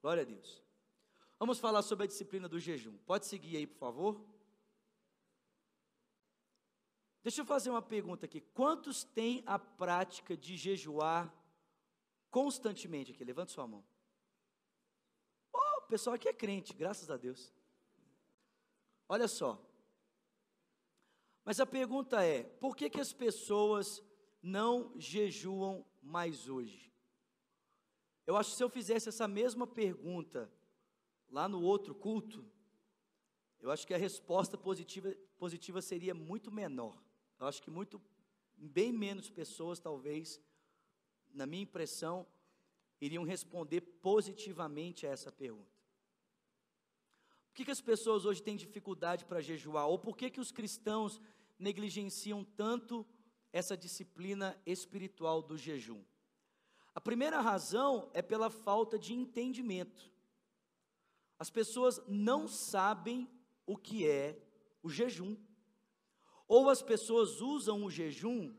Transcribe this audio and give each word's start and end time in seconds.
Glória 0.00 0.22
a 0.22 0.26
Deus. 0.26 0.62
Vamos 1.38 1.58
falar 1.58 1.82
sobre 1.82 2.04
a 2.04 2.08
disciplina 2.08 2.48
do 2.48 2.58
jejum. 2.58 2.96
Pode 2.98 3.26
seguir 3.26 3.56
aí, 3.56 3.66
por 3.66 3.78
favor. 3.78 4.24
Deixa 7.22 7.40
eu 7.40 7.44
fazer 7.44 7.70
uma 7.70 7.82
pergunta 7.82 8.26
aqui. 8.26 8.40
Quantos 8.40 9.04
têm 9.04 9.42
a 9.46 9.58
prática 9.58 10.36
de 10.36 10.56
jejuar 10.56 11.32
constantemente 12.30 13.12
aqui? 13.12 13.24
Levante 13.24 13.52
sua 13.52 13.66
mão. 13.66 13.84
Oh, 15.52 15.78
o 15.78 15.88
pessoal 15.88 16.14
aqui 16.14 16.28
é 16.28 16.32
crente, 16.32 16.74
graças 16.74 17.10
a 17.10 17.16
Deus. 17.16 17.52
Olha 19.08 19.28
só. 19.28 19.60
Mas 21.44 21.60
a 21.60 21.66
pergunta 21.66 22.24
é: 22.24 22.44
por 22.44 22.76
que, 22.76 22.90
que 22.90 23.00
as 23.00 23.12
pessoas 23.12 24.02
não 24.42 24.92
jejuam 24.98 25.84
mais 26.02 26.48
hoje? 26.48 26.92
Eu 28.28 28.36
acho 28.36 28.50
que 28.50 28.56
se 28.56 28.62
eu 28.62 28.68
fizesse 28.68 29.08
essa 29.08 29.26
mesma 29.26 29.66
pergunta 29.66 30.52
lá 31.30 31.48
no 31.48 31.62
outro 31.62 31.94
culto, 31.94 32.44
eu 33.58 33.70
acho 33.70 33.86
que 33.86 33.94
a 33.94 33.96
resposta 33.96 34.58
positiva, 34.58 35.16
positiva 35.38 35.80
seria 35.80 36.12
muito 36.12 36.52
menor. 36.52 37.02
Eu 37.40 37.46
acho 37.46 37.62
que 37.62 37.70
muito, 37.70 37.98
bem 38.54 38.92
menos 38.92 39.30
pessoas, 39.30 39.80
talvez, 39.80 40.38
na 41.32 41.46
minha 41.46 41.62
impressão, 41.62 42.26
iriam 43.00 43.24
responder 43.24 43.80
positivamente 43.80 45.06
a 45.06 45.10
essa 45.10 45.32
pergunta. 45.32 45.72
Por 47.46 47.54
que, 47.54 47.64
que 47.64 47.70
as 47.70 47.80
pessoas 47.80 48.26
hoje 48.26 48.42
têm 48.42 48.56
dificuldade 48.56 49.24
para 49.24 49.40
jejuar? 49.40 49.88
Ou 49.88 49.98
por 49.98 50.14
que, 50.14 50.28
que 50.28 50.38
os 50.38 50.52
cristãos 50.52 51.18
negligenciam 51.58 52.44
tanto 52.44 53.06
essa 53.50 53.74
disciplina 53.74 54.54
espiritual 54.66 55.40
do 55.40 55.56
jejum? 55.56 56.04
A 56.98 57.00
primeira 57.00 57.40
razão 57.40 58.10
é 58.12 58.20
pela 58.20 58.50
falta 58.50 58.98
de 58.98 59.14
entendimento. 59.14 60.12
As 61.38 61.48
pessoas 61.48 62.02
não 62.08 62.48
sabem 62.48 63.30
o 63.64 63.76
que 63.76 64.04
é 64.04 64.36
o 64.82 64.90
jejum. 64.90 65.36
Ou 66.48 66.68
as 66.68 66.82
pessoas 66.82 67.40
usam 67.40 67.84
o 67.84 67.88
jejum 67.88 68.52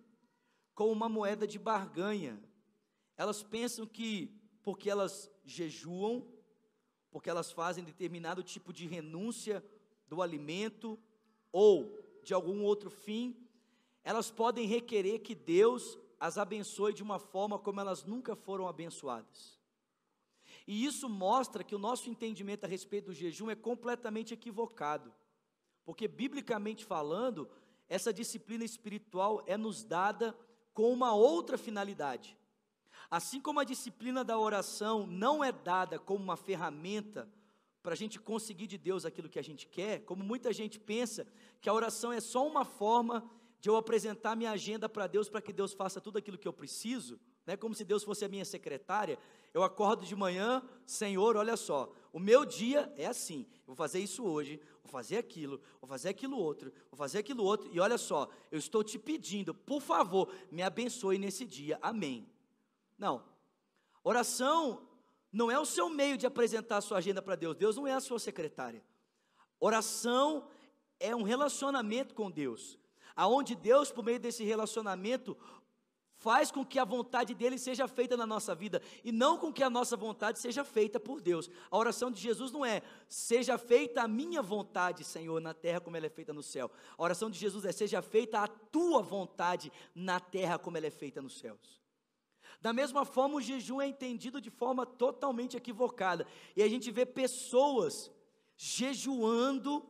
como 0.74 0.90
uma 0.94 1.10
moeda 1.10 1.46
de 1.46 1.60
barganha. 1.60 2.42
Elas 3.18 3.44
pensam 3.44 3.86
que 3.86 4.34
porque 4.64 4.90
elas 4.90 5.30
jejuam, 5.44 6.26
porque 7.12 7.30
elas 7.30 7.52
fazem 7.52 7.84
determinado 7.84 8.42
tipo 8.42 8.72
de 8.72 8.88
renúncia 8.88 9.62
do 10.08 10.22
alimento 10.22 10.98
ou 11.52 12.00
de 12.24 12.34
algum 12.34 12.64
outro 12.64 12.90
fim, 12.90 13.36
elas 14.02 14.32
podem 14.32 14.66
requerer 14.66 15.20
que 15.20 15.36
Deus 15.36 16.00
as 16.20 16.38
abençoe 16.38 16.94
de 16.94 17.02
uma 17.02 17.18
forma 17.18 17.58
como 17.58 17.80
elas 17.80 18.04
nunca 18.04 18.36
foram 18.36 18.68
abençoadas. 18.68 19.60
E 20.68 20.86
isso 20.86 21.08
mostra 21.08 21.64
que 21.64 21.74
o 21.74 21.80
nosso 21.80 22.10
entendimento 22.10 22.66
a 22.66 22.68
respeito 22.68 23.06
do 23.08 23.14
jejum 23.14 23.50
é 23.50 23.56
completamente 23.56 24.34
equivocado. 24.34 25.14
Porque, 25.86 26.08
biblicamente 26.08 26.86
falando, 26.86 27.50
essa 27.88 28.14
disciplina 28.14 28.64
espiritual 28.64 29.44
é 29.48 29.58
nos 29.58 29.84
dada 29.84 30.38
com 30.74 30.92
uma 30.94 31.14
outra 31.14 31.58
finalidade. 31.58 32.38
Assim 33.10 33.42
como 33.42 33.60
a 33.60 33.64
disciplina 33.64 34.24
da 34.24 34.38
oração 34.38 35.08
não 35.08 35.44
é 35.44 35.52
dada 35.52 35.98
como 35.98 36.24
uma 36.24 36.38
ferramenta 36.38 37.28
para 37.82 37.94
a 37.94 37.98
gente 37.98 38.20
conseguir 38.20 38.68
de 38.68 38.78
Deus 38.78 39.06
aquilo 39.06 39.30
que 39.30 39.40
a 39.40 39.44
gente 39.44 39.68
quer, 39.68 40.02
como 40.06 40.24
muita 40.24 40.54
gente 40.54 40.80
pensa 40.80 41.26
que 41.60 41.70
a 41.70 41.74
oração 41.74 42.12
é 42.12 42.20
só 42.20 42.46
uma 42.46 42.66
forma 42.66 43.28
de 43.60 43.70
eu 43.70 43.76
apresentar 43.76 44.36
minha 44.36 44.52
agenda 44.52 44.88
para 44.88 45.08
Deus 45.08 45.28
para 45.28 45.42
que 45.42 45.52
Deus 45.52 45.74
faça 45.74 46.00
tudo 46.00 46.18
aquilo 46.18 46.38
que 46.38 46.48
eu 46.48 46.54
preciso, 46.54 47.20
né? 47.46 47.58
como 47.58 47.76
se 47.76 47.84
Deus 47.84 48.04
fosse 48.04 48.24
a 48.24 48.30
minha 48.30 48.46
secretária. 48.46 49.20
Eu 49.54 49.64
acordo 49.64 50.06
de 50.06 50.16
manhã, 50.16 50.64
Senhor, 50.86 51.36
olha 51.36 51.58
só, 51.58 51.92
o 52.14 52.20
meu 52.20 52.46
dia 52.46 52.92
é 52.96 53.06
assim, 53.06 53.46
vou 53.66 53.76
fazer 53.76 54.00
isso 54.00 54.24
hoje, 54.24 54.62
vou 54.84 54.92
fazer 54.92 55.18
aquilo, 55.18 55.60
vou 55.82 55.90
fazer 55.90 56.10
aquilo 56.10 56.38
outro, 56.38 56.72
vou 56.90 56.98
fazer 56.98 57.20
aquilo 57.20 57.44
outro, 57.44 57.70
e 57.74 57.80
olha 57.80 57.98
só, 57.98 58.30
eu 58.52 58.60
estou 58.60 58.84
te 58.84 58.98
pedindo, 58.98 59.54
por 59.54 59.82
favor, 59.82 60.32
me 60.52 60.62
abençoe 60.62 61.18
nesse 61.18 61.46
dia, 61.46 61.78
amém. 61.82 62.30
Não, 62.98 63.26
oração 64.04 64.88
não 65.32 65.52
é 65.52 65.60
o 65.60 65.66
seu 65.66 65.90
meio 65.90 66.18
de 66.18 66.26
apresentar 66.26 66.78
a 66.78 66.82
sua 66.82 67.00
agenda 67.00 67.22
para 67.22 67.36
Deus, 67.36 67.56
Deus 67.56 67.76
não 67.76 67.88
é 67.88 67.94
a 67.94 68.00
sua 68.00 68.20
secretária. 68.20 68.84
Oração 69.60 70.48
é 71.00 71.16
um 71.16 71.24
relacionamento 71.24 72.16
com 72.16 72.32
Deus, 72.32 72.78
aonde 73.20 73.54
Deus, 73.54 73.92
por 73.92 74.02
meio 74.02 74.18
desse 74.18 74.46
relacionamento, 74.46 75.38
faz 76.14 76.50
com 76.52 76.66
que 76.66 76.80
a 76.80 76.86
vontade 76.86 77.34
dele 77.36 77.58
seja 77.58 77.86
feita 77.86 78.16
na 78.16 78.26
nossa 78.26 78.56
vida 78.56 78.82
e 79.04 79.12
não 79.12 79.38
com 79.38 79.52
que 79.52 79.62
a 79.62 79.70
nossa 79.70 79.98
vontade 79.98 80.40
seja 80.40 80.64
feita 80.64 81.02
por 81.02 81.20
Deus. 81.20 81.50
A 81.70 81.78
oração 81.78 82.10
de 82.10 82.22
Jesus 82.22 82.50
não 82.50 82.66
é 82.66 82.82
seja 83.10 83.58
feita 83.58 84.04
a 84.04 84.08
minha 84.08 84.42
vontade, 84.42 85.04
Senhor, 85.04 85.42
na 85.42 85.54
terra 85.54 85.82
como 85.82 85.98
ela 85.98 86.06
é 86.06 86.10
feita 86.10 86.32
no 86.32 86.42
céu. 86.42 86.72
A 86.98 87.04
oração 87.04 87.30
de 87.30 87.38
Jesus 87.38 87.66
é 87.66 87.74
seja 87.74 88.02
feita 88.02 88.40
a 88.40 88.48
tua 88.48 89.02
vontade 89.02 89.70
na 89.94 90.22
terra 90.22 90.58
como 90.58 90.78
ela 90.78 90.88
é 90.88 90.92
feita 90.92 91.22
nos 91.22 91.38
céus. 91.38 91.82
Da 92.62 92.72
mesma 92.72 93.04
forma, 93.04 93.36
o 93.36 93.42
jejum 93.42 93.82
é 93.82 93.88
entendido 93.88 94.40
de 94.40 94.50
forma 94.50 94.86
totalmente 94.86 95.58
equivocada. 95.58 96.26
E 96.56 96.64
a 96.64 96.70
gente 96.70 96.90
vê 96.90 97.06
pessoas 97.06 98.10
jejuando 98.56 99.86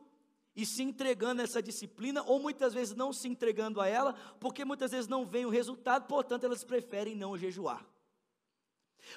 e 0.54 0.66
se 0.66 0.82
entregando 0.82 1.40
a 1.40 1.44
essa 1.44 1.62
disciplina, 1.62 2.22
ou 2.24 2.40
muitas 2.40 2.74
vezes 2.74 2.94
não 2.94 3.12
se 3.12 3.28
entregando 3.28 3.80
a 3.80 3.86
ela, 3.86 4.14
porque 4.40 4.64
muitas 4.64 4.90
vezes 4.90 5.08
não 5.08 5.24
vem 5.24 5.46
o 5.46 5.50
resultado, 5.50 6.06
portanto 6.06 6.44
elas 6.44 6.64
preferem 6.64 7.14
não 7.14 7.36
jejuar. 7.36 7.86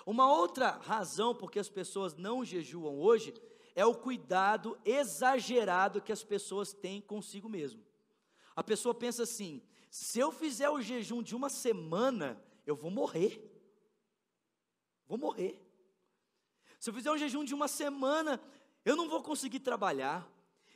Uma 0.05 0.31
outra 0.31 0.71
razão 0.71 1.35
porque 1.35 1.59
as 1.59 1.69
pessoas 1.69 2.15
não 2.15 2.43
jejuam 2.45 2.99
hoje 2.99 3.33
é 3.75 3.85
o 3.85 3.95
cuidado 3.95 4.77
exagerado 4.85 6.01
que 6.01 6.11
as 6.11 6.23
pessoas 6.23 6.73
têm 6.73 7.01
consigo 7.01 7.49
mesmo. 7.49 7.83
A 8.55 8.63
pessoa 8.63 8.93
pensa 8.93 9.23
assim: 9.23 9.61
se 9.89 10.19
eu 10.19 10.31
fizer 10.31 10.69
o 10.69 10.81
jejum 10.81 11.21
de 11.21 11.35
uma 11.35 11.49
semana, 11.49 12.41
eu 12.65 12.75
vou 12.75 12.91
morrer. 12.91 13.49
Vou 15.07 15.17
morrer. 15.17 15.59
Se 16.79 16.89
eu 16.89 16.93
fizer 16.93 17.11
um 17.11 17.17
jejum 17.17 17.43
de 17.43 17.53
uma 17.53 17.67
semana, 17.67 18.41
eu 18.85 18.95
não 18.95 19.09
vou 19.09 19.21
conseguir 19.23 19.59
trabalhar 19.59 20.29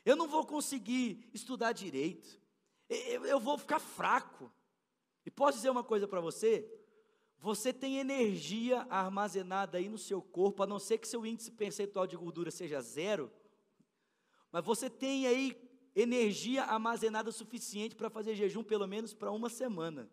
eu 0.07 0.15
não 0.15 0.25
vou 0.25 0.45
conseguir 0.45 1.29
estudar 1.33 1.73
direito, 1.73 2.39
eu, 2.87 3.25
eu 3.25 3.39
vou 3.41 3.57
ficar 3.57 3.77
fraco. 3.77 4.49
E 5.25 5.29
posso 5.29 5.57
dizer 5.57 5.69
uma 5.69 5.83
coisa 5.83 6.07
para 6.07 6.21
você? 6.21 6.65
Você 7.39 7.73
tem 7.73 7.97
energia 7.97 8.87
armazenada 8.89 9.77
aí 9.77 9.89
no 9.89 9.97
seu 9.97 10.21
corpo, 10.21 10.63
a 10.63 10.67
não 10.67 10.79
ser 10.79 10.97
que 10.97 11.07
seu 11.09 11.25
índice 11.25 11.51
percentual 11.51 12.07
de 12.07 12.15
gordura 12.15 12.49
seja 12.49 12.81
zero, 12.81 13.29
mas 14.49 14.63
você 14.63 14.89
tem 14.89 15.27
aí 15.27 15.61
energia 15.93 16.63
armazenada 16.63 17.29
suficiente 17.29 17.93
para 17.93 18.09
fazer 18.09 18.33
jejum 18.33 18.63
pelo 18.63 18.87
menos 18.87 19.13
para 19.13 19.29
uma 19.29 19.49
semana, 19.49 20.09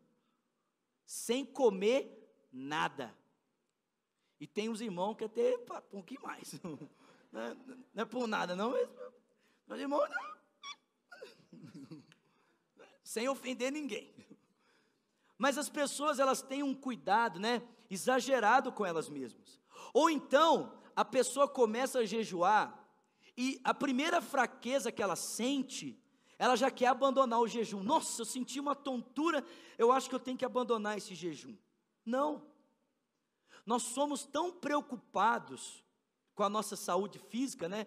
sem 1.06 1.47
comer 1.47 2.37
nada. 2.50 3.16
E 4.41 4.47
tem 4.47 4.69
uns 4.69 4.81
irmãos 4.81 5.15
que 5.15 5.25
até 5.25 5.56
um 5.56 5.82
pouquinho 5.82 6.22
mais, 6.22 6.61
não 7.31 7.41
é, 7.41 7.55
não 7.94 8.03
é 8.03 8.05
por 8.05 8.26
nada, 8.26 8.56
não, 8.56 8.72
mas 8.72 8.88
Sem 13.02 13.28
ofender 13.28 13.70
ninguém. 13.72 14.14
Mas 15.38 15.58
as 15.58 15.69
pessoas, 15.69 16.19
elas 16.19 16.42
têm 16.42 16.62
um 16.62 16.75
cuidado, 16.75 17.38
né? 17.38 17.62
Exagerado 17.91 18.72
com 18.72 18.84
elas 18.84 19.08
mesmas. 19.08 19.60
Ou 19.92 20.08
então, 20.10 20.78
a 20.97 21.04
pessoa 21.04 21.48
começa 21.48 22.00
a 22.00 22.04
jejuar 22.04 22.84
e 23.36 23.60
a 23.64 23.75
primeira 23.75 24.20
fraqueza 24.20 24.92
que 24.92 25.02
ela 25.02 25.16
sente, 25.16 26.00
ela 26.38 26.56
já 26.56 26.70
quer 26.70 26.86
abandonar 26.86 27.41
o 27.41 27.48
jejum. 27.48 27.82
Nossa, 27.82 28.22
eu 28.22 28.26
senti 28.26 28.60
uma 28.60 28.75
tontura, 28.75 29.44
eu 29.76 29.91
acho 29.91 30.08
que 30.08 30.14
eu 30.14 30.20
tenho 30.20 30.38
que 30.38 30.44
abandonar 30.44 30.96
esse 30.96 31.14
jejum. 31.14 31.56
Não. 32.04 32.46
Nós 33.66 33.82
somos 33.82 34.25
tão 34.25 34.52
preocupados 34.52 35.84
com 36.34 36.43
a 36.43 36.49
nossa 36.49 36.76
saúde 36.76 37.19
física, 37.19 37.69
né? 37.69 37.87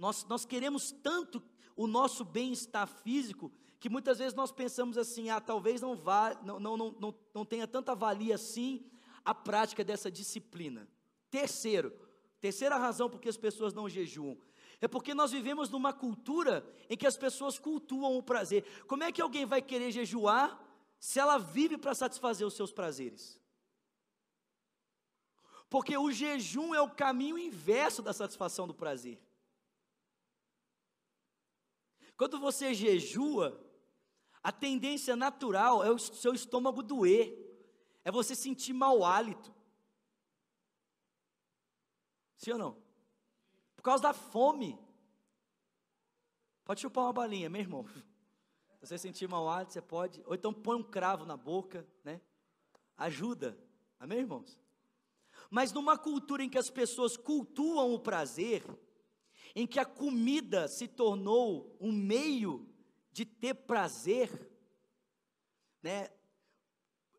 Nós, 0.00 0.24
nós 0.24 0.46
queremos 0.46 0.90
tanto 0.90 1.42
o 1.76 1.86
nosso 1.86 2.24
bem-estar 2.24 2.86
físico 2.86 3.52
que 3.78 3.90
muitas 3.90 4.18
vezes 4.18 4.32
nós 4.32 4.50
pensamos 4.50 4.96
assim: 4.96 5.28
ah, 5.28 5.42
talvez 5.42 5.82
não, 5.82 5.94
vá, 5.94 6.34
não, 6.42 6.58
não, 6.58 6.76
não, 6.76 7.14
não 7.34 7.44
tenha 7.44 7.68
tanta 7.68 7.94
valia 7.94 8.34
assim 8.34 8.82
a 9.22 9.34
prática 9.34 9.84
dessa 9.84 10.10
disciplina. 10.10 10.88
Terceiro, 11.30 11.92
terceira 12.40 12.78
razão 12.78 13.10
por 13.10 13.20
que 13.20 13.28
as 13.28 13.36
pessoas 13.36 13.74
não 13.74 13.90
jejuam 13.90 14.38
é 14.80 14.88
porque 14.88 15.12
nós 15.12 15.30
vivemos 15.30 15.68
numa 15.68 15.92
cultura 15.92 16.66
em 16.88 16.96
que 16.96 17.06
as 17.06 17.18
pessoas 17.18 17.58
cultuam 17.58 18.16
o 18.16 18.22
prazer. 18.22 18.64
Como 18.86 19.04
é 19.04 19.12
que 19.12 19.20
alguém 19.20 19.44
vai 19.44 19.60
querer 19.60 19.92
jejuar 19.92 20.58
se 20.98 21.20
ela 21.20 21.36
vive 21.36 21.76
para 21.76 21.94
satisfazer 21.94 22.46
os 22.46 22.54
seus 22.54 22.72
prazeres? 22.72 23.38
Porque 25.68 25.94
o 25.98 26.10
jejum 26.10 26.74
é 26.74 26.80
o 26.80 26.88
caminho 26.88 27.36
inverso 27.36 28.00
da 28.00 28.14
satisfação 28.14 28.66
do 28.66 28.72
prazer. 28.72 29.20
Quando 32.20 32.38
você 32.38 32.74
jejua, 32.74 33.58
a 34.42 34.52
tendência 34.52 35.16
natural 35.16 35.82
é 35.82 35.90
o 35.90 35.98
seu 35.98 36.34
estômago 36.34 36.82
doer, 36.82 37.34
é 38.04 38.10
você 38.10 38.34
sentir 38.34 38.74
mau 38.74 39.02
hálito. 39.02 39.50
Sim 42.36 42.52
ou 42.52 42.58
não? 42.58 42.82
Por 43.74 43.80
causa 43.80 44.02
da 44.02 44.12
fome. 44.12 44.78
Pode 46.62 46.82
chupar 46.82 47.04
uma 47.04 47.12
balinha, 47.14 47.48
meu 47.48 47.62
irmão. 47.62 47.86
Se 48.82 48.88
você 48.88 48.98
sentir 48.98 49.26
mal 49.26 49.48
hálito, 49.48 49.72
você 49.72 49.80
pode. 49.80 50.22
Ou 50.26 50.34
então 50.34 50.52
põe 50.52 50.76
um 50.76 50.82
cravo 50.82 51.24
na 51.24 51.38
boca, 51.38 51.88
né? 52.04 52.20
Ajuda. 52.98 53.58
Amém, 53.98 54.18
irmãos? 54.18 54.60
Mas 55.48 55.72
numa 55.72 55.96
cultura 55.96 56.44
em 56.44 56.50
que 56.50 56.58
as 56.58 56.68
pessoas 56.68 57.16
cultuam 57.16 57.94
o 57.94 57.98
prazer, 57.98 58.62
em 59.54 59.66
que 59.66 59.78
a 59.78 59.84
comida 59.84 60.68
se 60.68 60.86
tornou 60.86 61.76
um 61.80 61.92
meio 61.92 62.68
de 63.12 63.24
ter 63.24 63.54
prazer, 63.54 64.30
né? 65.82 66.10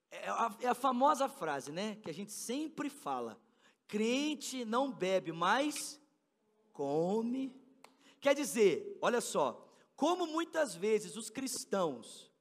É 0.09 0.29
a, 0.29 0.57
é 0.61 0.67
a 0.67 0.73
famosa 0.73 1.29
frase, 1.29 1.71
né? 1.71 1.95
Que 1.97 2.09
a 2.09 2.13
gente 2.13 2.31
sempre 2.31 2.89
fala: 2.89 3.41
crente 3.87 4.65
não 4.65 4.91
bebe, 4.91 5.31
mas 5.31 5.99
come. 6.73 7.55
Quer 8.19 8.35
dizer, 8.35 8.97
olha 9.01 9.19
só, 9.19 9.67
como 9.95 10.27
muitas 10.27 10.75
vezes 10.75 11.15
os 11.15 11.29
cristãos, 11.29 12.31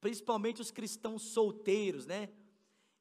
principalmente 0.00 0.60
os 0.60 0.70
cristãos 0.70 1.22
solteiros, 1.22 2.06
né? 2.06 2.28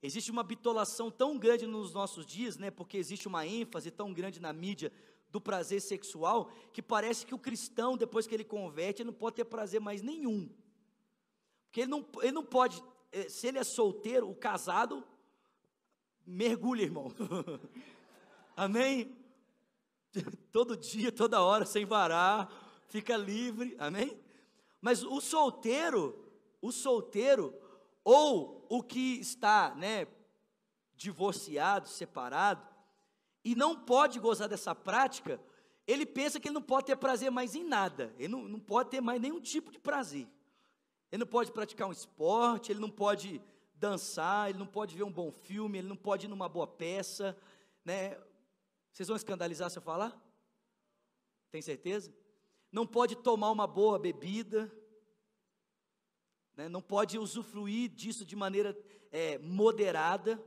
Existe 0.01 0.31
uma 0.31 0.43
bitolação 0.43 1.09
tão 1.09 1.37
grande 1.37 1.65
nos 1.65 1.93
nossos 1.93 2.25
dias, 2.25 2.57
né? 2.57 2.69
Porque 2.69 2.97
existe 2.97 3.27
uma 3.27 3.47
ênfase 3.47 3.89
tão 3.89 4.13
grande 4.13 4.41
na 4.41 4.51
mídia 4.51 4.91
do 5.33 5.41
prazer 5.41 5.81
sexual, 5.81 6.51
que 6.71 6.79
parece 6.79 7.25
que 7.25 7.33
o 7.33 7.39
cristão, 7.39 7.97
depois 7.97 8.27
que 8.27 8.35
ele 8.35 8.43
converte, 8.43 9.01
ele 9.01 9.07
não 9.07 9.17
pode 9.17 9.37
ter 9.37 9.45
prazer 9.45 9.81
mais 9.81 10.03
nenhum. 10.03 10.47
Porque 11.65 11.81
ele 11.81 11.89
não, 11.89 12.05
ele 12.21 12.31
não 12.31 12.45
pode, 12.45 12.83
eh, 13.11 13.27
se 13.27 13.47
ele 13.47 13.57
é 13.57 13.63
solteiro, 13.63 14.29
o 14.29 14.35
casado, 14.35 15.03
mergulha, 16.23 16.83
irmão. 16.83 17.11
Amém? 18.55 19.17
Todo 20.53 20.77
dia, 20.77 21.11
toda 21.11 21.41
hora, 21.41 21.65
sem 21.65 21.83
varar, 21.83 22.53
fica 22.85 23.17
livre, 23.17 23.75
amém? 23.79 24.15
Mas 24.79 25.01
o 25.01 25.19
solteiro, 25.19 26.31
o 26.61 26.71
solteiro, 26.71 27.59
ou 28.03 28.67
o 28.69 28.83
que 28.83 29.19
está, 29.19 29.73
né, 29.73 30.07
divorciado, 30.95 31.87
separado, 31.87 32.72
e 33.43 33.55
não 33.55 33.79
pode 33.79 34.19
gozar 34.19 34.47
dessa 34.47 34.73
prática, 34.73 35.39
ele 35.85 36.05
pensa 36.05 36.39
que 36.39 36.47
ele 36.47 36.55
não 36.55 36.61
pode 36.61 36.87
ter 36.87 36.95
prazer 36.95 37.29
mais 37.29 37.55
em 37.55 37.63
nada, 37.63 38.13
ele 38.17 38.29
não, 38.29 38.43
não 38.43 38.59
pode 38.59 38.89
ter 38.89 39.01
mais 39.01 39.21
nenhum 39.21 39.41
tipo 39.41 39.71
de 39.71 39.79
prazer. 39.79 40.27
Ele 41.11 41.19
não 41.19 41.27
pode 41.27 41.51
praticar 41.51 41.87
um 41.87 41.91
esporte, 41.91 42.71
ele 42.71 42.79
não 42.79 42.89
pode 42.89 43.41
dançar, 43.75 44.49
ele 44.49 44.57
não 44.57 44.65
pode 44.65 44.95
ver 44.95 45.03
um 45.03 45.11
bom 45.11 45.31
filme, 45.31 45.77
ele 45.77 45.87
não 45.87 45.95
pode 45.95 46.25
ir 46.25 46.29
numa 46.29 46.47
boa 46.47 46.65
peça, 46.65 47.37
né? 47.83 48.17
Vocês 48.91 49.07
vão 49.07 49.17
escandalizar 49.17 49.69
se 49.69 49.77
eu 49.77 49.81
falar? 49.81 50.17
Tem 51.51 51.61
certeza? 51.61 52.13
Não 52.71 52.87
pode 52.87 53.15
tomar 53.17 53.51
uma 53.51 53.67
boa 53.67 53.99
bebida, 53.99 54.71
né, 56.55 56.69
não 56.69 56.81
pode 56.81 57.17
usufruir 57.17 57.89
disso 57.89 58.25
de 58.25 58.35
maneira 58.35 58.77
é, 59.11 59.37
moderada. 59.39 60.43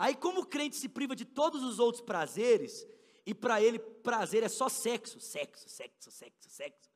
Aí, 0.00 0.16
como 0.16 0.40
o 0.40 0.46
crente 0.46 0.76
se 0.76 0.88
priva 0.88 1.14
de 1.14 1.26
todos 1.26 1.62
os 1.62 1.78
outros 1.78 2.02
prazeres, 2.02 2.86
e 3.26 3.34
para 3.34 3.60
ele 3.60 3.78
prazer 3.78 4.42
é 4.42 4.48
só 4.48 4.66
sexo, 4.66 5.20
sexo, 5.20 5.68
sexo, 5.68 6.10
sexo, 6.10 6.48
sexo. 6.48 6.90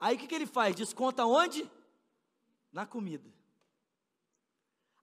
Aí 0.00 0.16
o 0.16 0.18
que, 0.18 0.26
que 0.26 0.34
ele 0.34 0.46
faz? 0.46 0.74
Desconta 0.74 1.26
onde? 1.26 1.70
Na 2.72 2.86
comida. 2.86 3.30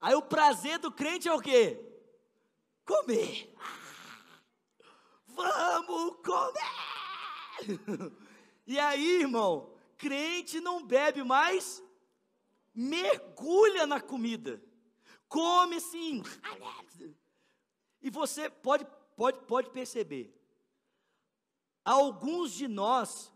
Aí 0.01 0.15
o 0.15 0.23
prazer 0.23 0.79
do 0.79 0.91
crente 0.91 1.27
é 1.27 1.33
o 1.33 1.39
quê? 1.39 1.79
Comer. 2.83 3.53
Vamos 5.27 6.15
comer! 6.25 8.11
E 8.65 8.79
aí, 8.79 9.21
irmão, 9.21 9.71
crente 9.95 10.59
não 10.59 10.83
bebe 10.83 11.23
mais 11.23 11.83
mergulha 12.73 13.85
na 13.85 14.01
comida, 14.01 14.59
come 15.31 15.77
assim, 15.77 16.21
e 18.01 18.09
você 18.09 18.49
pode, 18.49 18.85
pode, 19.15 19.39
pode 19.45 19.69
perceber, 19.69 20.37
alguns 21.85 22.51
de 22.51 22.67
nós 22.67 23.31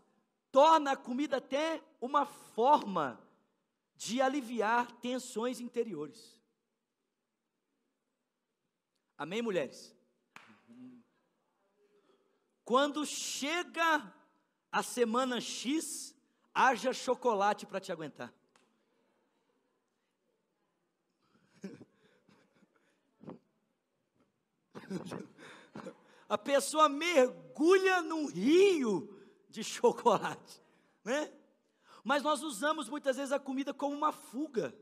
torna 0.52 0.92
a 0.92 0.96
comida 0.96 1.38
até 1.38 1.82
uma 1.98 2.26
forma 2.26 3.18
de 3.94 4.20
aliviar 4.20 4.92
tensões 5.00 5.58
interiores. 5.58 6.38
Amém, 9.16 9.40
mulheres? 9.40 9.96
Quando 12.62 13.06
chega 13.06 14.14
a 14.70 14.82
semana 14.82 15.40
X, 15.40 16.14
haja 16.52 16.92
chocolate 16.92 17.64
para 17.64 17.80
te 17.80 17.90
aguentar. 17.90 18.34
A 26.28 26.36
pessoa 26.36 26.88
mergulha 26.88 28.02
num 28.02 28.26
rio 28.26 29.16
de 29.48 29.62
chocolate, 29.62 30.60
né? 31.04 31.32
Mas 32.02 32.22
nós 32.22 32.42
usamos 32.42 32.88
muitas 32.88 33.16
vezes 33.16 33.32
a 33.32 33.38
comida 33.38 33.72
como 33.72 33.94
uma 33.94 34.12
fuga. 34.12 34.74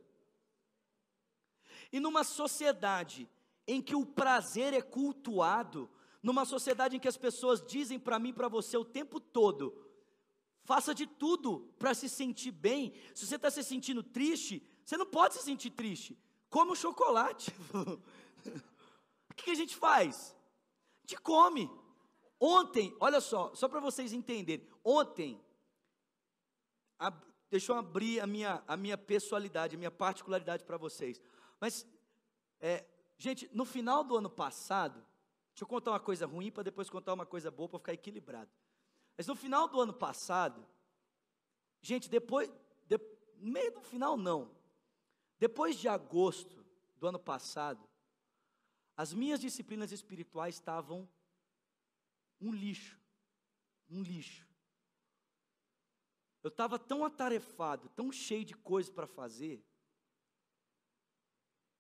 E 1.93 2.01
numa 2.01 2.25
sociedade 2.25 3.29
em 3.67 3.81
que 3.81 3.95
o 3.95 4.05
prazer 4.05 4.75
é 4.75 4.81
cultuado, 4.81 5.89
numa 6.23 6.45
sociedade 6.45 6.97
em 6.97 7.01
que 7.01 7.09
as 7.09 7.17
pessoas 7.17 7.63
dizem 7.65 7.99
para 7.99 8.19
mim 8.19 8.33
para 8.33 8.49
você 8.49 8.77
o 8.77 8.85
tempo 8.85 9.21
todo: 9.21 9.87
faça 10.65 10.95
de 10.95 11.07
tudo 11.07 11.71
para 11.79 11.95
se 11.95 12.09
sentir 12.09 12.51
bem. 12.51 12.95
Se 13.15 13.27
você 13.27 13.37
está 13.37 13.51
se 13.51 13.63
sentindo 13.63 14.03
triste, 14.03 14.67
você 14.85 14.97
não 14.97 15.07
pode 15.07 15.35
se 15.35 15.43
sentir 15.43 15.71
triste. 15.71 16.19
Come 16.49 16.75
chocolate. 16.75 17.53
O 19.35 19.43
que 19.43 19.51
a 19.51 19.55
gente 19.55 19.77
faz? 19.77 20.35
A 21.03 21.07
gente 21.07 21.21
come. 21.21 21.71
Ontem, 22.41 22.97
olha 23.01 23.21
só, 23.21 23.55
só 23.55 23.69
para 23.69 23.81
vocês 23.81 24.13
entenderem. 24.13 24.67
Ontem, 24.83 25.41
a, 26.99 27.13
deixa 27.51 27.73
eu 27.73 27.77
abrir 27.77 28.21
a 28.21 28.27
minha, 28.27 28.63
a 28.67 28.77
minha 28.77 28.97
pessoalidade, 28.97 29.75
a 29.75 29.79
minha 29.79 29.91
particularidade 29.91 30.65
para 30.65 30.77
vocês. 30.77 31.21
Mas, 31.61 31.87
é, 32.61 32.85
gente, 33.19 33.51
no 33.53 33.65
final 33.65 34.05
do 34.05 34.17
ano 34.17 34.31
passado, 34.31 35.05
deixa 35.51 35.65
eu 35.65 35.69
contar 35.69 35.91
uma 35.91 36.01
coisa 36.01 36.27
ruim 36.27 36.51
para 36.51 36.63
depois 36.63 36.89
contar 36.89 37.13
uma 37.13 37.27
coisa 37.27 37.51
boa 37.51 37.69
para 37.69 37.79
ficar 37.79 37.93
equilibrado. 37.93 38.51
Mas 39.17 39.27
no 39.27 39.35
final 39.35 39.69
do 39.69 39.81
ano 39.81 39.93
passado, 39.93 40.67
gente, 41.81 42.09
depois, 42.09 42.51
de, 42.87 42.99
meio 43.37 43.73
do 43.73 43.81
final 43.81 44.17
não, 44.17 44.51
depois 45.39 45.77
de 45.77 45.89
agosto 45.89 46.65
do 46.97 47.07
ano 47.07 47.19
passado, 47.19 47.87
as 48.97 49.13
minhas 49.13 49.41
disciplinas 49.41 49.93
espirituais 49.93 50.55
estavam 50.55 51.09
um 52.41 52.53
lixo, 52.53 52.99
um 53.91 54.03
lixo. 54.03 54.47
Eu 56.43 56.49
estava 56.49 56.79
tão 56.79 57.05
atarefado, 57.05 57.89
tão 57.91 58.13
cheio 58.13 58.45
de 58.45 58.55
coisas 58.55 58.93
para 58.93 59.07
fazer, 59.07 59.65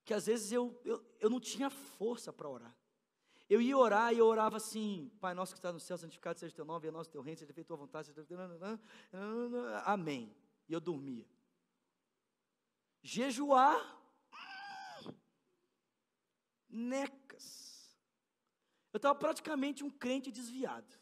que 0.04 0.14
às 0.14 0.26
vezes 0.26 0.52
eu, 0.52 0.80
eu, 0.84 1.04
eu 1.20 1.30
não 1.30 1.40
tinha 1.40 1.70
força 1.70 2.32
para 2.32 2.48
orar. 2.48 2.76
Eu 3.48 3.60
ia 3.60 3.76
orar 3.76 4.12
e 4.12 4.18
eu 4.18 4.26
orava 4.26 4.56
assim, 4.56 5.10
Pai 5.20 5.34
nosso 5.34 5.52
que 5.52 5.58
está 5.58 5.72
no 5.72 5.78
céu, 5.78 5.98
santificado 5.98 6.38
seja 6.38 6.52
o 6.52 6.56
teu 6.56 6.64
nome, 6.64 6.80
venha 6.80 6.92
nosso 6.92 7.10
teu 7.10 7.20
reino, 7.20 7.38
seja 7.38 7.52
feita 7.52 7.68
a 7.68 7.76
tua 7.76 7.76
vontade, 7.76 8.06
seja 8.06 8.26
amém. 9.84 10.34
E 10.66 10.72
eu 10.72 10.80
dormia. 10.80 11.26
Jejuar, 13.02 14.02
necas. 16.74 17.96
Eu 18.92 18.98
estava 18.98 19.14
praticamente 19.14 19.82
um 19.82 19.90
crente 19.90 20.30
desviado, 20.30 20.98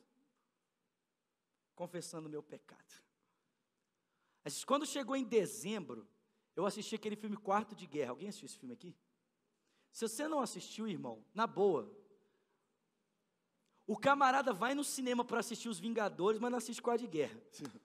confessando 1.75 2.29
o 2.29 2.31
meu 2.31 2.43
pecado. 2.43 3.03
Mas 4.45 4.65
quando 4.65 4.87
chegou 4.87 5.17
em 5.17 5.25
dezembro, 5.25 6.07
eu 6.55 6.67
assisti 6.67 6.95
aquele 6.95 7.17
filme 7.17 7.37
Quarto 7.37 7.75
de 7.75 7.87
Guerra. 7.87 8.11
Alguém 8.11 8.29
assistiu 8.29 8.47
esse 8.47 8.59
filme 8.59 8.75
aqui? 8.75 8.97
Se 9.91 10.09
você 10.09 10.27
não 10.27 10.41
assistiu, 10.41 10.89
irmão, 10.89 11.25
na 11.35 11.47
boa. 11.47 11.91
O 13.87 13.97
camarada 13.97 14.53
vai 14.53 14.75
no 14.75 14.85
cinema 14.85 15.25
para 15.25 15.41
assistir 15.41 15.69
Os 15.69 15.79
Vingadores, 15.79 16.41
mas 16.41 16.51
não 16.51 16.59
assiste 16.59 16.81
Quarto 16.81 17.03
de 17.03 17.09
Guerra. 17.09 17.41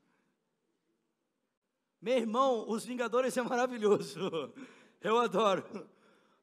Meu 2.02 2.18
irmão, 2.18 2.70
Os 2.70 2.86
Vingadores 2.86 3.36
é 3.36 3.42
maravilhoso. 3.42 4.20
Eu 5.02 5.20
adoro. 5.20 5.90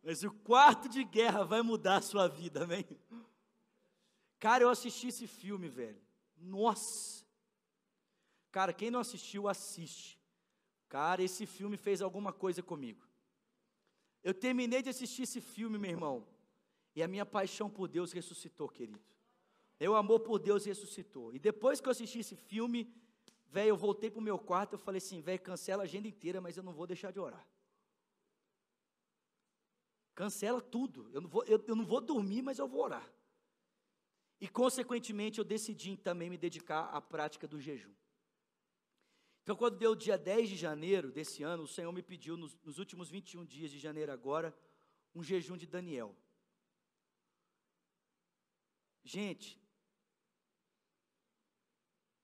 Mas 0.05 0.23
o 0.23 0.31
quarto 0.31 0.87
de 0.89 1.03
guerra 1.03 1.45
vai 1.45 1.63
mudar 1.63 1.97
a 1.97 2.03
sua 2.03 2.29
vida, 2.29 2.65
amém? 2.65 2.85
Cara, 4.39 4.63
eu 4.63 4.69
assisti 4.69 5.09
esse 5.09 5.27
filme, 5.27 5.67
velho. 5.67 6.01
Nossa! 6.37 7.25
Cara, 8.53 8.75
quem 8.75 8.91
não 8.91 9.01
assistiu, 9.01 9.49
assiste. 9.49 10.21
Cara, 10.91 11.23
esse 11.23 11.47
filme 11.47 11.79
fez 11.79 12.03
alguma 12.03 12.33
coisa 12.33 12.63
comigo. 12.63 13.03
Eu 14.23 14.35
terminei 14.35 14.83
de 14.83 14.91
assistir 14.91 15.23
esse 15.23 15.41
filme, 15.41 15.79
meu 15.79 15.91
irmão, 15.91 16.27
e 16.95 17.03
a 17.03 17.09
minha 17.09 17.25
paixão 17.25 17.71
por 17.71 17.89
Deus 17.89 18.13
ressuscitou, 18.13 18.69
querido. 18.69 19.01
O 19.81 19.95
amor 19.95 20.21
por 20.21 20.39
Deus 20.39 20.65
ressuscitou. 20.65 21.35
E 21.35 21.39
depois 21.39 21.81
que 21.81 21.89
eu 21.89 21.93
assisti 21.93 22.21
esse 22.21 22.37
filme, 22.37 22.95
velho, 23.51 23.71
eu 23.71 23.77
voltei 23.77 24.11
para 24.11 24.21
o 24.21 24.23
meu 24.23 24.39
quarto, 24.39 24.75
eu 24.75 24.79
falei 24.79 24.99
assim, 24.99 25.21
velho, 25.21 25.41
cancela 25.41 25.83
a 25.83 25.85
agenda 25.85 26.09
inteira, 26.09 26.41
mas 26.41 26.57
eu 26.57 26.63
não 26.63 26.73
vou 26.73 26.87
deixar 26.87 27.11
de 27.11 27.19
orar. 27.19 27.47
Cancela 30.15 30.61
tudo. 30.61 31.11
Eu 31.13 31.21
não 31.21 31.29
vou, 31.29 31.45
eu, 31.45 31.63
eu 31.67 31.75
não 31.75 31.85
vou 31.85 32.01
dormir, 32.01 32.43
mas 32.43 32.59
eu 32.59 32.69
vou 32.69 32.83
orar. 32.83 33.13
E, 34.41 34.49
consequentemente, 34.49 35.39
eu 35.39 35.45
decidi 35.45 35.97
também 35.97 36.29
me 36.31 36.37
dedicar 36.37 36.85
à 36.87 37.01
prática 37.01 37.49
do 37.49 37.61
jejum. 37.61 37.95
Então, 39.43 39.57
quando 39.57 39.77
deu 39.77 39.93
o 39.93 39.97
dia 39.97 40.17
10 40.17 40.49
de 40.49 40.57
janeiro 40.57 41.13
desse 41.13 41.43
ano, 41.43 41.65
o 41.65 41.69
Senhor 41.69 41.93
me 41.93 42.03
pediu, 42.03 42.37
nos, 42.37 42.57
nos 42.63 42.79
últimos 42.79 43.11
21 43.11 43.45
dias 43.45 43.71
de 43.71 43.79
janeiro 43.79 44.11
agora, 44.11 44.57
um 45.15 45.23
jejum 45.23 45.57
de 45.57 45.67
Daniel. 45.67 46.17
Gente, 49.03 49.61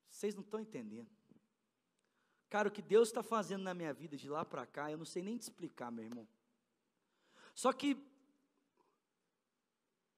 vocês 0.09 0.35
não 0.35 0.43
estão 0.43 0.61
entendendo. 0.61 1.11
Cara, 2.49 2.69
o 2.69 2.73
que 2.73 2.83
Deus 2.83 3.09
está 3.09 3.23
fazendo 3.23 3.63
na 3.63 3.75
minha 3.75 3.93
vida 3.93 4.17
de 4.17 4.29
lá 4.29 4.45
para 4.45 4.67
cá, 4.67 4.91
eu 4.91 4.99
não 4.99 5.05
sei 5.05 5.23
nem 5.23 5.37
te 5.37 5.43
explicar, 5.43 5.91
meu 5.91 6.05
irmão. 6.05 6.27
Só 7.55 7.73
que, 7.73 7.97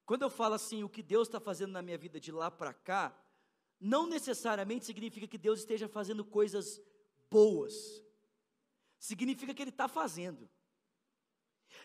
quando 0.05 0.23
eu 0.23 0.31
falo 0.31 0.55
assim, 0.55 0.83
o 0.83 0.89
que 0.89 1.03
Deus 1.03 1.29
está 1.29 1.41
fazendo 1.41 1.73
na 1.73 1.83
minha 1.83 1.99
vida 1.99 2.21
de 2.21 2.31
lá 2.31 2.51
para 2.51 2.73
cá, 2.73 3.17
não 3.81 4.07
necessariamente 4.07 4.85
significa 4.85 5.27
que 5.27 5.39
Deus 5.39 5.61
esteja 5.61 5.89
fazendo 5.89 6.25
coisas 6.25 6.81
boas. 7.31 8.03
Significa 8.99 9.53
que 9.53 9.62
Ele 9.62 9.71
está 9.71 9.89
fazendo. 9.89 10.49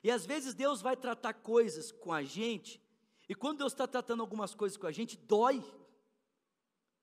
E 0.03 0.11
às 0.11 0.25
vezes 0.25 0.53
Deus 0.53 0.81
vai 0.81 0.95
tratar 0.95 1.33
coisas 1.33 1.91
com 1.91 2.13
a 2.13 2.21
gente, 2.21 2.81
e 3.29 3.35
quando 3.35 3.59
Deus 3.59 3.73
está 3.73 3.87
tratando 3.87 4.21
algumas 4.21 4.55
coisas 4.55 4.77
com 4.77 4.87
a 4.87 4.91
gente, 4.91 5.17
dói. 5.17 5.61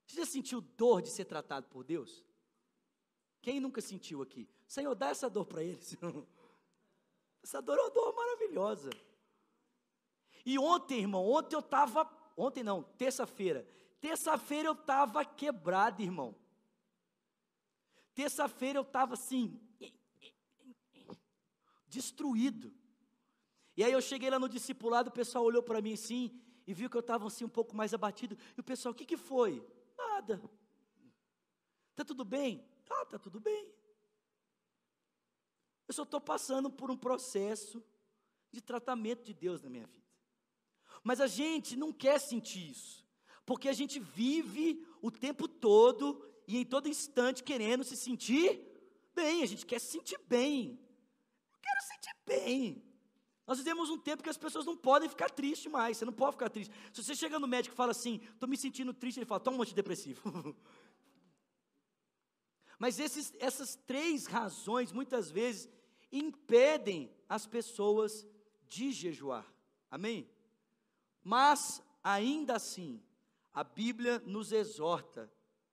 Você 0.07 0.17
já 0.17 0.25
sentiu 0.25 0.61
dor 0.61 1.01
de 1.01 1.09
ser 1.09 1.25
tratado 1.25 1.67
por 1.67 1.83
Deus? 1.83 2.23
Quem 3.41 3.59
nunca 3.59 3.81
sentiu 3.81 4.21
aqui? 4.21 4.49
Senhor, 4.67 4.95
dá 4.95 5.09
essa 5.09 5.29
dor 5.29 5.45
para 5.45 5.63
eles. 5.63 5.95
Essa 7.45 7.61
dor 7.61 7.77
é 7.77 7.81
uma 7.83 7.91
dor 7.91 8.15
maravilhosa. 8.15 8.89
E 10.43 10.57
ontem, 10.57 11.01
irmão, 11.01 11.23
ontem 11.29 11.55
eu 11.55 11.59
estava, 11.59 12.09
ontem 12.35 12.63
não, 12.63 12.81
terça-feira. 12.81 13.67
Terça-feira 14.01 14.69
eu 14.69 14.73
estava 14.73 15.23
quebrado, 15.23 16.01
irmão. 16.01 16.35
Terça-feira 18.15 18.79
eu 18.79 18.81
estava 18.81 19.13
assim, 19.13 19.61
destruído. 21.87 22.73
E 23.77 23.83
aí 23.83 23.91
eu 23.91 24.01
cheguei 24.01 24.31
lá 24.31 24.39
no 24.39 24.49
discipulado, 24.49 25.09
o 25.09 25.13
pessoal 25.13 25.43
olhou 25.43 25.61
para 25.61 25.83
mim 25.83 25.93
assim 25.93 26.41
e 26.65 26.73
viu 26.73 26.89
que 26.89 26.97
eu 26.97 27.01
estava 27.01 27.27
assim 27.27 27.45
um 27.45 27.49
pouco 27.49 27.75
mais 27.75 27.93
abatido. 27.93 28.35
E 28.57 28.59
o 28.59 28.63
pessoal, 28.63 28.91
o 28.91 28.95
que, 28.95 29.05
que 29.05 29.17
foi? 29.17 29.63
Nada. 29.95 30.41
Tá 31.93 32.03
tudo 32.03 32.25
bem? 32.25 32.67
Tá, 32.85 33.05
tá 33.05 33.19
tudo 33.19 33.39
bem. 33.39 33.71
Eu 35.87 35.93
só 35.93 36.03
estou 36.03 36.19
passando 36.19 36.69
por 36.69 36.89
um 36.89 36.97
processo 36.97 37.83
de 38.51 38.61
tratamento 38.61 39.23
de 39.23 39.33
Deus 39.33 39.61
na 39.61 39.69
minha 39.69 39.85
vida. 39.85 40.05
Mas 41.03 41.21
a 41.21 41.27
gente 41.27 41.75
não 41.75 41.91
quer 41.91 42.19
sentir 42.19 42.71
isso, 42.71 43.05
porque 43.45 43.69
a 43.69 43.73
gente 43.73 43.99
vive 43.99 44.85
o 45.01 45.11
tempo 45.11 45.47
todo 45.47 46.23
e 46.47 46.57
em 46.57 46.65
todo 46.65 46.89
instante 46.89 47.43
querendo 47.43 47.83
se 47.83 47.95
sentir 47.95 48.61
bem, 49.13 49.43
a 49.43 49.45
gente 49.45 49.65
quer 49.65 49.79
se 49.79 49.91
sentir 49.91 50.19
bem. 50.27 50.79
Eu 51.53 51.59
quero 51.61 51.81
sentir 51.81 52.15
bem. 52.25 52.83
Nós 53.47 53.59
vivemos 53.59 53.91
um 53.91 53.97
tempo 53.97 54.23
que 54.23 54.29
as 54.29 54.37
pessoas 54.37 54.65
não 54.65 54.75
podem 54.75 55.07
ficar 55.07 55.29
tristes 55.29 55.71
mais, 55.71 55.97
você 55.97 56.05
não 56.05 56.13
pode 56.13 56.31
ficar 56.31 56.49
triste. 56.49 56.73
Se 56.91 57.03
você 57.03 57.15
chega 57.15 57.37
no 57.37 57.47
médico 57.47 57.75
e 57.75 57.77
fala 57.77 57.91
assim, 57.91 58.19
estou 58.33 58.49
me 58.49 58.57
sentindo 58.57 58.93
triste, 58.93 59.19
ele 59.19 59.25
fala, 59.25 59.39
toma 59.39 59.57
um 59.57 59.61
antidepressivo. 59.61 60.55
Mas 62.77 62.99
esses, 62.99 63.33
essas 63.39 63.75
três 63.75 64.25
razões, 64.25 64.91
muitas 64.91 65.31
vezes, 65.31 65.69
impedem 66.11 67.11
as 67.27 67.45
pessoas 67.45 68.25
de 68.67 68.91
jejuar. 68.91 69.45
Amém? 69.89 70.29
Mas, 71.23 71.81
ainda 72.03 72.55
assim, 72.55 73.01
a 73.53 73.63
Bíblia 73.63 74.19
nos 74.19 74.51
exorta, 74.51 75.31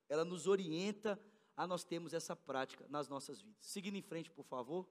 ela 0.08 0.24
nos 0.24 0.46
orienta 0.46 1.20
a 1.56 1.66
nós 1.66 1.84
termos 1.84 2.14
essa 2.14 2.34
prática 2.34 2.86
nas 2.88 3.08
nossas 3.08 3.40
vidas. 3.40 3.66
Seguindo 3.66 3.96
em 3.96 4.02
frente, 4.02 4.30
por 4.30 4.44
favor. 4.44 4.88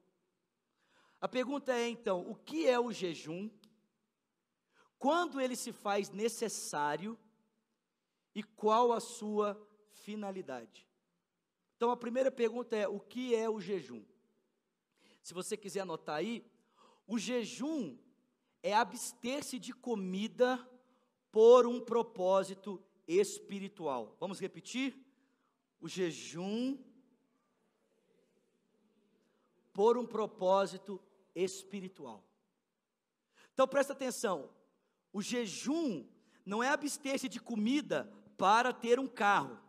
A 1.19 1.27
pergunta 1.27 1.73
é 1.73 1.87
então: 1.87 2.29
o 2.29 2.35
que 2.35 2.67
é 2.67 2.79
o 2.79 2.91
jejum? 2.91 3.49
Quando 4.99 5.39
ele 5.41 5.55
se 5.55 5.71
faz 5.71 6.09
necessário? 6.09 7.17
E 8.33 8.41
qual 8.43 8.93
a 8.93 8.99
sua 8.99 9.61
finalidade? 9.91 10.87
Então 11.81 11.89
a 11.89 11.97
primeira 11.97 12.29
pergunta 12.29 12.75
é: 12.75 12.87
o 12.87 12.99
que 12.99 13.33
é 13.33 13.49
o 13.49 13.59
jejum? 13.59 14.03
Se 15.23 15.33
você 15.33 15.57
quiser 15.57 15.79
anotar 15.79 16.17
aí, 16.17 16.45
o 17.07 17.17
jejum 17.17 17.97
é 18.61 18.71
abster-se 18.71 19.57
de 19.57 19.73
comida 19.73 20.63
por 21.31 21.65
um 21.65 21.81
propósito 21.81 22.79
espiritual. 23.07 24.15
Vamos 24.19 24.39
repetir? 24.39 24.95
O 25.79 25.89
jejum 25.89 26.77
por 29.73 29.97
um 29.97 30.05
propósito 30.05 31.01
espiritual. 31.33 32.23
Então 33.55 33.67
presta 33.67 33.93
atenção: 33.93 34.51
o 35.11 35.19
jejum 35.19 36.05
não 36.45 36.61
é 36.61 36.69
abster-se 36.69 37.27
de 37.27 37.39
comida 37.39 38.07
para 38.37 38.71
ter 38.71 38.99
um 38.99 39.07
carro. 39.07 39.59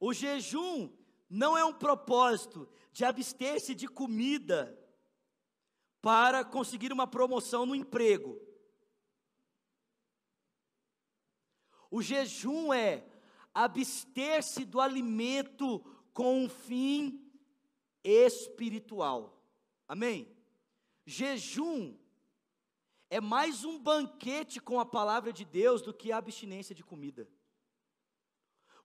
O 0.00 0.14
jejum 0.14 0.90
não 1.28 1.56
é 1.56 1.64
um 1.64 1.74
propósito 1.74 2.66
de 2.90 3.04
abster-se 3.04 3.74
de 3.74 3.86
comida 3.86 4.76
para 6.00 6.42
conseguir 6.42 6.92
uma 6.92 7.06
promoção 7.06 7.66
no 7.66 7.74
emprego. 7.74 8.40
O 11.90 12.00
jejum 12.00 12.72
é 12.72 13.06
abster-se 13.52 14.64
do 14.64 14.80
alimento 14.80 15.80
com 16.14 16.44
um 16.44 16.48
fim 16.48 17.30
espiritual. 18.02 19.44
Amém? 19.86 20.34
Jejum 21.04 21.96
é 23.10 23.20
mais 23.20 23.64
um 23.64 23.78
banquete 23.78 24.60
com 24.60 24.80
a 24.80 24.86
palavra 24.86 25.32
de 25.32 25.44
Deus 25.44 25.82
do 25.82 25.92
que 25.92 26.12
a 26.12 26.16
abstinência 26.16 26.74
de 26.74 26.84
comida. 26.84 27.28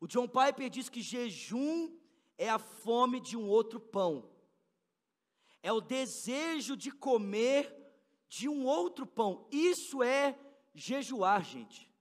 O 0.06 0.08
John 0.08 0.28
Piper 0.28 0.70
diz 0.70 0.88
que 0.88 1.02
jejum 1.02 1.92
é 2.38 2.48
a 2.48 2.60
fome 2.60 3.20
de 3.20 3.36
um 3.36 3.48
outro 3.48 3.80
pão. 3.80 4.30
É 5.64 5.74
o 5.74 5.82
desejo 5.82 6.78
de 6.78 6.92
comer 6.92 7.76
de 8.30 8.48
um 8.48 8.66
outro 8.68 9.08
pão. 9.08 9.48
Isso 9.52 10.04
é 10.04 10.38
jejuar, 10.76 11.44
gente. 11.44 11.92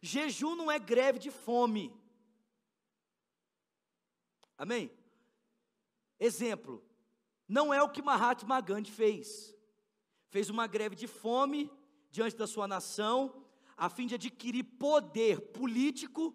Jejum 0.00 0.54
não 0.54 0.70
é 0.70 0.78
greve 0.78 1.18
de 1.18 1.32
fome. 1.32 1.92
Amém? 4.56 4.88
Exemplo, 6.20 6.80
não 7.48 7.74
é 7.74 7.82
o 7.82 7.90
que 7.90 8.02
Mahatma 8.02 8.60
Gandhi 8.60 8.92
fez. 8.92 9.52
Fez 10.28 10.48
uma 10.48 10.68
greve 10.68 10.94
de 10.94 11.08
fome 11.08 11.68
diante 12.08 12.36
da 12.36 12.46
sua 12.46 12.68
nação, 12.68 13.44
a 13.76 13.90
fim 13.90 14.06
de 14.06 14.14
adquirir 14.14 14.62
poder 14.62 15.40
político 15.40 16.32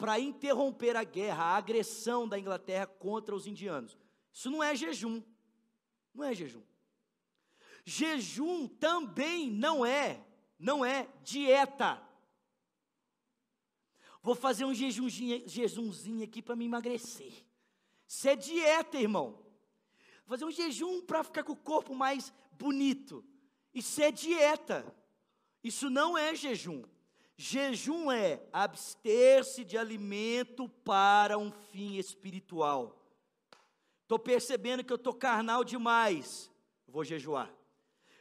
para 0.00 0.18
interromper 0.18 0.96
a 0.96 1.04
guerra, 1.04 1.44
a 1.44 1.56
agressão 1.58 2.26
da 2.26 2.38
Inglaterra 2.38 2.86
contra 2.86 3.36
os 3.36 3.46
indianos. 3.46 3.98
Isso 4.32 4.50
não 4.50 4.62
é 4.62 4.74
jejum. 4.74 5.22
Não 6.14 6.24
é 6.24 6.34
jejum. 6.34 6.62
Jejum 7.84 8.66
também 8.66 9.50
não 9.50 9.84
é, 9.84 10.24
não 10.58 10.82
é 10.82 11.06
dieta. 11.22 12.02
Vou 14.22 14.34
fazer 14.34 14.64
um 14.64 14.72
jejumzinho, 14.72 16.24
aqui 16.24 16.40
para 16.40 16.56
me 16.56 16.64
emagrecer. 16.64 17.34
Isso 18.08 18.26
é 18.26 18.34
dieta, 18.34 18.98
irmão. 18.98 19.32
Vou 20.24 20.38
fazer 20.38 20.46
um 20.46 20.50
jejum 20.50 21.02
para 21.02 21.22
ficar 21.22 21.44
com 21.44 21.52
o 21.52 21.56
corpo 21.56 21.94
mais 21.94 22.32
bonito. 22.52 23.22
Isso 23.74 24.00
é 24.00 24.10
dieta. 24.10 24.96
Isso 25.62 25.90
não 25.90 26.16
é 26.16 26.34
jejum. 26.34 26.84
Jejum 27.42 28.12
é 28.12 28.42
abster-se 28.52 29.64
de 29.64 29.78
alimento 29.78 30.68
para 30.68 31.38
um 31.38 31.50
fim 31.50 31.96
espiritual. 31.96 33.02
Estou 34.02 34.18
percebendo 34.18 34.84
que 34.84 34.92
eu 34.92 34.96
estou 34.96 35.14
carnal 35.14 35.64
demais, 35.64 36.50
vou 36.86 37.02
jejuar. 37.02 37.50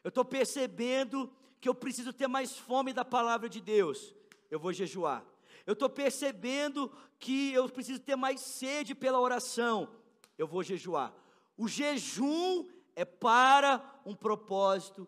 Eu 0.06 0.08
estou 0.08 0.24
percebendo 0.24 1.30
que 1.60 1.68
eu 1.68 1.76
preciso 1.76 2.14
ter 2.14 2.30
mais 2.30 2.58
fome 2.58 2.94
da 2.94 3.04
palavra 3.04 3.50
de 3.50 3.60
Deus, 3.60 4.16
eu 4.50 4.58
vou 4.58 4.72
jejuar. 4.72 5.26
Eu 5.66 5.74
estou 5.74 5.90
percebendo 5.90 6.90
que 7.20 7.52
eu 7.52 7.68
preciso 7.68 8.00
ter 8.00 8.16
mais 8.16 8.40
sede 8.40 8.96
pela 8.96 9.20
oração, 9.20 9.94
eu 10.38 10.48
vou 10.48 10.64
jejuar. 10.64 11.14
O 11.58 11.68
jejum 11.68 12.70
é 12.96 13.04
para 13.04 13.84
um 14.06 14.16
propósito 14.16 15.06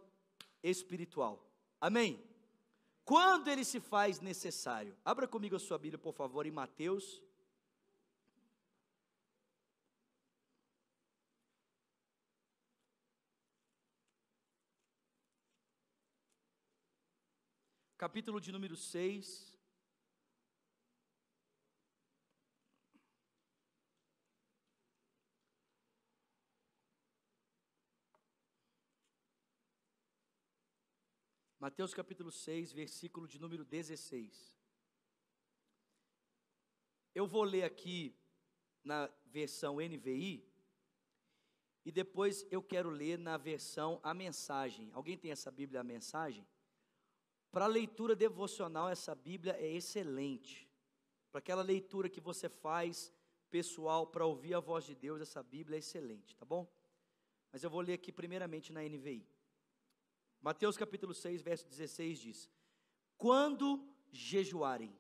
espiritual. 0.62 1.50
Amém? 1.80 2.22
Quando 3.04 3.48
ele 3.50 3.66
se 3.66 3.80
faz 3.80 4.20
necessário? 4.20 4.96
Abra 5.04 5.28
comigo 5.28 5.56
a 5.56 5.60
sua 5.60 5.78
Bíblia, 5.78 5.98
por 5.98 6.14
favor, 6.14 6.46
em 6.46 6.52
Mateus. 6.52 7.22
Capítulo 17.98 18.42
de 18.42 18.52
número 18.52 18.76
6. 18.76 19.51
Mateus 31.62 31.94
capítulo 31.94 32.32
6, 32.32 32.74
versículo 32.74 33.28
de 33.28 33.38
número 33.40 33.64
16. 33.64 34.58
Eu 37.14 37.28
vou 37.28 37.44
ler 37.44 37.62
aqui 37.62 38.18
na 38.84 39.08
versão 39.28 39.76
NVI 39.76 40.44
e 41.86 41.92
depois 41.92 42.48
eu 42.50 42.64
quero 42.64 42.90
ler 42.90 43.20
na 43.20 43.38
versão 43.38 44.00
A 44.02 44.12
Mensagem. 44.12 44.90
Alguém 44.92 45.16
tem 45.16 45.30
essa 45.30 45.52
Bíblia 45.52 45.82
A 45.82 45.84
Mensagem? 45.84 46.48
Para 47.52 47.68
leitura 47.68 48.16
devocional, 48.16 48.90
essa 48.90 49.14
Bíblia 49.14 49.54
é 49.54 49.72
excelente. 49.72 50.68
Para 51.32 51.38
aquela 51.38 51.62
leitura 51.62 52.10
que 52.10 52.20
você 52.20 52.50
faz 52.50 53.14
pessoal 53.52 54.08
para 54.08 54.26
ouvir 54.26 54.56
a 54.56 54.60
voz 54.60 54.84
de 54.84 54.96
Deus, 54.96 55.22
essa 55.22 55.44
Bíblia 55.44 55.78
é 55.78 55.80
excelente, 55.80 56.36
tá 56.36 56.44
bom? 56.44 56.68
Mas 57.52 57.64
eu 57.64 57.70
vou 57.70 57.82
ler 57.82 57.94
aqui 57.94 58.12
primeiramente 58.12 58.74
na 58.74 58.82
NVI. 58.82 59.30
Mateus 60.42 60.76
capítulo 60.76 61.14
6, 61.14 61.44
verso 61.44 61.68
16 61.68 62.20
diz: 62.20 62.50
Quando 63.16 63.88
jejuarem, 64.12 64.92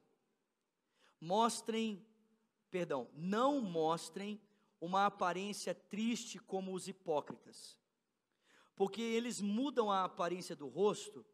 mostrem, 1.19 2.05
perdão, 2.69 3.10
não 3.15 3.60
mostrem 3.60 4.39
uma 4.79 5.07
aparência 5.07 5.74
triste 5.74 6.38
como 6.38 6.74
os 6.74 6.88
hipócritas, 6.88 7.75
porque 8.75 9.01
eles 9.01 9.41
mudam 9.41 9.91
a 9.91 10.03
aparência 10.03 10.55
do 10.55 10.67
rosto, 10.67 11.25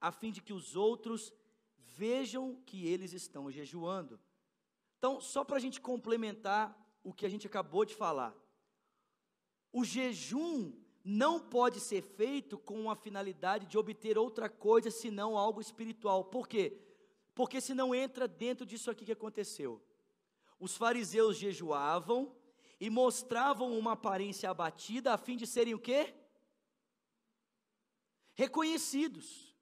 a 0.00 0.10
fim 0.10 0.30
de 0.30 0.40
que 0.40 0.54
os 0.54 0.74
outros 0.74 1.30
vejam 1.76 2.56
que 2.64 2.86
eles 2.86 3.12
estão 3.12 3.50
jejuando. 3.50 4.18
Então, 4.96 5.20
só 5.20 5.44
para 5.44 5.56
a 5.56 5.60
gente 5.60 5.82
complementar 5.82 6.74
o 7.04 7.12
que 7.12 7.26
a 7.26 7.28
gente 7.28 7.46
acabou 7.46 7.84
de 7.84 7.94
falar, 7.94 8.34
o 9.70 9.84
jejum 9.84 10.79
não 11.04 11.40
pode 11.40 11.80
ser 11.80 12.02
feito 12.02 12.58
com 12.58 12.90
a 12.90 12.96
finalidade 12.96 13.66
de 13.66 13.78
obter 13.78 14.18
outra 14.18 14.48
coisa 14.48 14.90
senão 14.90 15.36
algo 15.36 15.60
espiritual. 15.60 16.24
Por 16.24 16.46
quê? 16.46 16.78
Porque 17.34 17.60
senão 17.60 17.94
entra 17.94 18.28
dentro 18.28 18.66
disso 18.66 18.90
aqui 18.90 19.04
que 19.04 19.12
aconteceu. 19.12 19.82
Os 20.58 20.76
fariseus 20.76 21.36
jejuavam 21.36 22.34
e 22.78 22.90
mostravam 22.90 23.78
uma 23.78 23.92
aparência 23.92 24.50
abatida 24.50 25.14
a 25.14 25.18
fim 25.18 25.36
de 25.36 25.46
serem 25.46 25.74
o 25.74 25.78
quê? 25.78 26.14
Reconhecidos. 28.34 29.54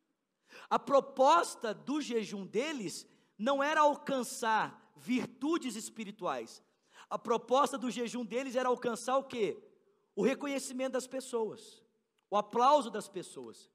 A 0.68 0.78
proposta 0.78 1.72
do 1.72 2.00
jejum 2.00 2.44
deles 2.44 3.06
não 3.36 3.62
era 3.62 3.80
alcançar 3.80 4.92
virtudes 4.96 5.76
espirituais. 5.76 6.62
A 7.08 7.18
proposta 7.18 7.78
do 7.78 7.90
jejum 7.90 8.24
deles 8.24 8.56
era 8.56 8.68
alcançar 8.68 9.16
o 9.16 9.24
quê? 9.24 9.56
O 10.18 10.22
reconhecimento 10.24 10.94
das 10.94 11.06
pessoas, 11.06 11.80
o 12.28 12.36
aplauso 12.36 12.90
das 12.90 13.08
pessoas. 13.08 13.70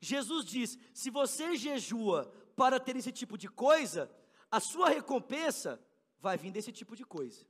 Jesus 0.00 0.46
diz: 0.46 0.78
se 0.94 1.10
você 1.10 1.54
jejua 1.54 2.32
para 2.56 2.80
ter 2.80 2.96
esse 2.96 3.12
tipo 3.12 3.36
de 3.36 3.46
coisa, 3.46 4.10
a 4.50 4.58
sua 4.58 4.88
recompensa 4.88 5.78
vai 6.18 6.38
vir 6.38 6.50
desse 6.50 6.72
tipo 6.72 6.96
de 6.96 7.04
coisa. 7.04 7.44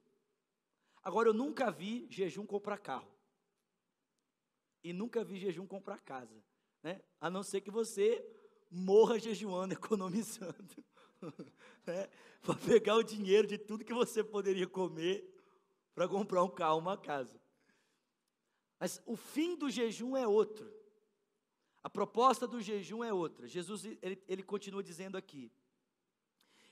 Agora, 1.05 1.29
eu 1.29 1.33
nunca 1.33 1.71
vi 1.71 2.09
jejum 2.11 2.45
comprar 2.45 2.79
carro. 2.79 3.17
E 4.83 4.93
nunca 4.93 5.23
vi 5.23 5.39
jejum 5.39 5.65
comprar 5.65 6.01
casa. 6.01 6.43
Né? 6.83 7.01
A 7.21 7.31
não 7.31 7.45
ser 7.45 7.61
que 7.61 7.71
você 7.71 8.27
morra 8.69 9.21
jejuando, 9.21 9.75
economizando. 9.79 10.85
né? 11.87 12.09
Para 12.41 12.57
pegar 12.57 12.97
o 12.97 13.05
dinheiro 13.05 13.47
de 13.47 13.57
tudo 13.57 13.85
que 13.85 13.95
você 13.95 14.25
poderia 14.25 14.67
comer 14.67 15.33
para 15.95 16.09
comprar 16.09 16.43
um 16.43 16.51
carro, 16.51 16.79
uma 16.79 16.97
casa. 16.97 17.42
Mas 18.83 19.01
o 19.07 19.15
fim 19.15 19.55
do 19.55 19.71
jejum 19.71 20.17
é 20.17 20.27
outro. 20.27 20.69
A 21.85 21.89
proposta 21.89 22.49
do 22.49 22.61
jejum 22.61 23.05
é 23.05 23.13
outra. 23.13 23.47
Jesus 23.47 23.85
ele, 23.85 24.21
ele 24.27 24.43
continua 24.43 24.83
dizendo 24.83 25.17
aqui: 25.17 25.53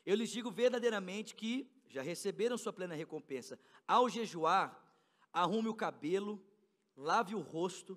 Eu 0.04 0.16
lhes 0.16 0.28
digo 0.28 0.50
verdadeiramente 0.50 1.36
que 1.36 1.70
já 1.88 2.02
receberam 2.02 2.58
sua 2.58 2.72
plena 2.72 2.96
recompensa. 2.96 3.60
Ao 3.86 4.08
jejuar, 4.08 4.76
arrume 5.32 5.68
o 5.68 5.74
cabelo, 5.74 6.44
lave 6.96 7.36
o 7.36 7.40
rosto, 7.40 7.96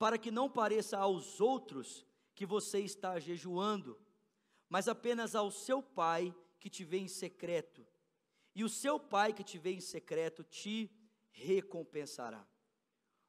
para 0.00 0.18
que 0.18 0.32
não 0.32 0.50
pareça 0.50 0.98
aos 0.98 1.40
outros 1.40 2.04
que 2.34 2.44
você 2.44 2.80
está 2.80 3.20
jejuando, 3.20 3.96
mas 4.68 4.88
apenas 4.88 5.36
ao 5.36 5.52
seu 5.52 5.80
pai 5.80 6.34
que 6.58 6.68
te 6.68 6.82
vê 6.82 6.98
em 6.98 7.06
secreto. 7.06 7.86
E 8.52 8.64
o 8.64 8.68
seu 8.68 8.98
pai 8.98 9.32
que 9.32 9.44
te 9.44 9.58
vê 9.58 9.70
em 9.74 9.80
secreto 9.80 10.42
te 10.42 10.90
recompensará. 11.30 12.44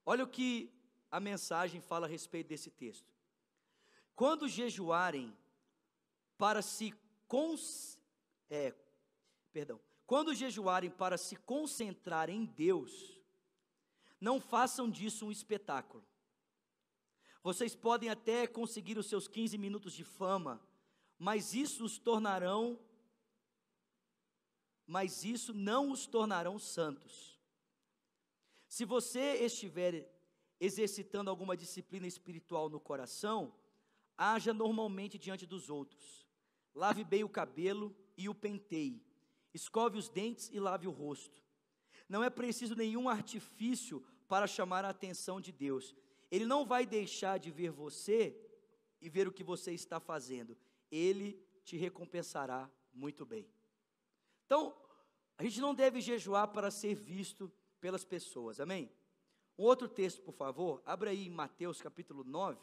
Olha 0.06 0.24
o 0.24 0.28
que 0.28 0.72
a 1.10 1.20
mensagem 1.20 1.82
fala 1.82 2.06
a 2.06 2.10
respeito 2.10 2.48
desse 2.48 2.70
texto. 2.70 3.13
Quando 4.15 4.48
jejuarem 4.48 5.36
para 6.38 6.62
se 6.62 6.94
cons, 7.28 8.00
é, 8.50 8.74
perdão, 9.52 9.80
quando 10.06 10.36
jejuarem 10.36 10.89
para 10.89 11.18
se 11.18 11.36
concentrar 11.36 12.30
em 12.30 12.46
Deus, 12.46 13.20
não 14.22 14.39
façam 14.39 14.89
disso 14.89 15.26
um 15.26 15.32
espetáculo. 15.32 16.06
Vocês 17.41 17.76
podem 17.76 18.10
até 18.10 18.48
conseguir 18.48 18.98
os 18.98 19.08
seus 19.08 19.28
15 19.28 19.58
minutos 19.58 19.94
de 19.94 20.04
fama, 20.04 20.62
mas 21.18 21.54
isso 21.54 21.84
os 21.84 21.98
tornarão 21.98 22.80
mas 24.88 25.24
isso 25.24 25.54
não 25.54 25.91
os 25.91 26.06
tornarão 26.06 26.60
santos. 26.60 27.35
Se 28.76 28.84
você 28.84 29.36
estiver 29.36 30.06
exercitando 30.60 31.30
alguma 31.30 31.56
disciplina 31.56 32.06
espiritual 32.06 32.70
no 32.70 32.78
coração, 32.78 33.56
haja 34.18 34.54
normalmente 34.54 35.18
diante 35.18 35.46
dos 35.46 35.70
outros. 35.70 36.28
Lave 36.74 37.06
bem 37.06 37.24
o 37.24 37.30
cabelo 37.30 37.96
e 38.18 38.28
o 38.28 38.36
penteie. 38.36 39.02
Escove 39.54 39.98
os 39.98 40.10
dentes 40.10 40.50
e 40.52 40.60
lave 40.60 40.90
o 40.90 40.92
rosto. 40.92 41.42
Não 42.10 42.22
é 42.22 42.30
preciso 42.30 42.76
nenhum 42.76 43.08
artifício 43.08 44.06
para 44.28 44.46
chamar 44.46 44.84
a 44.84 44.90
atenção 44.90 45.40
de 45.40 45.54
Deus. 45.54 45.96
Ele 46.30 46.46
não 46.46 46.66
vai 46.66 46.86
deixar 46.86 47.40
de 47.40 47.52
ver 47.52 47.72
você 47.72 48.38
e 49.00 49.08
ver 49.08 49.26
o 49.26 49.32
que 49.32 49.42
você 49.42 49.72
está 49.72 50.02
fazendo. 50.02 50.58
Ele 50.92 51.42
te 51.64 51.78
recompensará 51.78 52.70
muito 52.94 53.26
bem. 53.26 53.48
Então, 54.46 54.76
a 55.38 55.44
gente 55.44 55.62
não 55.62 55.74
deve 55.74 56.02
jejuar 56.02 56.50
para 56.50 56.70
ser 56.70 56.94
visto 56.94 57.50
pelas 57.86 58.04
pessoas. 58.04 58.60
Amém? 58.60 58.91
Um 59.56 59.63
outro 59.63 59.88
texto, 59.88 60.19
por 60.24 60.34
favor, 60.34 60.82
abra 60.88 61.12
aí 61.12 61.28
em 61.28 61.30
Mateus 61.30 61.80
capítulo 61.80 62.24
9. 62.24 62.60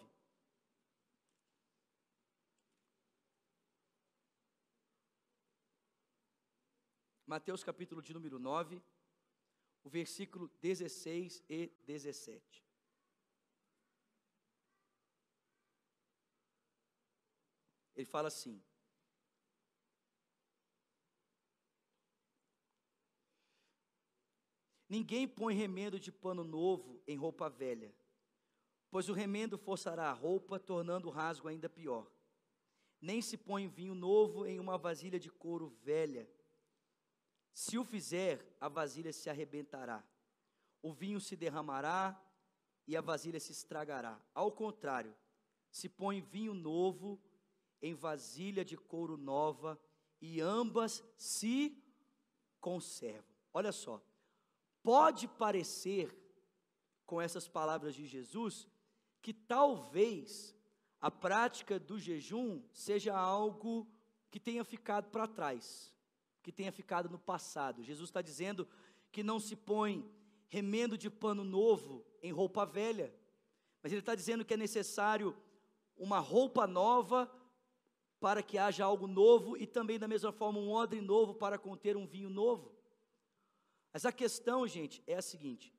Mateus 7.25 7.63
capítulo 7.63 8.03
de 8.03 8.13
número 8.13 8.41
9, 8.41 8.83
o 9.85 9.89
versículo 9.89 10.49
16 10.61 11.45
e 11.49 11.69
17. 11.87 12.65
Ele 17.95 18.07
fala 18.07 18.27
assim: 18.27 18.61
Ninguém 24.93 25.27
põe 25.27 25.55
remendo 25.55 25.99
de 25.99 26.13
pano 26.13 26.45
novo 26.45 27.01
em 27.07 27.17
roupa 27.17 27.49
velha, 27.49 27.91
pois 28.91 29.09
o 29.09 29.15
remendo 29.15 29.57
forçará 29.57 30.11
a 30.11 30.13
roupa, 30.13 30.59
tornando 30.59 31.09
o 31.09 31.11
rasgo 31.11 31.49
ainda 31.49 31.67
pior. 31.67 32.13
Nem 33.01 33.23
se 33.23 33.39
põe 33.39 33.67
vinho 33.67 33.95
novo 33.95 34.45
em 34.45 34.61
uma 34.61 34.77
vasilha 34.77 35.19
de 35.19 35.31
couro 35.31 35.71
velha. 35.83 36.29
Se 37.55 37.79
o 37.79 37.85
fizer, 37.85 38.55
a 38.61 38.69
vasilha 38.69 39.15
se 39.15 39.31
arrebentará, 39.31 40.05
o 40.83 40.93
vinho 40.93 41.23
se 41.23 41.37
derramará 41.37 42.23
e 42.87 42.95
a 42.95 43.01
vasilha 43.01 43.41
se 43.41 43.53
estragará. 43.53 44.21
Ao 44.35 44.53
contrário, 44.53 45.17
se 45.71 45.89
põe 45.89 46.21
vinho 46.21 46.53
novo 46.53 47.19
em 47.81 47.95
vasilha 47.95 48.63
de 48.63 48.77
couro 48.77 49.17
nova 49.17 49.81
e 50.21 50.39
ambas 50.39 51.03
se 51.17 51.83
conservam. 52.61 53.35
Olha 53.55 53.73
só, 53.73 54.03
Pode 54.83 55.29
parecer 55.29 56.17
com 57.07 57.21
essas 57.21 57.47
palavras 57.47 57.95
de 57.95 58.07
Jesus 58.07 58.67
que 59.21 59.33
talvez 59.33 60.57
a 61.01 61.11
prática 61.11 61.79
do 61.79 61.99
jejum 61.99 62.63
seja 62.73 63.17
algo 63.17 63.87
que 64.31 64.41
tenha 64.41 64.65
ficado 64.65 65.11
para 65.11 65.29
trás, 65.29 65.95
que 66.43 66.51
tenha 66.51 66.73
ficado 66.73 67.09
no 67.09 67.19
passado. 67.19 67.83
Jesus 67.83 68.09
está 68.09 68.23
dizendo 68.23 68.67
que 69.11 69.23
não 69.23 69.39
se 69.39 69.55
põe 69.55 70.11
remendo 70.49 70.99
de 70.99 71.09
pano 71.09 71.45
novo 71.45 72.05
em 72.23 72.33
roupa 72.33 72.65
velha, 72.65 73.15
mas 73.83 73.93
ele 73.93 74.01
está 74.01 74.15
dizendo 74.15 74.45
que 74.45 74.55
é 74.55 74.57
necessário 74.57 75.37
uma 75.97 76.19
roupa 76.19 76.67
nova 76.67 77.31
para 78.19 78.43
que 78.43 78.59
haja 78.59 78.85
algo 78.85 79.07
novo 79.07 79.57
e 79.57 79.67
também 79.67 79.99
da 79.99 80.09
mesma 80.09 80.33
forma 80.33 80.59
um 80.59 80.71
odre 80.71 81.01
novo 81.01 81.35
para 81.35 81.59
conter 81.59 81.97
um 81.97 82.07
vinho 82.07 82.31
novo. 82.31 82.73
Mas 83.93 84.07
a 84.07 84.13
questão, 84.13 84.67
gente, 84.67 85.03
é 85.07 85.17
a 85.17 85.23
seguinte: 85.23 85.75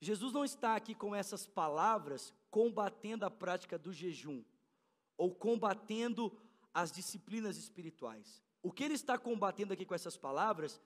Jesus 0.00 0.32
não 0.32 0.44
está 0.44 0.76
aqui 0.76 0.94
com 0.94 1.14
essas 1.14 1.46
palavras 1.46 2.32
combatendo 2.50 3.24
a 3.24 3.30
prática 3.30 3.78
do 3.78 3.92
jejum 3.92 4.42
ou 5.16 5.34
combatendo 5.34 6.36
as 6.72 6.90
disciplinas 6.90 7.56
espirituais. 7.56 8.42
O 8.62 8.70
que 8.70 8.84
ele 8.84 8.94
está 8.94 9.18
combatendo 9.18 9.72
aqui 9.72 9.84
com 9.84 9.94
essas 9.94 10.16
palavras 10.16 10.80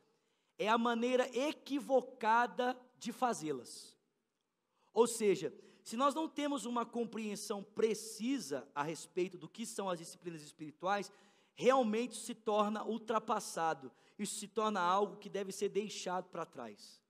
é 0.58 0.68
a 0.68 0.78
maneira 0.78 1.28
equivocada 1.36 2.78
de 2.98 3.12
fazê-las. 3.12 3.96
Ou 4.92 5.06
seja, 5.06 5.52
se 5.82 5.96
nós 5.96 6.14
não 6.14 6.28
temos 6.28 6.64
uma 6.64 6.84
compreensão 6.84 7.62
precisa 7.62 8.66
a 8.74 8.82
respeito 8.82 9.36
do 9.36 9.48
que 9.48 9.66
são 9.66 9.88
as 9.88 9.98
disciplinas 9.98 10.42
espirituais, 10.42 11.12
realmente 11.54 12.16
se 12.16 12.34
torna 12.34 12.84
ultrapassado, 12.84 13.92
isso 14.18 14.38
se 14.38 14.48
torna 14.48 14.80
algo 14.80 15.16
que 15.16 15.28
deve 15.28 15.52
ser 15.52 15.68
deixado 15.68 16.28
para 16.28 16.46
trás. 16.46 17.02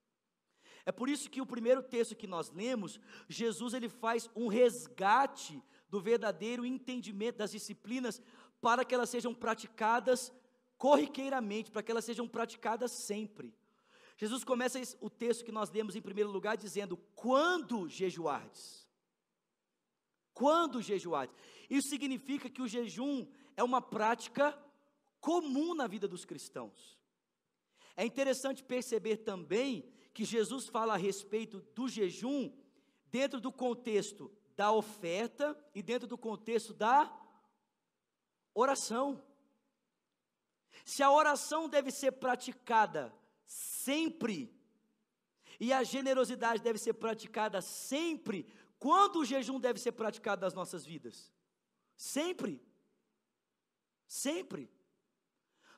É 0.84 0.92
por 0.92 1.08
isso 1.08 1.28
que 1.28 1.40
o 1.40 1.46
primeiro 1.46 1.82
texto 1.82 2.14
que 2.14 2.26
nós 2.26 2.50
lemos, 2.50 3.00
Jesus 3.28 3.74
ele 3.74 3.88
faz 3.88 4.30
um 4.36 4.46
resgate 4.46 5.60
do 5.88 6.00
verdadeiro 6.00 6.64
entendimento 6.64 7.38
das 7.38 7.50
disciplinas 7.50 8.22
para 8.60 8.84
que 8.84 8.94
elas 8.94 9.10
sejam 9.10 9.34
praticadas 9.34 10.32
corriqueiramente, 10.78 11.70
para 11.70 11.82
que 11.82 11.90
elas 11.90 12.04
sejam 12.04 12.28
praticadas 12.28 12.92
sempre. 12.92 13.54
Jesus 14.16 14.44
começa 14.44 14.80
o 15.00 15.10
texto 15.10 15.44
que 15.44 15.52
nós 15.52 15.70
lemos 15.70 15.94
em 15.94 16.00
primeiro 16.00 16.30
lugar 16.30 16.56
dizendo: 16.56 16.96
quando 17.14 17.88
jejuardes. 17.88 18.88
Quando 20.32 20.82
jejuardes. 20.82 21.36
Isso 21.68 21.88
significa 21.88 22.48
que 22.48 22.62
o 22.62 22.68
jejum 22.68 23.26
é 23.56 23.62
uma 23.62 23.80
prática 23.80 24.56
comum 25.26 25.74
na 25.74 25.88
vida 25.88 26.06
dos 26.06 26.24
cristãos. 26.24 26.96
É 27.96 28.06
interessante 28.06 28.62
perceber 28.62 29.16
também 29.16 29.92
que 30.14 30.24
Jesus 30.24 30.68
fala 30.68 30.94
a 30.94 30.96
respeito 30.96 31.62
do 31.74 31.88
jejum 31.88 32.56
dentro 33.06 33.40
do 33.40 33.50
contexto 33.50 34.30
da 34.54 34.70
oferta 34.70 35.58
e 35.74 35.82
dentro 35.82 36.06
do 36.06 36.16
contexto 36.16 36.72
da 36.72 37.12
oração. 38.54 39.20
Se 40.84 41.02
a 41.02 41.10
oração 41.10 41.68
deve 41.68 41.90
ser 41.90 42.12
praticada 42.12 43.12
sempre, 43.44 44.56
e 45.58 45.72
a 45.72 45.82
generosidade 45.82 46.62
deve 46.62 46.78
ser 46.78 46.94
praticada 46.94 47.60
sempre, 47.60 48.46
quando 48.78 49.16
o 49.16 49.24
jejum 49.24 49.58
deve 49.58 49.80
ser 49.80 49.90
praticado 49.90 50.42
nas 50.42 50.54
nossas 50.54 50.86
vidas? 50.86 51.32
Sempre. 51.96 52.62
Sempre. 54.06 54.75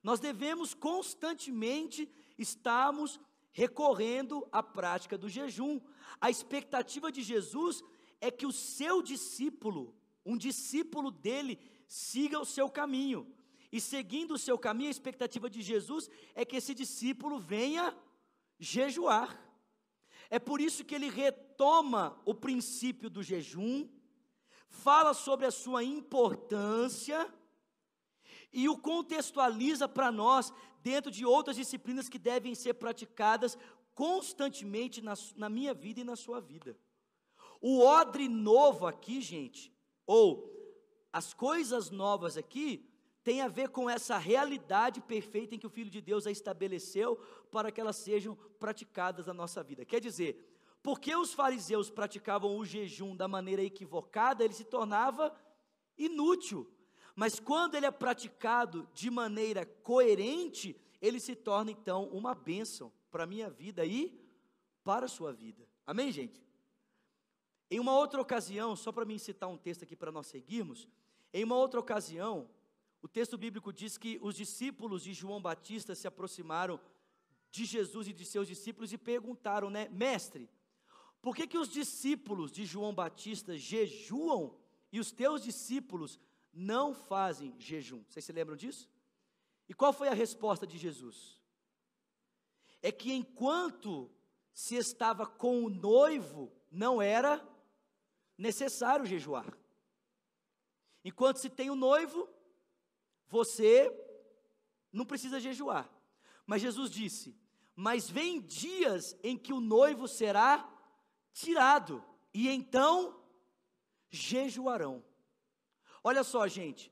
Nós 0.02 0.20
devemos 0.20 0.74
constantemente 0.74 2.08
estarmos 2.38 3.20
recorrendo 3.52 4.46
à 4.52 4.62
prática 4.62 5.18
do 5.18 5.28
jejum. 5.28 5.80
A 6.20 6.30
expectativa 6.30 7.10
de 7.10 7.22
Jesus 7.22 7.82
é 8.20 8.30
que 8.30 8.46
o 8.46 8.52
seu 8.52 9.02
discípulo, 9.02 9.94
um 10.24 10.36
discípulo 10.36 11.10
dele, 11.10 11.58
siga 11.86 12.38
o 12.38 12.44
seu 12.44 12.68
caminho. 12.68 13.32
E 13.70 13.80
seguindo 13.80 14.34
o 14.34 14.38
seu 14.38 14.58
caminho, 14.58 14.88
a 14.88 14.90
expectativa 14.90 15.50
de 15.50 15.60
Jesus 15.60 16.08
é 16.34 16.44
que 16.44 16.56
esse 16.56 16.74
discípulo 16.74 17.38
venha 17.38 17.96
jejuar. 18.58 19.44
É 20.30 20.38
por 20.38 20.60
isso 20.60 20.84
que 20.84 20.94
ele 20.94 21.08
retoma 21.08 22.20
o 22.24 22.34
princípio 22.34 23.08
do 23.10 23.22
jejum, 23.22 23.88
fala 24.68 25.14
sobre 25.14 25.46
a 25.46 25.50
sua 25.50 25.82
importância 25.82 27.32
e 28.52 28.68
o 28.68 28.76
contextualiza 28.76 29.88
para 29.88 30.10
nós 30.10 30.52
dentro 30.82 31.10
de 31.10 31.24
outras 31.24 31.56
disciplinas 31.56 32.08
que 32.08 32.18
devem 32.18 32.54
ser 32.54 32.74
praticadas 32.74 33.58
constantemente 33.94 35.02
na, 35.02 35.14
na 35.36 35.48
minha 35.48 35.74
vida 35.74 36.00
e 36.00 36.04
na 36.04 36.16
sua 36.16 36.40
vida. 36.40 36.78
O 37.60 37.80
odre 37.80 38.28
novo 38.28 38.86
aqui, 38.86 39.20
gente, 39.20 39.72
ou 40.06 40.48
as 41.12 41.34
coisas 41.34 41.90
novas 41.90 42.36
aqui, 42.36 42.88
tem 43.24 43.42
a 43.42 43.48
ver 43.48 43.68
com 43.68 43.90
essa 43.90 44.16
realidade 44.16 45.00
perfeita 45.00 45.54
em 45.54 45.58
que 45.58 45.66
o 45.66 45.70
Filho 45.70 45.90
de 45.90 46.00
Deus 46.00 46.26
a 46.26 46.30
estabeleceu 46.30 47.16
para 47.50 47.70
que 47.70 47.80
elas 47.80 47.96
sejam 47.96 48.36
praticadas 48.58 49.26
na 49.26 49.34
nossa 49.34 49.62
vida. 49.62 49.84
Quer 49.84 50.00
dizer, 50.00 50.48
porque 50.82 51.14
os 51.14 51.34
fariseus 51.34 51.90
praticavam 51.90 52.56
o 52.56 52.64
jejum 52.64 53.14
da 53.16 53.28
maneira 53.28 53.62
equivocada, 53.62 54.44
ele 54.44 54.54
se 54.54 54.64
tornava 54.64 55.34
inútil. 55.98 56.70
Mas 57.18 57.40
quando 57.40 57.74
ele 57.74 57.84
é 57.84 57.90
praticado 57.90 58.88
de 58.94 59.10
maneira 59.10 59.66
coerente, 59.66 60.80
ele 61.00 61.18
se 61.18 61.34
torna 61.34 61.68
então 61.68 62.04
uma 62.10 62.32
bênção 62.32 62.92
para 63.10 63.24
a 63.24 63.26
minha 63.26 63.50
vida 63.50 63.84
e 63.84 64.16
para 64.84 65.06
a 65.06 65.08
sua 65.08 65.32
vida. 65.32 65.66
Amém, 65.84 66.12
gente? 66.12 66.40
Em 67.68 67.80
uma 67.80 67.92
outra 67.92 68.20
ocasião, 68.20 68.76
só 68.76 68.92
para 68.92 69.04
me 69.04 69.18
citar 69.18 69.48
um 69.48 69.56
texto 69.56 69.82
aqui 69.82 69.96
para 69.96 70.12
nós 70.12 70.28
seguirmos, 70.28 70.86
em 71.32 71.42
uma 71.42 71.56
outra 71.56 71.80
ocasião, 71.80 72.48
o 73.02 73.08
texto 73.08 73.36
bíblico 73.36 73.72
diz 73.72 73.98
que 73.98 74.20
os 74.22 74.36
discípulos 74.36 75.02
de 75.02 75.12
João 75.12 75.42
Batista 75.42 75.96
se 75.96 76.06
aproximaram 76.06 76.80
de 77.50 77.64
Jesus 77.64 78.06
e 78.06 78.12
de 78.12 78.24
seus 78.24 78.46
discípulos 78.46 78.92
e 78.92 78.96
perguntaram, 78.96 79.68
né, 79.70 79.88
mestre, 79.88 80.48
por 81.20 81.34
que 81.34 81.48
que 81.48 81.58
os 81.58 81.68
discípulos 81.68 82.52
de 82.52 82.64
João 82.64 82.94
Batista 82.94 83.58
jejuam 83.58 84.56
e 84.92 85.00
os 85.00 85.10
teus 85.10 85.42
discípulos 85.42 86.16
não 86.58 86.92
fazem 86.92 87.54
jejum? 87.58 88.02
Vocês 88.08 88.24
se 88.24 88.32
lembram 88.32 88.56
disso? 88.56 88.90
E 89.68 89.74
qual 89.74 89.92
foi 89.92 90.08
a 90.08 90.14
resposta 90.14 90.66
de 90.66 90.76
Jesus? 90.76 91.40
É 92.82 92.90
que 92.90 93.12
enquanto 93.12 94.10
se 94.52 94.74
estava 94.74 95.24
com 95.24 95.64
o 95.64 95.70
noivo, 95.70 96.52
não 96.70 97.00
era 97.00 97.46
necessário 98.36 99.06
jejuar. 99.06 99.46
Enquanto 101.04 101.38
se 101.38 101.48
tem 101.48 101.70
o 101.70 101.76
noivo, 101.76 102.28
você 103.28 103.88
não 104.92 105.06
precisa 105.06 105.38
jejuar. 105.38 105.88
Mas 106.44 106.62
Jesus 106.62 106.90
disse: 106.90 107.36
Mas 107.76 108.10
vem 108.10 108.40
dias 108.40 109.16
em 109.22 109.38
que 109.38 109.52
o 109.52 109.60
noivo 109.60 110.08
será 110.08 110.68
tirado, 111.32 112.04
e 112.34 112.48
então 112.48 113.22
jejuarão. 114.10 115.04
Olha 116.08 116.24
só, 116.32 116.42
gente. 116.58 116.84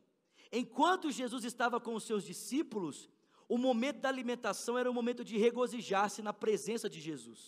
Enquanto 0.60 1.16
Jesus 1.20 1.44
estava 1.44 1.78
com 1.80 1.94
os 1.94 2.04
seus 2.04 2.24
discípulos, 2.24 2.96
o 3.54 3.58
momento 3.66 4.00
da 4.00 4.08
alimentação 4.08 4.78
era 4.78 4.90
o 4.90 4.94
momento 4.94 5.22
de 5.24 5.36
regozijar-se 5.38 6.20
na 6.22 6.32
presença 6.44 6.88
de 6.94 7.00
Jesus. 7.08 7.40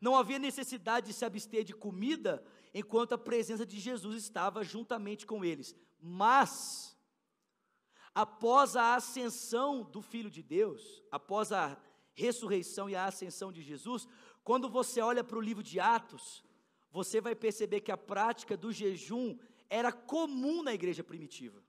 Não 0.00 0.14
havia 0.16 0.38
necessidade 0.38 1.08
de 1.08 1.12
se 1.12 1.24
abster 1.24 1.62
de 1.64 1.74
comida 1.74 2.32
enquanto 2.72 3.12
a 3.12 3.24
presença 3.30 3.66
de 3.66 3.78
Jesus 3.78 4.14
estava 4.24 4.64
juntamente 4.72 5.26
com 5.26 5.44
eles. 5.44 5.74
Mas 6.00 6.90
Após 8.14 8.74
a 8.76 8.96
ascensão 8.96 9.82
do 9.82 10.02
Filho 10.02 10.30
de 10.30 10.42
Deus, 10.42 11.02
após 11.10 11.52
a 11.52 11.80
ressurreição 12.12 12.90
e 12.90 12.96
a 12.96 13.04
ascensão 13.04 13.52
de 13.52 13.62
Jesus, 13.62 14.08
quando 14.42 14.68
você 14.68 15.00
olha 15.00 15.22
para 15.22 15.38
o 15.38 15.40
livro 15.40 15.62
de 15.62 15.78
Atos, 15.78 16.44
você 16.90 17.20
vai 17.20 17.36
perceber 17.36 17.80
que 17.80 17.92
a 17.92 17.96
prática 17.96 18.56
do 18.56 18.72
jejum 18.72 19.38
era 19.70 19.92
comum 19.92 20.62
na 20.62 20.74
igreja 20.74 21.04
primitiva. 21.04 21.62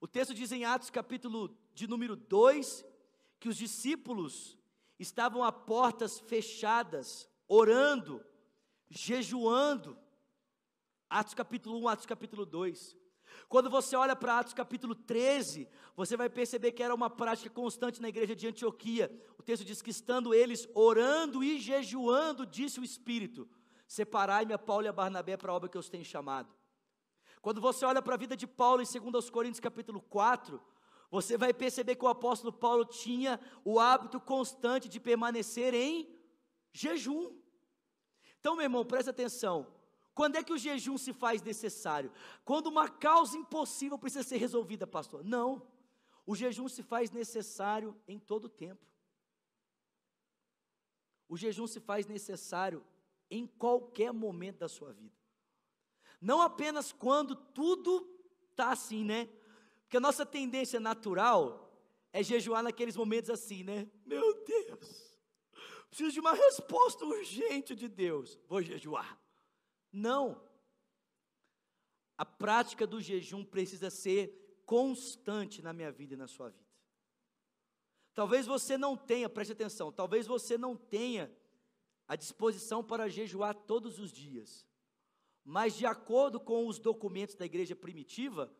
O 0.00 0.08
texto 0.08 0.34
diz 0.34 0.50
em 0.50 0.64
Atos, 0.64 0.90
capítulo 0.90 1.56
de 1.74 1.86
número 1.86 2.16
2, 2.16 2.84
que 3.38 3.48
os 3.48 3.56
discípulos 3.56 4.58
estavam 4.98 5.44
a 5.44 5.52
portas 5.52 6.18
fechadas, 6.18 7.28
orando, 7.46 8.24
jejuando. 8.88 9.96
Atos 11.08 11.34
capítulo 11.34 11.78
1, 11.82 11.88
Atos 11.88 12.06
capítulo 12.06 12.46
2. 12.46 12.96
Quando 13.48 13.68
você 13.68 13.94
olha 13.94 14.16
para 14.16 14.38
Atos 14.38 14.54
capítulo 14.54 14.94
13, 14.94 15.68
você 15.94 16.16
vai 16.16 16.28
perceber 16.30 16.72
que 16.72 16.82
era 16.82 16.94
uma 16.94 17.10
prática 17.10 17.50
constante 17.50 18.00
na 18.00 18.08
igreja 18.08 18.34
de 18.34 18.48
Antioquia. 18.48 19.10
O 19.38 19.42
texto 19.42 19.64
diz 19.64 19.82
que 19.82 19.90
estando 19.90 20.34
eles 20.34 20.68
orando 20.74 21.44
e 21.44 21.60
jejuando, 21.60 22.46
disse 22.46 22.80
o 22.80 22.84
Espírito: 22.84 23.48
Separai-me 23.92 24.54
a 24.54 24.58
Paulo 24.58 24.86
e 24.86 24.88
a 24.88 24.92
Barnabé 24.92 25.36
para 25.36 25.52
a 25.52 25.54
obra 25.54 25.68
que 25.68 25.76
eu 25.76 25.80
os 25.80 25.90
tenho 25.90 26.02
chamado. 26.02 26.50
Quando 27.42 27.60
você 27.60 27.84
olha 27.84 28.00
para 28.00 28.14
a 28.14 28.16
vida 28.24 28.34
de 28.34 28.46
Paulo 28.46 28.80
em 28.82 28.86
2 28.86 29.28
Coríntios 29.28 29.60
capítulo 29.60 30.00
4, 30.00 30.58
você 31.10 31.36
vai 31.36 31.52
perceber 31.52 31.96
que 31.96 32.04
o 32.06 32.08
apóstolo 32.08 32.54
Paulo 32.54 32.86
tinha 32.86 33.38
o 33.62 33.78
hábito 33.78 34.18
constante 34.18 34.88
de 34.88 34.98
permanecer 34.98 35.74
em 35.74 36.08
Jejum. 36.72 37.36
Então, 38.40 38.56
meu 38.56 38.64
irmão, 38.64 38.82
presta 38.82 39.10
atenção. 39.10 39.56
Quando 40.14 40.36
é 40.36 40.42
que 40.42 40.54
o 40.54 40.58
jejum 40.58 40.96
se 40.96 41.12
faz 41.12 41.42
necessário? 41.42 42.10
Quando 42.46 42.68
uma 42.68 42.88
causa 42.88 43.36
impossível 43.36 43.98
precisa 43.98 44.22
ser 44.22 44.38
resolvida, 44.38 44.86
pastor. 44.86 45.22
Não. 45.22 45.68
O 46.24 46.34
jejum 46.34 46.66
se 46.66 46.82
faz 46.82 47.10
necessário 47.10 47.94
em 48.08 48.18
todo 48.18 48.46
o 48.46 48.48
tempo. 48.48 48.86
O 51.28 51.36
jejum 51.36 51.66
se 51.66 51.78
faz 51.78 52.06
necessário 52.06 52.82
em 53.32 53.46
qualquer 53.46 54.12
momento 54.12 54.58
da 54.58 54.68
sua 54.68 54.92
vida. 54.92 55.16
Não 56.20 56.40
apenas 56.40 56.92
quando 56.92 57.34
tudo 57.34 58.06
está 58.50 58.70
assim, 58.70 59.04
né? 59.04 59.28
Porque 59.82 59.96
a 59.96 60.00
nossa 60.00 60.24
tendência 60.26 60.78
natural 60.78 61.74
é 62.12 62.22
jejuar 62.22 62.62
naqueles 62.62 62.94
momentos 62.94 63.30
assim, 63.30 63.64
né? 63.64 63.90
Meu 64.04 64.44
Deus, 64.44 65.18
preciso 65.88 66.12
de 66.12 66.20
uma 66.20 66.34
resposta 66.34 67.04
urgente 67.06 67.74
de 67.74 67.88
Deus, 67.88 68.38
vou 68.46 68.62
jejuar. 68.62 69.18
Não. 69.90 70.46
A 72.18 72.26
prática 72.26 72.86
do 72.86 73.00
jejum 73.00 73.44
precisa 73.44 73.88
ser 73.90 74.62
constante 74.66 75.62
na 75.62 75.72
minha 75.72 75.90
vida 75.90 76.14
e 76.14 76.16
na 76.18 76.28
sua 76.28 76.50
vida. 76.50 76.62
Talvez 78.14 78.46
você 78.46 78.76
não 78.76 78.94
tenha, 78.94 79.28
preste 79.28 79.52
atenção, 79.52 79.90
talvez 79.90 80.26
você 80.26 80.58
não 80.58 80.76
tenha 80.76 81.34
a 82.06 82.16
disposição 82.16 82.82
para 82.82 83.08
jejuar 83.08 83.54
todos 83.54 83.98
os 83.98 84.12
dias. 84.12 84.66
Mas 85.44 85.76
de 85.76 85.86
acordo 85.86 86.38
com 86.38 86.66
os 86.66 86.78
documentos 86.78 87.34
da 87.34 87.44
igreja 87.44 87.74
primitiva, 87.74 88.52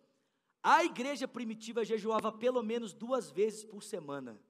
a 0.63 0.85
igreja 0.85 1.29
primitiva 1.29 1.85
jejuava 1.85 2.33
pelo 2.33 2.63
menos 2.63 2.93
duas 2.93 3.31
vezes 3.31 3.65
por 3.65 3.83
semana, 3.83 4.41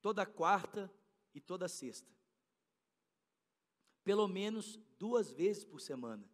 toda 0.00 0.26
quarta 0.26 0.92
e 1.34 1.40
toda 1.40 1.68
sexta 1.68 2.16
pelo 4.06 4.28
menos 4.28 4.78
duas 5.00 5.32
vezes 5.32 5.64
por 5.64 5.80
semana. 5.80 6.24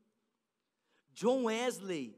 John 1.10 1.44
Wesley, 1.44 2.14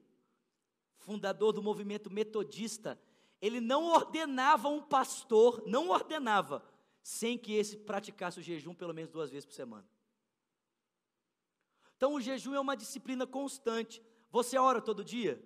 fundador 0.96 1.52
do 1.52 1.62
movimento 1.62 2.10
metodista, 2.10 3.00
ele 3.40 3.60
não 3.60 3.84
ordenava 3.84 4.68
um 4.68 4.82
pastor, 4.82 5.62
não 5.64 5.90
ordenava, 5.90 6.68
sem 7.04 7.36
que 7.36 7.52
esse 7.52 7.76
praticasse 7.76 8.40
o 8.40 8.42
jejum 8.42 8.74
pelo 8.74 8.94
menos 8.94 9.10
duas 9.10 9.30
vezes 9.30 9.44
por 9.44 9.52
semana. 9.52 9.86
Então 11.94 12.14
o 12.14 12.20
jejum 12.20 12.54
é 12.54 12.60
uma 12.60 12.74
disciplina 12.74 13.26
constante. 13.26 14.02
Você 14.30 14.56
ora 14.56 14.80
todo 14.80 15.04
dia? 15.04 15.38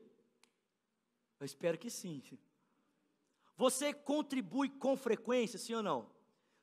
Eu 1.40 1.44
espero 1.44 1.76
que 1.76 1.90
sim. 1.90 2.22
Você 3.56 3.92
contribui 3.92 4.68
com 4.68 4.96
frequência, 4.96 5.58
sim 5.58 5.74
ou 5.74 5.82
não? 5.82 6.08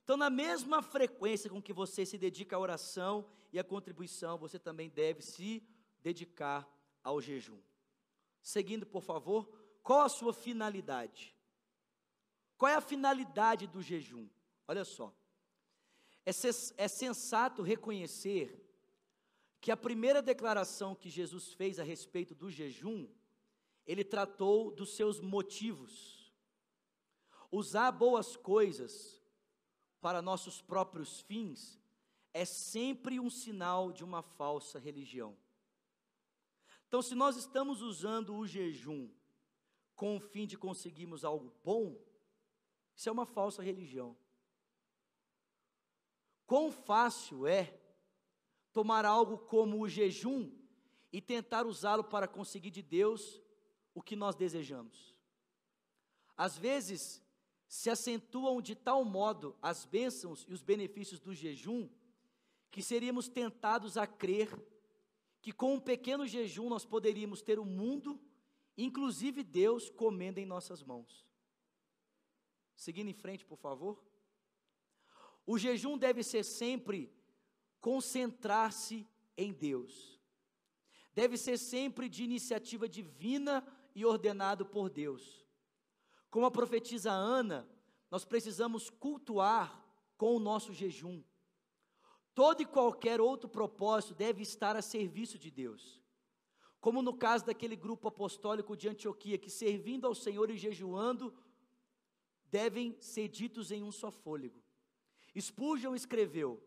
Então, 0.05 0.15
na 0.15 0.29
mesma 0.29 0.81
frequência 0.81 1.49
com 1.49 1.61
que 1.61 1.73
você 1.73 2.05
se 2.05 2.17
dedica 2.17 2.55
à 2.55 2.59
oração 2.59 3.27
e 3.51 3.59
à 3.59 3.63
contribuição, 3.63 4.37
você 4.37 4.57
também 4.57 4.89
deve 4.89 5.21
se 5.21 5.61
dedicar 6.01 6.65
ao 7.03 7.19
jejum. 7.19 7.59
Seguindo, 8.41 8.85
por 8.85 9.01
favor, 9.01 9.49
qual 9.83 10.01
a 10.01 10.09
sua 10.09 10.33
finalidade? 10.33 11.35
Qual 12.57 12.71
é 12.71 12.75
a 12.75 12.81
finalidade 12.81 13.67
do 13.67 13.81
jejum? 13.81 14.29
Olha 14.67 14.83
só. 14.83 15.13
É, 16.25 16.31
é 16.77 16.87
sensato 16.87 17.61
reconhecer 17.61 18.61
que 19.61 19.71
a 19.71 19.77
primeira 19.77 20.21
declaração 20.21 20.95
que 20.95 21.09
Jesus 21.09 21.53
fez 21.53 21.79
a 21.79 21.83
respeito 21.83 22.35
do 22.35 22.51
jejum, 22.51 23.07
ele 23.85 24.03
tratou 24.03 24.71
dos 24.71 24.95
seus 24.95 25.19
motivos. 25.19 26.31
Usar 27.51 27.91
boas 27.91 28.35
coisas 28.35 29.23
para 30.01 30.21
nossos 30.21 30.61
próprios 30.61 31.21
fins 31.21 31.79
é 32.33 32.45
sempre 32.45 33.19
um 33.19 33.29
sinal 33.29 33.91
de 33.91 34.03
uma 34.03 34.21
falsa 34.21 34.77
religião. 34.77 35.37
Então, 36.87 37.01
se 37.01 37.15
nós 37.15 37.35
estamos 37.35 37.81
usando 37.81 38.35
o 38.35 38.45
jejum 38.45 39.09
com 39.95 40.17
o 40.17 40.19
fim 40.19 40.45
de 40.45 40.57
conseguirmos 40.57 41.23
algo 41.23 41.53
bom, 41.63 41.97
isso 42.95 43.09
é 43.09 43.11
uma 43.11 43.25
falsa 43.25 43.63
religião. 43.63 44.15
Quão 46.45 46.71
fácil 46.71 47.47
é 47.47 47.79
tomar 48.71 49.05
algo 49.05 49.37
como 49.37 49.81
o 49.81 49.89
jejum 49.89 50.51
e 51.11 51.21
tentar 51.21 51.65
usá-lo 51.65 52.03
para 52.03 52.27
conseguir 52.27 52.71
de 52.71 52.81
Deus 52.81 53.41
o 53.93 54.01
que 54.01 54.15
nós 54.15 54.35
desejamos. 54.35 55.15
Às 56.35 56.57
vezes, 56.57 57.23
se 57.67 57.89
acentuam 57.89 58.61
de 58.61 58.75
tal 58.75 59.03
modo 59.05 59.57
as 59.61 59.85
bênçãos 59.85 60.45
e 60.47 60.53
os 60.53 60.61
benefícios 60.61 61.19
do 61.19 61.33
jejum, 61.33 61.89
que 62.69 62.81
seríamos 62.81 63.29
tentados 63.29 63.97
a 63.97 64.05
crer 64.05 64.49
que 65.41 65.51
com 65.51 65.75
um 65.75 65.79
pequeno 65.79 66.27
jejum 66.27 66.69
nós 66.69 66.85
poderíamos 66.85 67.41
ter 67.41 67.59
o 67.59 67.65
mundo, 67.65 68.19
inclusive 68.77 69.43
Deus, 69.43 69.89
comendo 69.89 70.39
em 70.39 70.45
nossas 70.45 70.83
mãos. 70.83 71.25
Seguindo 72.75 73.09
em 73.09 73.13
frente, 73.13 73.45
por 73.45 73.57
favor. 73.57 74.03
O 75.45 75.57
jejum 75.57 75.97
deve 75.97 76.23
ser 76.23 76.43
sempre 76.43 77.13
concentrar-se 77.79 79.07
em 79.37 79.53
Deus. 79.53 80.19
Deve 81.13 81.37
ser 81.37 81.57
sempre 81.57 82.09
de 82.09 82.23
iniciativa 82.23 82.89
divina 82.89 83.65
e 83.93 84.03
ordenado 84.03 84.65
por 84.65 84.89
Deus. 84.89 85.45
Como 86.29 86.45
a 86.45 86.51
profetisa 86.51 87.11
Ana, 87.11 87.69
nós 88.09 88.25
precisamos 88.25 88.89
cultuar 88.89 89.85
com 90.17 90.35
o 90.35 90.39
nosso 90.39 90.73
jejum. 90.73 91.23
Todo 92.33 92.61
e 92.61 92.65
qualquer 92.65 93.21
outro 93.21 93.47
propósito 93.47 94.13
deve 94.13 94.41
estar 94.41 94.75
a 94.75 94.81
serviço 94.81 95.37
de 95.37 95.49
Deus. 95.49 96.01
Como 96.81 97.01
no 97.01 97.13
caso 97.13 97.45
daquele 97.45 97.75
grupo 97.75 98.07
apostólico 98.07 98.75
de 98.75 98.89
Antioquia, 98.89 99.37
que 99.37 99.49
servindo 99.49 100.05
ao 100.05 100.15
Senhor 100.15 100.49
e 100.49 100.57
jejuando, 100.57 101.33
devem 102.51 102.99
ser 102.99 103.27
ditos 103.27 103.71
em 103.71 103.83
um 103.83 103.91
só 103.91 104.11
fôlego. 104.11 104.64
Spurgeon 105.39 105.95
escreveu: 105.95 106.61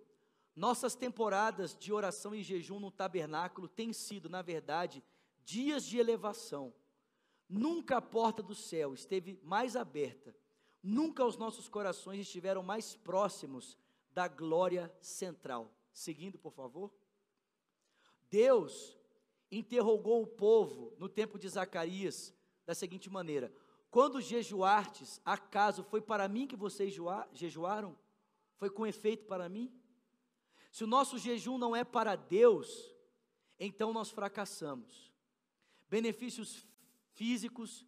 Nossas 0.54 0.94
temporadas 0.94 1.76
de 1.76 1.92
oração 1.92 2.34
e 2.34 2.42
jejum 2.42 2.80
no 2.80 2.90
tabernáculo 2.90 3.68
têm 3.68 3.92
sido, 3.92 4.28
na 4.28 4.42
verdade, 4.42 5.02
dias 5.44 5.84
de 5.84 5.98
elevação 5.98 6.74
Nunca 7.48 7.96
a 7.96 8.02
porta 8.02 8.42
do 8.42 8.54
céu 8.54 8.92
esteve 8.92 9.40
mais 9.42 9.74
aberta, 9.74 10.36
nunca 10.82 11.24
os 11.24 11.38
nossos 11.38 11.66
corações 11.66 12.20
estiveram 12.20 12.62
mais 12.62 12.94
próximos 12.94 13.78
da 14.10 14.28
glória 14.28 14.92
central. 15.00 15.72
Seguindo, 15.90 16.38
por 16.38 16.52
favor. 16.52 16.92
Deus 18.28 18.98
interrogou 19.50 20.22
o 20.22 20.26
povo 20.26 20.92
no 20.98 21.08
tempo 21.08 21.38
de 21.38 21.48
Zacarias 21.48 22.34
da 22.66 22.74
seguinte 22.74 23.08
maneira: 23.08 23.50
Quando 23.90 24.20
jejuartes, 24.20 25.18
acaso 25.24 25.82
foi 25.82 26.02
para 26.02 26.28
mim 26.28 26.46
que 26.46 26.56
vocês 26.56 26.94
jejuaram? 27.32 27.96
Foi 28.58 28.68
com 28.68 28.86
efeito 28.86 29.24
para 29.24 29.48
mim? 29.48 29.72
Se 30.70 30.84
o 30.84 30.86
nosso 30.86 31.16
jejum 31.16 31.56
não 31.56 31.74
é 31.74 31.84
para 31.84 32.14
Deus, 32.14 32.94
então 33.58 33.92
nós 33.92 34.10
fracassamos. 34.10 35.12
Benefícios 35.88 36.66
físicos, 37.14 37.86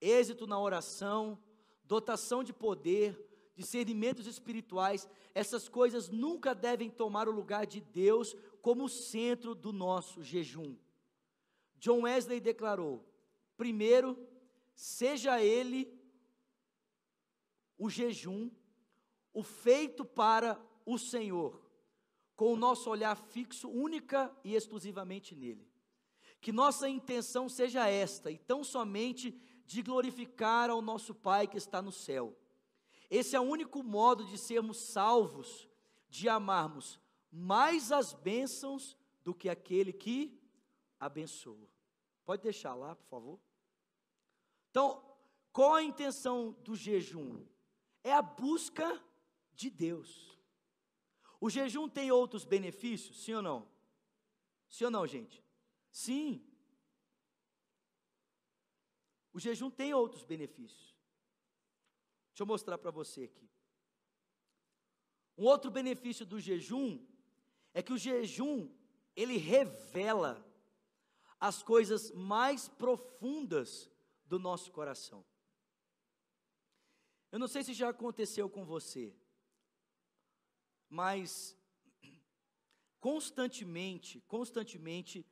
êxito 0.00 0.46
na 0.46 0.60
oração, 0.60 1.42
dotação 1.84 2.44
de 2.44 2.52
poder, 2.52 3.18
discernimentos 3.56 4.26
espirituais, 4.26 5.08
essas 5.34 5.68
coisas 5.68 6.08
nunca 6.08 6.54
devem 6.54 6.90
tomar 6.90 7.28
o 7.28 7.32
lugar 7.32 7.66
de 7.66 7.80
Deus 7.80 8.36
como 8.60 8.88
centro 8.88 9.54
do 9.54 9.72
nosso 9.72 10.22
jejum. 10.22 10.76
John 11.78 12.02
Wesley 12.02 12.40
declarou: 12.40 13.04
primeiro, 13.56 14.18
seja 14.74 15.40
ele 15.42 15.96
o 17.76 17.88
jejum, 17.88 18.50
o 19.38 19.42
feito 19.44 20.04
para 20.04 20.60
o 20.84 20.98
Senhor, 20.98 21.62
com 22.34 22.52
o 22.52 22.56
nosso 22.56 22.90
olhar 22.90 23.14
fixo 23.14 23.68
única 23.68 24.36
e 24.42 24.56
exclusivamente 24.56 25.32
nele. 25.32 25.64
Que 26.40 26.50
nossa 26.50 26.88
intenção 26.88 27.48
seja 27.48 27.86
esta, 27.86 28.32
e 28.32 28.36
tão 28.36 28.64
somente 28.64 29.30
de 29.64 29.80
glorificar 29.80 30.70
ao 30.70 30.82
nosso 30.82 31.14
Pai 31.14 31.46
que 31.46 31.56
está 31.56 31.80
no 31.80 31.92
céu. 31.92 32.36
Esse 33.08 33.36
é 33.36 33.40
o 33.40 33.44
único 33.44 33.80
modo 33.80 34.24
de 34.24 34.36
sermos 34.36 34.78
salvos, 34.78 35.68
de 36.08 36.28
amarmos 36.28 36.98
mais 37.30 37.92
as 37.92 38.12
bênçãos 38.12 38.96
do 39.22 39.32
que 39.32 39.48
aquele 39.48 39.92
que 39.92 40.36
abençoa. 40.98 41.68
Pode 42.24 42.42
deixar 42.42 42.74
lá, 42.74 42.96
por 42.96 43.06
favor. 43.06 43.40
Então, 44.68 45.00
qual 45.52 45.74
a 45.74 45.84
intenção 45.84 46.56
do 46.64 46.74
jejum? 46.74 47.46
É 48.02 48.12
a 48.12 48.20
busca 48.20 49.00
de 49.58 49.68
Deus. 49.68 50.38
O 51.40 51.50
jejum 51.50 51.88
tem 51.88 52.12
outros 52.12 52.44
benefícios, 52.44 53.22
sim 53.22 53.34
ou 53.34 53.42
não? 53.42 53.68
Sim 54.68 54.84
ou 54.84 54.90
não, 54.90 55.06
gente? 55.06 55.44
Sim. 55.90 56.46
O 59.32 59.40
jejum 59.40 59.68
tem 59.68 59.92
outros 59.92 60.22
benefícios. 60.22 60.96
Deixa 62.30 62.42
eu 62.44 62.46
mostrar 62.46 62.78
para 62.78 62.92
você 62.92 63.24
aqui. 63.24 63.50
Um 65.36 65.44
outro 65.44 65.70
benefício 65.70 66.24
do 66.24 66.38
jejum 66.38 67.04
é 67.74 67.82
que 67.82 67.92
o 67.92 67.98
jejum, 67.98 68.72
ele 69.14 69.36
revela 69.36 70.44
as 71.40 71.62
coisas 71.62 72.12
mais 72.12 72.68
profundas 72.68 73.90
do 74.24 74.38
nosso 74.38 74.70
coração. 74.70 75.24
Eu 77.30 77.38
não 77.38 77.48
sei 77.48 77.62
se 77.64 77.74
já 77.74 77.88
aconteceu 77.88 78.48
com 78.48 78.64
você, 78.64 79.14
mas 80.88 81.56
constantemente, 83.00 84.20
constantemente, 84.26 85.24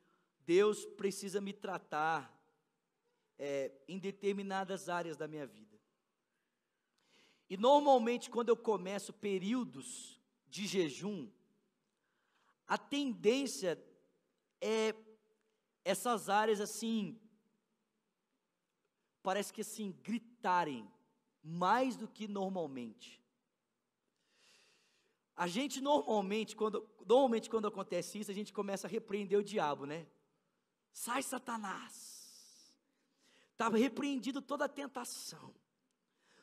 Deus 0.45 0.85
precisa 0.85 1.41
me 1.41 1.53
tratar 1.53 2.33
é, 3.37 3.71
em 3.87 3.99
determinadas 3.99 4.89
áreas 4.89 5.17
da 5.17 5.27
minha 5.27 5.45
vida. 5.45 5.77
E 7.49 7.55
normalmente, 7.57 8.29
quando 8.29 8.49
eu 8.49 8.57
começo 8.57 9.13
períodos 9.13 10.19
de 10.47 10.65
jejum, 10.65 11.29
a 12.67 12.77
tendência 12.77 13.81
é 14.59 14.93
essas 15.83 16.27
áreas 16.27 16.59
assim, 16.59 17.17
parece 19.23 19.53
que 19.53 19.61
assim, 19.61 19.93
gritarem 20.03 20.89
mais 21.41 21.95
do 21.95 22.07
que 22.07 22.27
normalmente. 22.27 23.21
A 25.37 25.45
gente 25.45 25.79
normalmente, 25.79 26.55
quando, 26.55 26.89
normalmente 27.05 27.47
quando 27.47 27.67
acontece 27.67 28.17
isso, 28.17 28.31
a 28.31 28.33
gente 28.33 28.51
começa 28.51 28.87
a 28.87 28.89
repreender 28.89 29.37
o 29.37 29.43
diabo, 29.43 29.85
né? 29.85 30.07
Sai 30.91 31.21
Satanás. 31.21 32.75
Estava 33.51 33.77
repreendido 33.77 34.41
toda 34.41 34.65
a 34.65 34.69
tentação. 34.69 35.53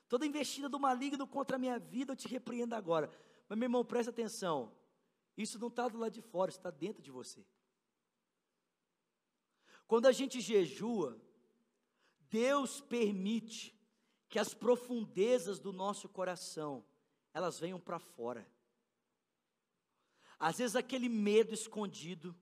Toda 0.09 0.25
investida 0.25 0.69
do 0.69 0.79
maligno 0.79 1.27
contra 1.27 1.57
a 1.57 1.59
minha 1.59 1.77
vida, 1.77 2.13
eu 2.13 2.17
te 2.17 2.29
repreendo 2.29 2.77
agora. 2.77 3.11
Mas 3.49 3.59
meu 3.59 3.67
irmão, 3.67 3.85
presta 3.85 4.11
atenção. 4.11 4.73
Isso 5.37 5.59
não 5.59 5.67
está 5.67 5.89
do 5.89 5.99
lado 5.99 6.13
de 6.13 6.23
fora, 6.23 6.49
está 6.49 6.71
dentro 6.71 7.03
de 7.03 7.11
você. 7.11 7.45
Quando 9.89 10.07
a 10.07 10.13
gente 10.13 10.41
jejua, 10.41 11.21
Deus 12.31 12.81
permite 12.81 13.77
que 14.29 14.39
as 14.39 14.55
profundezas 14.55 15.59
do 15.59 15.73
nosso 15.73 16.09
coração, 16.09 16.85
elas 17.33 17.59
venham 17.59 17.81
para 17.81 17.99
fora. 17.99 18.54
Às 20.39 20.59
vezes 20.59 20.77
aquele 20.77 21.09
medo 21.09 21.55
escondido, 21.55 22.35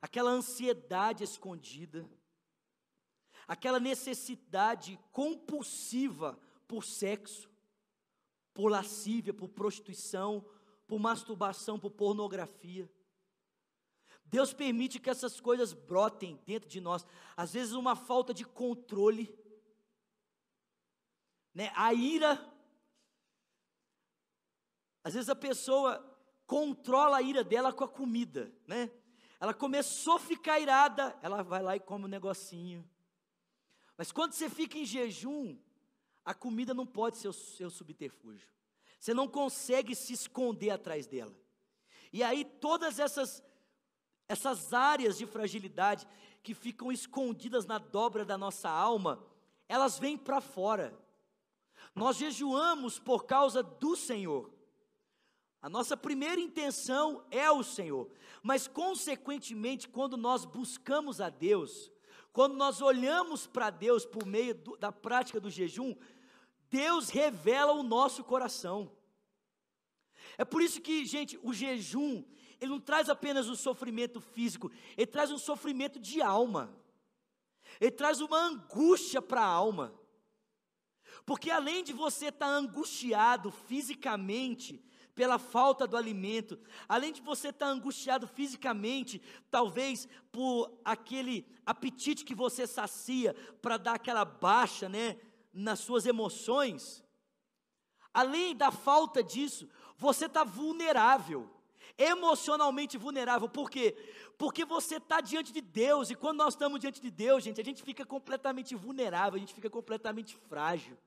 aquela 0.00 0.30
ansiedade 0.30 1.24
escondida, 1.24 2.08
aquela 3.46 3.80
necessidade 3.80 4.98
compulsiva 5.10 6.38
por 6.66 6.84
sexo, 6.84 7.50
por 8.52 8.70
lascívia, 8.70 9.34
por 9.34 9.48
prostituição, 9.48 10.44
por 10.86 10.98
masturbação, 10.98 11.78
por 11.78 11.90
pornografia. 11.90 12.90
Deus 14.24 14.52
permite 14.52 14.98
que 14.98 15.10
essas 15.10 15.40
coisas 15.40 15.72
brotem 15.72 16.40
dentro 16.44 16.68
de 16.68 16.80
nós. 16.80 17.06
Às 17.36 17.52
vezes, 17.52 17.72
uma 17.72 17.94
falta 17.94 18.32
de 18.32 18.44
controle, 18.44 19.32
né? 21.54 21.70
a 21.74 21.92
ira. 21.92 22.52
Às 25.02 25.14
vezes, 25.14 25.28
a 25.28 25.36
pessoa 25.36 26.13
controla 26.46 27.18
a 27.18 27.22
ira 27.22 27.42
dela 27.42 27.72
com 27.72 27.84
a 27.84 27.88
comida, 27.88 28.52
né? 28.66 28.90
Ela 29.40 29.52
começou 29.52 30.16
a 30.16 30.20
ficar 30.20 30.60
irada, 30.60 31.18
ela 31.22 31.42
vai 31.42 31.62
lá 31.62 31.76
e 31.76 31.80
come 31.80 32.04
um 32.04 32.08
negocinho. 32.08 32.88
Mas 33.96 34.10
quando 34.10 34.32
você 34.32 34.48
fica 34.48 34.78
em 34.78 34.84
jejum, 34.84 35.58
a 36.24 36.32
comida 36.32 36.72
não 36.72 36.86
pode 36.86 37.18
ser 37.18 37.28
o 37.28 37.32
seu 37.32 37.70
subterfúgio. 37.70 38.48
Você 38.98 39.12
não 39.12 39.28
consegue 39.28 39.94
se 39.94 40.12
esconder 40.12 40.70
atrás 40.70 41.06
dela. 41.06 41.36
E 42.12 42.22
aí 42.22 42.44
todas 42.44 42.98
essas 42.98 43.42
essas 44.26 44.72
áreas 44.72 45.18
de 45.18 45.26
fragilidade 45.26 46.06
que 46.42 46.54
ficam 46.54 46.90
escondidas 46.90 47.66
na 47.66 47.78
dobra 47.78 48.24
da 48.24 48.38
nossa 48.38 48.70
alma, 48.70 49.22
elas 49.68 49.98
vêm 49.98 50.16
para 50.16 50.40
fora. 50.40 50.98
Nós 51.94 52.16
jejuamos 52.16 52.98
por 52.98 53.24
causa 53.24 53.62
do 53.62 53.96
Senhor. 53.96 54.53
A 55.64 55.68
nossa 55.70 55.96
primeira 55.96 56.38
intenção 56.38 57.24
é 57.30 57.50
o 57.50 57.62
Senhor, 57.62 58.10
mas 58.42 58.68
consequentemente, 58.68 59.88
quando 59.88 60.14
nós 60.14 60.44
buscamos 60.44 61.22
a 61.22 61.30
Deus, 61.30 61.90
quando 62.34 62.54
nós 62.54 62.82
olhamos 62.82 63.46
para 63.46 63.70
Deus 63.70 64.04
por 64.04 64.26
meio 64.26 64.54
do, 64.54 64.76
da 64.76 64.92
prática 64.92 65.40
do 65.40 65.48
jejum, 65.48 65.96
Deus 66.68 67.08
revela 67.08 67.72
o 67.72 67.82
nosso 67.82 68.22
coração. 68.22 68.94
É 70.36 70.44
por 70.44 70.60
isso 70.60 70.82
que, 70.82 71.06
gente, 71.06 71.40
o 71.42 71.54
jejum, 71.54 72.22
ele 72.60 72.72
não 72.72 72.78
traz 72.78 73.08
apenas 73.08 73.48
um 73.48 73.56
sofrimento 73.56 74.20
físico, 74.20 74.70
ele 74.98 75.06
traz 75.06 75.30
um 75.30 75.38
sofrimento 75.38 75.98
de 75.98 76.20
alma. 76.20 76.78
Ele 77.80 77.90
traz 77.90 78.20
uma 78.20 78.36
angústia 78.36 79.22
para 79.22 79.40
a 79.40 79.46
alma. 79.46 79.98
Porque 81.24 81.50
além 81.50 81.82
de 81.82 81.94
você 81.94 82.26
estar 82.26 82.48
tá 82.48 82.52
angustiado 82.52 83.50
fisicamente 83.50 84.84
pela 85.14 85.38
falta 85.38 85.86
do 85.86 85.96
alimento, 85.96 86.58
além 86.88 87.12
de 87.12 87.22
você 87.22 87.48
estar 87.48 87.66
tá 87.66 87.72
angustiado 87.72 88.26
fisicamente, 88.26 89.22
talvez 89.50 90.08
por 90.32 90.72
aquele 90.84 91.46
apetite 91.64 92.24
que 92.24 92.34
você 92.34 92.66
sacia 92.66 93.34
para 93.62 93.76
dar 93.76 93.94
aquela 93.94 94.24
baixa, 94.24 94.88
né, 94.88 95.16
nas 95.52 95.78
suas 95.78 96.04
emoções, 96.04 97.04
além 98.12 98.56
da 98.56 98.72
falta 98.72 99.22
disso, 99.22 99.68
você 99.96 100.26
está 100.26 100.42
vulnerável 100.42 101.50
emocionalmente 101.96 102.98
vulnerável. 102.98 103.48
Por 103.48 103.70
quê? 103.70 103.96
Porque 104.36 104.64
você 104.64 104.96
está 104.96 105.20
diante 105.20 105.52
de 105.52 105.60
Deus, 105.60 106.10
e 106.10 106.14
quando 106.14 106.38
nós 106.38 106.54
estamos 106.54 106.80
diante 106.80 107.00
de 107.00 107.10
Deus, 107.10 107.44
gente, 107.44 107.60
a 107.60 107.64
gente 107.64 107.82
fica 107.82 108.04
completamente 108.04 108.74
vulnerável, 108.74 109.36
a 109.36 109.38
gente 109.38 109.54
fica 109.54 109.70
completamente 109.70 110.36
frágil. 110.48 110.98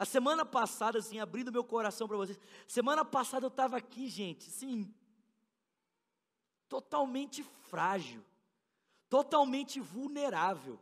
A 0.00 0.04
semana 0.04 0.44
passada, 0.44 0.98
assim, 0.98 1.20
abrindo 1.20 1.52
meu 1.52 1.62
coração 1.62 2.08
para 2.08 2.16
vocês, 2.16 2.40
semana 2.66 3.04
passada 3.04 3.44
eu 3.44 3.50
estava 3.50 3.76
aqui, 3.76 4.08
gente, 4.08 4.48
assim, 4.48 4.92
totalmente 6.68 7.44
frágil, 7.68 8.24
totalmente 9.08 9.78
vulnerável. 9.78 10.80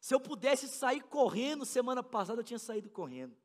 Se 0.00 0.14
eu 0.14 0.20
pudesse 0.20 0.68
sair 0.68 1.02
correndo 1.02 1.66
semana 1.66 2.02
passada, 2.02 2.40
eu 2.40 2.44
tinha 2.44 2.60
saído 2.60 2.88
correndo 2.88 3.36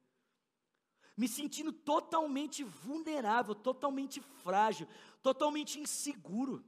me 1.15 1.27
sentindo 1.27 1.71
totalmente 1.71 2.63
vulnerável, 2.63 3.53
totalmente 3.53 4.19
frágil, 4.19 4.87
totalmente 5.21 5.79
inseguro. 5.79 6.63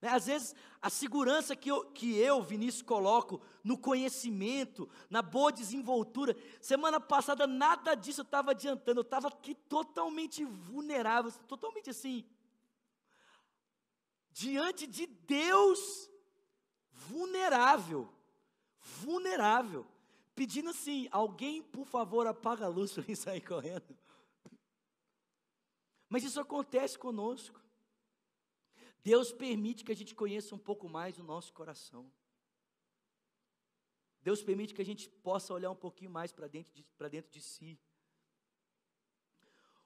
Né? 0.00 0.08
Às 0.08 0.26
vezes, 0.26 0.54
a 0.80 0.90
segurança 0.90 1.56
que 1.56 1.70
eu, 1.70 1.84
que 1.90 2.16
eu, 2.18 2.42
Vinícius, 2.42 2.82
coloco 2.82 3.40
no 3.64 3.78
conhecimento, 3.78 4.88
na 5.08 5.22
boa 5.22 5.52
desenvoltura, 5.52 6.36
semana 6.60 7.00
passada 7.00 7.46
nada 7.46 7.94
disso 7.94 8.22
estava 8.22 8.50
adiantando, 8.50 9.00
eu 9.00 9.02
estava 9.02 9.28
aqui 9.28 9.54
totalmente 9.54 10.44
vulnerável, 10.44 11.32
totalmente 11.46 11.90
assim, 11.90 12.24
diante 14.30 14.86
de 14.86 15.06
Deus, 15.06 16.10
vulnerável, 16.90 18.08
vulnerável 18.80 19.86
pedindo 20.36 20.68
assim: 20.68 21.08
alguém, 21.10 21.62
por 21.62 21.86
favor, 21.86 22.26
apaga 22.26 22.66
a 22.66 22.68
luz 22.68 22.92
para 22.92 23.02
mim 23.08 23.14
sair 23.14 23.40
correndo. 23.40 23.96
Mas 26.08 26.22
isso 26.22 26.38
acontece 26.38 26.96
conosco. 26.96 27.60
Deus 29.06 29.30
permite 29.30 29.84
que 29.84 29.92
a 29.92 29.94
gente 29.94 30.16
conheça 30.16 30.52
um 30.52 30.58
pouco 30.58 30.88
mais 30.88 31.16
o 31.16 31.22
nosso 31.22 31.52
coração. 31.52 32.10
Deus 34.20 34.42
permite 34.42 34.74
que 34.74 34.82
a 34.82 34.84
gente 34.84 35.08
possa 35.08 35.54
olhar 35.54 35.70
um 35.70 35.76
pouquinho 35.76 36.10
mais 36.10 36.32
para 36.32 36.48
dentro, 36.48 36.74
de, 36.74 36.84
dentro 37.08 37.30
de 37.30 37.40
si. 37.40 37.78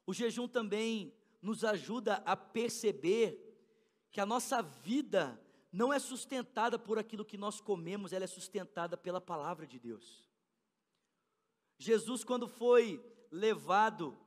O 0.07 0.15
jejum 0.15 0.49
também 0.49 1.15
nos 1.43 1.65
ajuda 1.65 2.15
a 2.25 2.35
perceber 2.35 3.29
que 4.11 4.23
a 4.23 4.25
nossa 4.25 4.63
vida 4.63 5.39
não 5.71 5.93
é 5.93 5.99
sustentada 5.99 6.79
por 6.79 6.99
aquilo 6.99 7.23
que 7.23 7.37
nós 7.37 7.61
comemos, 7.61 8.15
ela 8.15 8.25
é 8.25 8.27
sustentada 8.39 8.97
pela 8.97 9.21
palavra 9.21 9.67
de 9.67 9.79
Deus. 9.79 10.27
Jesus, 11.77 12.25
quando 12.25 12.49
foi 12.49 13.05
levado 13.31 14.19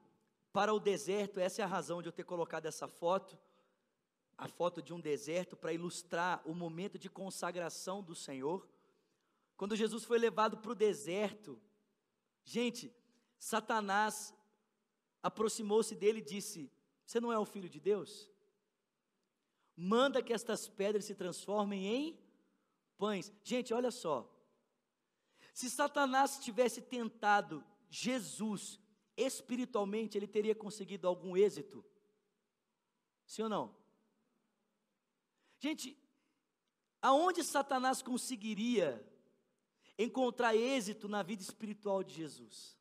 para 0.51 0.71
o 0.71 0.79
deserto, 0.79 1.39
essa 1.39 1.63
é 1.63 1.65
a 1.65 1.73
razão 1.77 1.99
de 1.99 2.09
eu 2.09 2.13
ter 2.13 2.25
colocado 2.25 2.67
essa 2.67 2.87
foto, 2.87 3.35
a 4.37 4.47
foto 4.47 4.81
de 4.81 4.93
um 4.93 4.99
deserto, 4.99 5.55
para 5.55 5.73
ilustrar 5.73 6.41
o 6.45 6.53
momento 6.53 6.97
de 6.97 7.09
consagração 7.09 8.01
do 8.01 8.15
Senhor. 8.15 8.67
Quando 9.55 9.75
Jesus 9.75 10.03
foi 10.03 10.17
levado 10.17 10.57
para 10.57 10.71
o 10.71 10.75
deserto, 10.75 11.59
gente, 12.43 12.93
Satanás 13.37 14.33
aproximou-se 15.21 15.95
dele 15.95 16.19
e 16.19 16.23
disse: 16.23 16.71
Você 17.05 17.19
não 17.19 17.31
é 17.31 17.37
o 17.37 17.45
filho 17.45 17.69
de 17.69 17.79
Deus? 17.79 18.29
Manda 19.75 20.21
que 20.21 20.33
estas 20.33 20.67
pedras 20.67 21.05
se 21.05 21.15
transformem 21.15 21.85
em 21.87 22.19
pães. 22.97 23.31
Gente, 23.43 23.73
olha 23.73 23.91
só, 23.91 24.29
se 25.53 25.69
Satanás 25.69 26.39
tivesse 26.39 26.81
tentado 26.81 27.63
Jesus 27.89 28.79
espiritualmente 29.15 30.17
ele 30.17 30.27
teria 30.27 30.55
conseguido 30.55 31.07
algum 31.07 31.37
êxito? 31.37 31.83
Sim 33.25 33.43
ou 33.43 33.49
não? 33.49 33.82
Gente, 35.63 35.97
aonde 37.01 37.41
Satanás 37.41 38.01
conseguiria 38.01 39.01
encontrar 39.97 40.53
êxito 40.53 41.07
na 41.07 41.23
vida 41.23 41.41
espiritual 41.41 42.03
de 42.03 42.13
Jesus? 42.13 42.77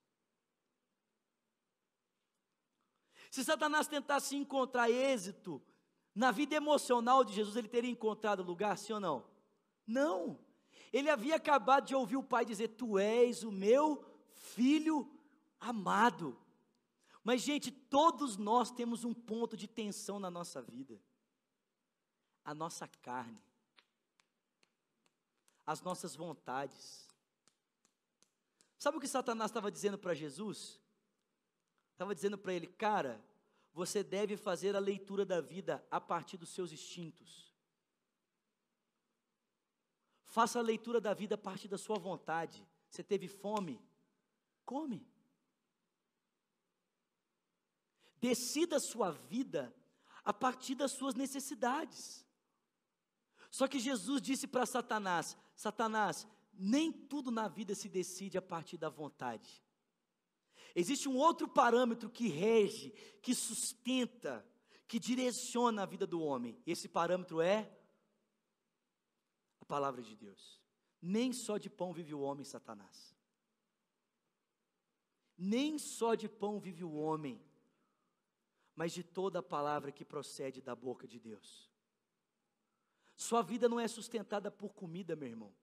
Se 3.30 3.44
Satanás 3.44 3.86
tentasse 3.86 4.34
encontrar 4.34 4.90
êxito 4.90 5.62
na 6.12 6.32
vida 6.32 6.56
emocional 6.56 7.22
de 7.22 7.32
Jesus, 7.32 7.54
ele 7.54 7.68
teria 7.68 7.88
encontrado 7.88 8.42
lugar, 8.42 8.76
sim 8.76 8.94
ou 8.94 8.98
não? 8.98 9.24
Não. 9.86 10.36
Ele 10.92 11.08
havia 11.08 11.36
acabado 11.36 11.86
de 11.86 11.94
ouvir 11.94 12.16
o 12.16 12.24
pai 12.24 12.44
dizer: 12.44 12.66
Tu 12.70 12.98
és 12.98 13.44
o 13.44 13.52
meu 13.52 14.04
filho 14.32 15.08
amado. 15.60 16.36
Mas, 17.22 17.42
gente, 17.42 17.70
todos 17.70 18.36
nós 18.36 18.72
temos 18.72 19.04
um 19.04 19.14
ponto 19.14 19.56
de 19.56 19.68
tensão 19.68 20.18
na 20.18 20.32
nossa 20.32 20.60
vida: 20.60 21.00
a 22.44 22.54
nossa 22.54 22.88
carne, 22.88 23.42
as 25.64 25.80
nossas 25.80 26.14
vontades. 26.16 27.08
Sabe 28.78 28.96
o 28.96 29.00
que 29.00 29.08
Satanás 29.08 29.50
estava 29.50 29.70
dizendo 29.70 29.96
para 29.96 30.14
Jesus? 30.14 30.80
Estava 31.92 32.14
dizendo 32.14 32.36
para 32.36 32.52
ele, 32.52 32.66
cara, 32.66 33.24
você 33.72 34.02
deve 34.02 34.36
fazer 34.36 34.74
a 34.74 34.80
leitura 34.80 35.24
da 35.24 35.40
vida 35.40 35.86
a 35.90 36.00
partir 36.00 36.36
dos 36.36 36.50
seus 36.50 36.72
instintos. 36.72 37.54
Faça 40.24 40.58
a 40.58 40.62
leitura 40.62 41.00
da 41.00 41.14
vida 41.14 41.34
a 41.34 41.38
partir 41.38 41.68
da 41.68 41.78
sua 41.78 41.98
vontade. 41.98 42.66
Você 42.88 43.04
teve 43.04 43.28
fome? 43.28 43.80
Come. 44.64 45.06
Decida 48.16 48.76
a 48.76 48.80
sua 48.80 49.10
vida 49.10 49.74
a 50.24 50.32
partir 50.32 50.74
das 50.74 50.92
suas 50.92 51.14
necessidades. 51.14 52.26
Só 53.52 53.68
que 53.68 53.78
Jesus 53.78 54.22
disse 54.22 54.46
para 54.48 54.64
Satanás: 54.64 55.36
Satanás, 55.54 56.26
nem 56.54 56.90
tudo 56.90 57.30
na 57.30 57.48
vida 57.48 57.74
se 57.74 57.86
decide 57.86 58.38
a 58.38 58.42
partir 58.42 58.78
da 58.78 58.88
vontade. 58.88 59.62
Existe 60.74 61.06
um 61.06 61.18
outro 61.18 61.46
parâmetro 61.46 62.08
que 62.08 62.28
rege, 62.28 62.92
que 63.20 63.34
sustenta, 63.34 64.42
que 64.88 64.98
direciona 64.98 65.82
a 65.82 65.86
vida 65.86 66.06
do 66.06 66.22
homem. 66.22 66.58
Esse 66.66 66.88
parâmetro 66.88 67.42
é 67.42 67.70
a 69.60 69.66
palavra 69.66 70.02
de 70.02 70.16
Deus. 70.16 70.58
Nem 71.00 71.30
só 71.30 71.58
de 71.58 71.68
pão 71.68 71.92
vive 71.92 72.14
o 72.14 72.20
homem, 72.20 72.46
Satanás. 72.46 73.14
Nem 75.36 75.78
só 75.78 76.14
de 76.14 76.26
pão 76.26 76.58
vive 76.58 76.84
o 76.84 76.94
homem, 76.94 77.38
mas 78.74 78.92
de 78.92 79.02
toda 79.02 79.40
a 79.40 79.42
palavra 79.42 79.92
que 79.92 80.06
procede 80.06 80.62
da 80.62 80.74
boca 80.74 81.06
de 81.06 81.20
Deus. 81.20 81.71
Sua 83.22 83.40
vida 83.40 83.68
não 83.68 83.78
é 83.78 83.86
sustentada 83.86 84.50
por 84.50 84.74
comida, 84.74 85.14
meu 85.14 85.28
irmão. 85.28 85.54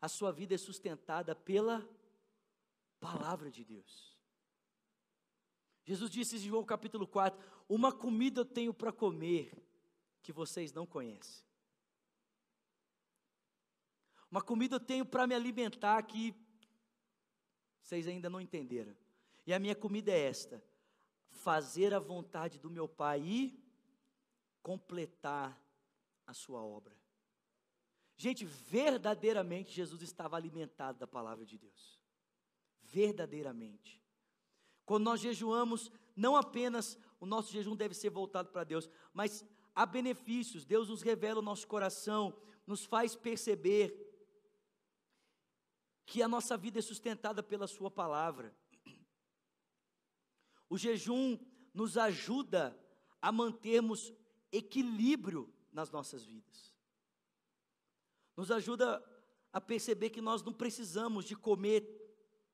A 0.00 0.08
sua 0.08 0.30
vida 0.30 0.54
é 0.54 0.58
sustentada 0.58 1.34
pela 1.34 1.84
palavra 3.00 3.50
de 3.50 3.64
Deus. 3.64 4.16
Jesus 5.84 6.08
disse 6.08 6.36
em 6.36 6.38
João 6.38 6.64
capítulo 6.64 7.04
4: 7.04 7.44
Uma 7.68 7.92
comida 7.92 8.42
eu 8.42 8.44
tenho 8.44 8.72
para 8.72 8.92
comer 8.92 9.52
que 10.22 10.32
vocês 10.32 10.72
não 10.72 10.86
conhecem. 10.86 11.44
Uma 14.30 14.40
comida 14.40 14.76
eu 14.76 14.80
tenho 14.80 15.04
para 15.04 15.26
me 15.26 15.34
alimentar 15.34 16.00
que 16.04 16.32
vocês 17.82 18.06
ainda 18.06 18.30
não 18.30 18.40
entenderam. 18.40 18.96
E 19.44 19.52
a 19.52 19.58
minha 19.58 19.74
comida 19.74 20.12
é 20.12 20.28
esta: 20.28 20.62
fazer 21.28 21.92
a 21.92 21.98
vontade 21.98 22.56
do 22.56 22.70
meu 22.70 22.86
Pai 22.86 23.20
e 23.20 23.60
completar 24.62 25.60
a 26.28 26.34
sua 26.34 26.62
obra. 26.62 26.94
Gente, 28.14 28.44
verdadeiramente 28.44 29.72
Jesus 29.72 30.02
estava 30.02 30.36
alimentado 30.36 30.98
da 30.98 31.06
palavra 31.06 31.46
de 31.46 31.56
Deus. 31.56 31.98
Verdadeiramente. 32.82 34.02
Quando 34.84 35.04
nós 35.04 35.20
jejuamos, 35.20 35.90
não 36.14 36.36
apenas 36.36 36.98
o 37.18 37.24
nosso 37.24 37.50
jejum 37.50 37.74
deve 37.74 37.94
ser 37.94 38.10
voltado 38.10 38.50
para 38.50 38.64
Deus, 38.64 38.90
mas 39.12 39.44
há 39.74 39.86
benefícios. 39.86 40.66
Deus 40.66 40.90
nos 40.90 41.00
revela 41.00 41.40
o 41.40 41.42
nosso 41.42 41.66
coração, 41.66 42.38
nos 42.66 42.84
faz 42.84 43.16
perceber 43.16 44.04
que 46.04 46.22
a 46.22 46.28
nossa 46.28 46.58
vida 46.58 46.78
é 46.78 46.82
sustentada 46.82 47.42
pela 47.42 47.66
Sua 47.66 47.90
palavra. 47.90 48.54
O 50.68 50.76
jejum 50.76 51.38
nos 51.72 51.96
ajuda 51.96 52.78
a 53.22 53.32
mantermos 53.32 54.12
equilíbrio 54.52 55.52
nas 55.72 55.90
nossas 55.90 56.24
vidas. 56.24 56.74
Nos 58.36 58.50
ajuda 58.50 59.04
a 59.52 59.60
perceber 59.60 60.10
que 60.10 60.20
nós 60.20 60.42
não 60.42 60.52
precisamos 60.52 61.24
de 61.24 61.34
comer 61.34 61.82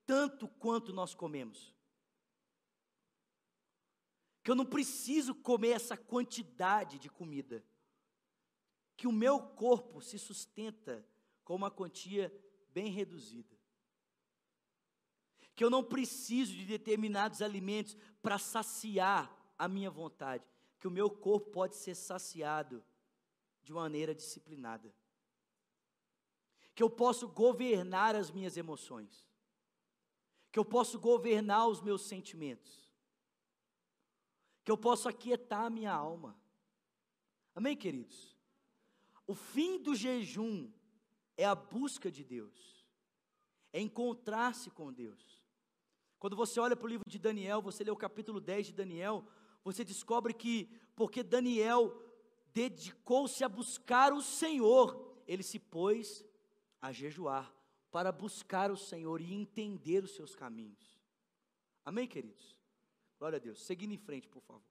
tanto 0.07 0.49
quanto 0.49 0.93
nós 0.93 1.15
comemos. 1.15 1.75
Que 4.43 4.51
eu 4.51 4.55
não 4.55 4.67
preciso 4.67 5.35
comer 5.35 5.71
essa 5.71 5.97
quantidade 5.97 6.99
de 6.99 7.09
comida. 7.09 7.65
Que 8.97 9.07
o 9.07 9.13
meu 9.13 9.41
corpo 9.41 10.01
se 10.01 10.19
sustenta 10.19 11.07
com 11.43 11.55
uma 11.55 11.71
quantia 11.71 12.33
bem 12.71 12.91
reduzida. 12.91 13.55
Que 15.55 15.65
eu 15.65 15.71
não 15.71 15.85
preciso 15.85 16.53
de 16.53 16.65
determinados 16.65 17.41
alimentos 17.41 17.97
para 18.21 18.39
saciar 18.39 19.35
a 19.59 19.69
minha 19.69 19.91
vontade. 19.91 20.45
Que 20.79 20.89
o 20.89 20.91
meu 20.91 21.09
corpo 21.09 21.51
pode 21.51 21.77
ser 21.77 21.95
saciado 21.95 22.85
de 23.65 23.73
maneira 23.73 24.15
disciplinada. 24.15 24.95
Que 26.75 26.83
eu 26.83 26.91
posso 26.91 27.27
governar 27.27 28.15
as 28.15 28.31
minhas 28.31 28.57
emoções. 28.57 29.27
Que 30.53 30.59
eu 30.59 30.65
posso 30.65 31.01
governar 31.01 31.67
os 31.67 31.81
meus 31.81 32.03
sentimentos. 32.03 32.93
Que 34.63 34.71
eu 34.71 34.77
posso 34.77 35.09
aquietar 35.09 35.65
a 35.65 35.71
minha 35.71 35.93
alma. 35.93 36.39
Amém, 37.55 37.77
queridos? 37.77 38.37
O 39.27 39.35
fim 39.35 39.83
do 39.83 39.95
jejum 39.95 40.71
é 41.37 41.45
a 41.45 41.55
busca 41.55 42.11
de 42.11 42.23
Deus, 42.23 42.87
é 43.73 43.81
encontrar-se 43.81 44.71
com 44.71 44.93
Deus. 44.93 45.43
Quando 46.19 46.37
você 46.37 46.61
olha 46.61 46.77
para 46.77 46.87
o 46.87 46.89
livro 46.89 47.09
de 47.09 47.19
Daniel, 47.19 47.63
você 47.63 47.83
lê 47.83 47.91
o 47.91 47.97
capítulo 47.97 48.41
10 48.41 48.67
de 48.67 48.73
Daniel, 48.73 49.27
você 49.63 49.85
descobre 49.85 50.35
que, 50.35 50.69
porque 50.95 51.23
Daniel 51.23 51.93
dedicou-se 52.55 53.43
a 53.43 53.49
buscar 53.49 54.13
o 54.13 54.23
Senhor, 54.23 55.21
ele 55.27 55.43
se 55.43 55.59
pôs 55.59 56.25
a 56.81 56.93
jejuar 56.93 57.53
para 57.91 58.13
buscar 58.13 58.71
o 58.71 58.77
Senhor 58.77 59.21
e 59.21 59.35
entender 59.35 60.05
os 60.05 60.15
seus 60.15 60.35
caminhos. 60.35 60.99
Amém, 61.85 62.07
queridos? 62.07 62.57
Glória 63.19 63.37
a 63.37 63.41
Deus. 63.41 63.61
Seguindo 63.63 63.93
em 63.93 63.99
frente, 63.99 64.29
por 64.29 64.41
favor. 64.43 64.63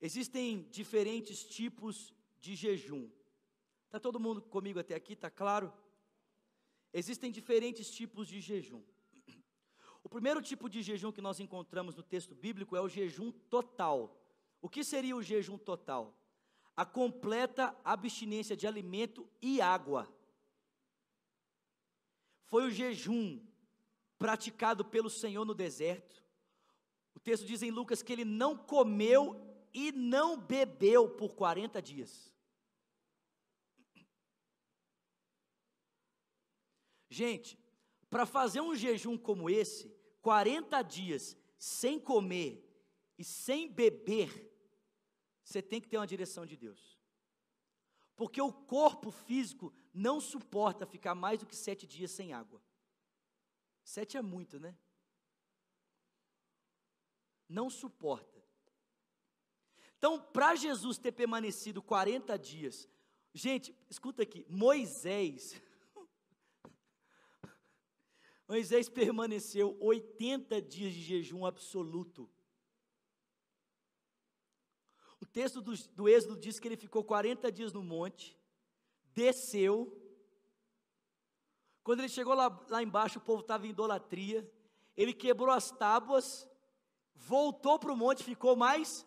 Existem 0.00 0.62
diferentes 0.70 1.44
tipos 1.44 2.14
de 2.38 2.54
jejum. 2.54 3.10
Está 3.86 3.98
todo 3.98 4.20
mundo 4.20 4.40
comigo 4.40 4.78
até 4.78 4.94
aqui? 4.94 5.14
Está 5.14 5.30
claro? 5.30 5.72
Existem 6.92 7.30
diferentes 7.30 7.90
tipos 7.90 8.28
de 8.28 8.40
jejum. 8.40 8.82
O 10.06 10.08
primeiro 10.08 10.40
tipo 10.40 10.68
de 10.68 10.82
jejum 10.82 11.10
que 11.10 11.20
nós 11.20 11.40
encontramos 11.40 11.96
no 11.96 12.02
texto 12.02 12.32
bíblico 12.32 12.76
é 12.76 12.80
o 12.80 12.88
jejum 12.88 13.32
total. 13.32 14.16
O 14.62 14.68
que 14.68 14.84
seria 14.84 15.16
o 15.16 15.22
jejum 15.22 15.58
total? 15.58 16.16
A 16.76 16.86
completa 16.86 17.76
abstinência 17.82 18.56
de 18.56 18.68
alimento 18.68 19.28
e 19.42 19.60
água. 19.60 20.08
Foi 22.44 22.68
o 22.68 22.70
jejum 22.70 23.44
praticado 24.16 24.84
pelo 24.84 25.10
Senhor 25.10 25.44
no 25.44 25.52
deserto. 25.52 26.24
O 27.12 27.18
texto 27.18 27.44
diz 27.44 27.60
em 27.60 27.72
Lucas 27.72 28.00
que 28.00 28.12
ele 28.12 28.24
não 28.24 28.56
comeu 28.56 29.44
e 29.74 29.90
não 29.90 30.38
bebeu 30.38 31.08
por 31.08 31.34
40 31.34 31.82
dias. 31.82 32.32
Gente, 37.10 37.58
para 38.08 38.24
fazer 38.24 38.60
um 38.60 38.76
jejum 38.76 39.18
como 39.18 39.50
esse, 39.50 39.95
40 40.26 40.82
dias 40.82 41.36
sem 41.56 42.00
comer 42.00 42.68
e 43.16 43.22
sem 43.22 43.70
beber, 43.70 44.52
você 45.44 45.62
tem 45.62 45.80
que 45.80 45.86
ter 45.86 45.98
uma 45.98 46.06
direção 46.06 46.44
de 46.44 46.56
Deus. 46.56 46.98
Porque 48.16 48.42
o 48.42 48.52
corpo 48.52 49.12
físico 49.12 49.72
não 49.94 50.20
suporta 50.20 50.84
ficar 50.84 51.14
mais 51.14 51.38
do 51.38 51.46
que 51.46 51.54
sete 51.54 51.86
dias 51.86 52.10
sem 52.10 52.32
água. 52.32 52.60
Sete 53.84 54.16
é 54.16 54.20
muito, 54.20 54.58
né? 54.58 54.76
Não 57.48 57.70
suporta. 57.70 58.44
Então, 59.96 60.20
para 60.20 60.56
Jesus 60.56 60.98
ter 60.98 61.12
permanecido 61.12 61.80
40 61.80 62.36
dias, 62.36 62.88
gente, 63.32 63.72
escuta 63.88 64.24
aqui, 64.24 64.44
Moisés 64.48 65.54
Moisés 68.48 68.88
permaneceu 68.88 69.76
80 69.80 70.62
dias 70.62 70.92
de 70.92 71.02
jejum 71.02 71.44
absoluto. 71.44 72.30
O 75.20 75.26
texto 75.26 75.60
do, 75.60 75.76
do 75.94 76.08
Êxodo 76.08 76.36
diz 76.36 76.60
que 76.60 76.68
ele 76.68 76.76
ficou 76.76 77.02
40 77.02 77.50
dias 77.50 77.72
no 77.72 77.82
monte, 77.82 78.38
desceu. 79.12 80.00
Quando 81.82 82.00
ele 82.00 82.08
chegou 82.08 82.34
lá, 82.34 82.48
lá 82.68 82.82
embaixo, 82.82 83.18
o 83.18 83.22
povo 83.22 83.40
estava 83.40 83.66
em 83.66 83.70
idolatria. 83.70 84.48
Ele 84.96 85.12
quebrou 85.12 85.50
as 85.50 85.70
tábuas, 85.70 86.48
voltou 87.14 87.78
para 87.78 87.92
o 87.92 87.96
monte, 87.96 88.22
ficou 88.22 88.54
mais 88.54 89.06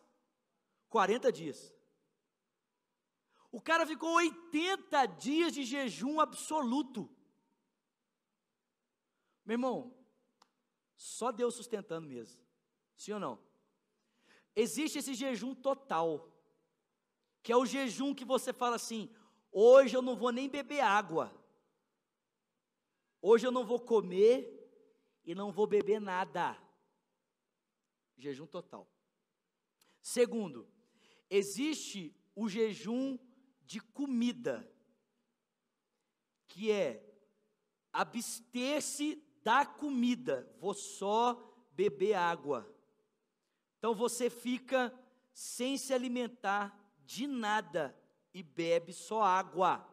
40 0.90 1.32
dias. 1.32 1.74
O 3.52 3.62
cara 3.62 3.86
ficou 3.86 4.16
80 4.16 5.06
dias 5.06 5.54
de 5.54 5.64
jejum 5.64 6.20
absoluto. 6.20 7.10
Meu 9.50 9.56
irmão, 9.56 9.92
só 10.96 11.32
Deus 11.32 11.56
sustentando 11.56 12.08
mesmo. 12.08 12.40
Sim 12.96 13.14
ou 13.14 13.20
não? 13.20 13.44
Existe 14.56 15.00
esse 15.00 15.16
jejum 15.16 15.56
total, 15.56 16.32
que 17.42 17.52
é 17.52 17.58
o 17.58 17.66
jejum 17.66 18.14
que 18.14 18.24
você 18.24 18.54
fala 18.54 18.76
assim: 18.76 19.10
hoje 19.52 19.98
eu 19.98 20.04
não 20.04 20.16
vou 20.16 20.32
nem 20.32 20.48
beber 20.48 20.82
água, 20.82 21.34
hoje 23.20 23.48
eu 23.48 23.52
não 23.52 23.66
vou 23.66 23.80
comer 23.80 24.38
e 25.26 25.34
não 25.34 25.52
vou 25.52 25.66
beber 25.66 26.00
nada. 26.00 26.56
Jejum 28.20 28.46
total. 28.46 28.88
Segundo, 30.00 30.72
existe 31.28 32.16
o 32.36 32.48
jejum 32.48 33.18
de 33.66 33.80
comida, 33.80 34.72
que 36.48 36.72
é 36.72 37.04
abster-se 37.92 39.28
da 39.50 39.66
comida, 39.66 40.48
vou 40.60 40.76
só 40.76 41.34
beber 41.72 42.14
água. 42.14 42.72
Então 43.80 43.96
você 43.96 44.30
fica 44.30 44.94
sem 45.34 45.76
se 45.76 45.92
alimentar 45.92 46.80
de 47.04 47.26
nada 47.26 48.00
e 48.32 48.44
bebe 48.44 48.94
só 48.94 49.24
água. 49.24 49.84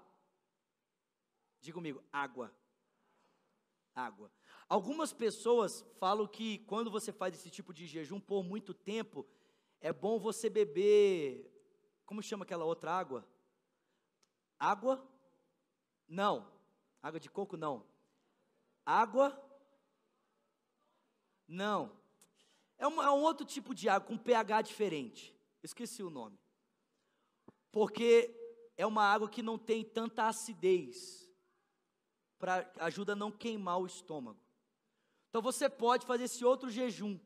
Diga 1.59 1.75
comigo, 1.75 2.05
água. 2.13 2.55
Água. 3.95 4.31
Algumas 4.69 5.15
pessoas 5.15 5.83
falam 5.99 6.27
que 6.27 6.59
quando 6.67 6.91
você 6.91 7.11
faz 7.11 7.35
esse 7.35 7.49
tipo 7.49 7.73
de 7.73 7.87
jejum 7.87 8.21
por 8.21 8.45
muito 8.45 8.75
tempo, 8.75 9.27
é 9.81 9.91
bom 9.91 10.19
você 10.19 10.51
beber. 10.51 11.51
Como 12.05 12.23
chama 12.23 12.45
aquela 12.45 12.67
outra 12.67 12.93
água? 12.93 13.27
Água? 14.59 15.03
Não. 16.07 16.47
Água 17.03 17.19
de 17.19 17.31
coco? 17.31 17.57
Não. 17.57 17.87
Água? 18.85 19.46
Não. 21.47 21.93
É, 22.79 22.85
é 22.85 22.89
um 22.89 23.23
outro 23.23 23.47
tipo 23.47 23.75
de 23.75 23.89
água 23.89 24.09
com 24.09 24.19
pH 24.19 24.63
diferente. 24.63 25.35
Esqueci 25.63 26.03
o 26.03 26.11
nome. 26.11 26.39
Porque 27.71 28.35
é 28.77 28.87
uma 28.87 29.03
água 29.03 29.29
que 29.29 29.43
não 29.43 29.59
tem 29.59 29.85
tanta 29.85 30.27
acidez. 30.27 31.31
Pra, 32.39 32.71
ajuda 32.81 33.13
a 33.13 33.17
não 33.17 33.33
queimar 33.33 33.81
o 33.81 33.87
estômago. 33.87 34.41
Então 35.29 35.41
você 35.41 35.69
pode 35.69 36.07
fazer 36.07 36.25
esse 36.25 36.45
outro 36.45 36.71
jejum. 36.71 37.19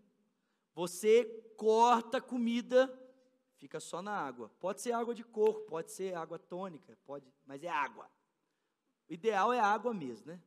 Você 0.75 1.25
corta 1.57 2.19
a 2.19 2.21
comida, 2.21 2.89
fica 3.57 3.81
só 3.81 4.01
na 4.01 4.13
água. 4.13 4.49
Pode 4.61 4.81
ser 4.81 4.93
água 4.93 5.15
de 5.15 5.25
coco, 5.25 5.63
pode 5.63 5.91
ser 5.91 6.15
água 6.15 6.39
tônica, 6.39 6.97
pode, 7.05 7.27
mas 7.45 7.63
é 7.63 7.69
água. 7.69 8.11
O 9.09 9.13
ideal 9.13 9.53
é 9.53 9.59
água 9.59 9.93
mesmo, 9.93 10.29
né? 10.29 10.41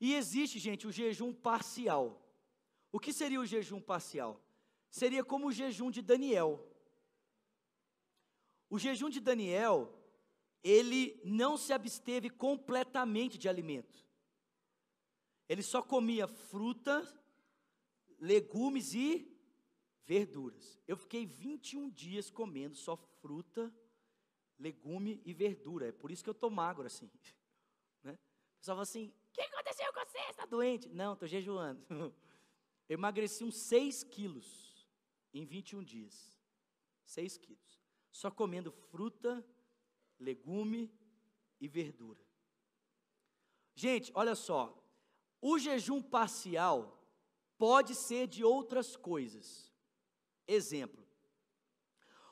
E 0.00 0.14
existe, 0.14 0.58
gente, 0.58 0.86
o 0.86 0.92
jejum 0.92 1.32
parcial. 1.32 2.23
O 2.94 3.00
que 3.00 3.12
seria 3.12 3.40
o 3.40 3.44
jejum 3.44 3.80
parcial? 3.80 4.40
Seria 4.88 5.24
como 5.24 5.48
o 5.48 5.52
jejum 5.52 5.90
de 5.90 6.00
Daniel. 6.00 6.64
O 8.70 8.78
jejum 8.78 9.10
de 9.10 9.18
Daniel, 9.18 9.92
ele 10.62 11.20
não 11.24 11.56
se 11.56 11.72
absteve 11.72 12.30
completamente 12.30 13.36
de 13.36 13.48
alimento. 13.48 14.06
Ele 15.48 15.60
só 15.60 15.82
comia 15.82 16.28
frutas, 16.28 17.18
legumes 18.20 18.94
e 18.94 19.28
verduras. 20.04 20.80
Eu 20.86 20.96
fiquei 20.96 21.26
21 21.26 21.90
dias 21.90 22.30
comendo 22.30 22.76
só 22.76 22.96
fruta, 22.96 23.74
legume 24.56 25.20
e 25.24 25.34
verdura. 25.34 25.88
É 25.88 25.92
por 25.92 26.12
isso 26.12 26.22
que 26.22 26.30
eu 26.30 26.38
estou 26.38 26.48
magro 26.48 26.86
assim. 26.86 27.10
Né? 28.04 28.12
O 28.12 28.58
pessoal 28.58 28.76
fala 28.76 28.82
assim: 28.82 29.08
o 29.08 29.32
que 29.32 29.40
aconteceu 29.40 29.92
com 29.92 30.00
você? 30.04 30.18
Está 30.30 30.46
doente? 30.46 30.88
Não, 30.90 31.14
estou 31.14 31.26
jejuando. 31.26 31.84
Eu 32.88 32.94
emagreci 32.94 33.44
uns 33.44 33.56
6 33.56 34.04
quilos 34.04 34.88
em 35.32 35.44
21 35.44 35.82
dias. 35.82 36.38
6 37.04 37.38
quilos. 37.38 37.82
Só 38.10 38.30
comendo 38.30 38.70
fruta, 38.70 39.44
legume 40.18 40.92
e 41.60 41.66
verdura. 41.66 42.22
Gente, 43.74 44.12
olha 44.14 44.34
só. 44.34 44.80
O 45.40 45.58
jejum 45.58 46.00
parcial 46.02 47.02
pode 47.58 47.94
ser 47.94 48.26
de 48.26 48.44
outras 48.44 48.96
coisas. 48.96 49.72
Exemplo. 50.46 51.04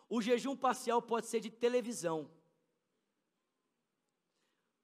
O 0.08 0.20
jejum 0.20 0.56
parcial 0.56 1.00
pode 1.00 1.26
ser 1.26 1.40
de 1.40 1.50
televisão. 1.50 2.30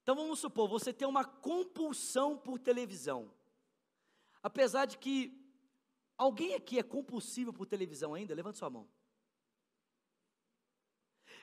Então 0.03 0.17
vamos 0.17 0.39
supor, 0.39 0.67
você 0.69 0.91
tem 0.91 1.07
uma 1.07 1.25
compulsão 1.25 2.37
por 2.39 2.59
televisão. 2.59 3.31
Apesar 4.43 4.87
de 4.87 4.97
que 4.97 5.48
Alguém 6.19 6.55
aqui 6.55 6.81
é 6.81 6.83
compulsivo 6.83 7.53
por 7.53 7.65
televisão 7.65 8.13
ainda? 8.13 8.35
Levante 8.35 8.59
sua 8.59 8.69
mão. 8.69 8.89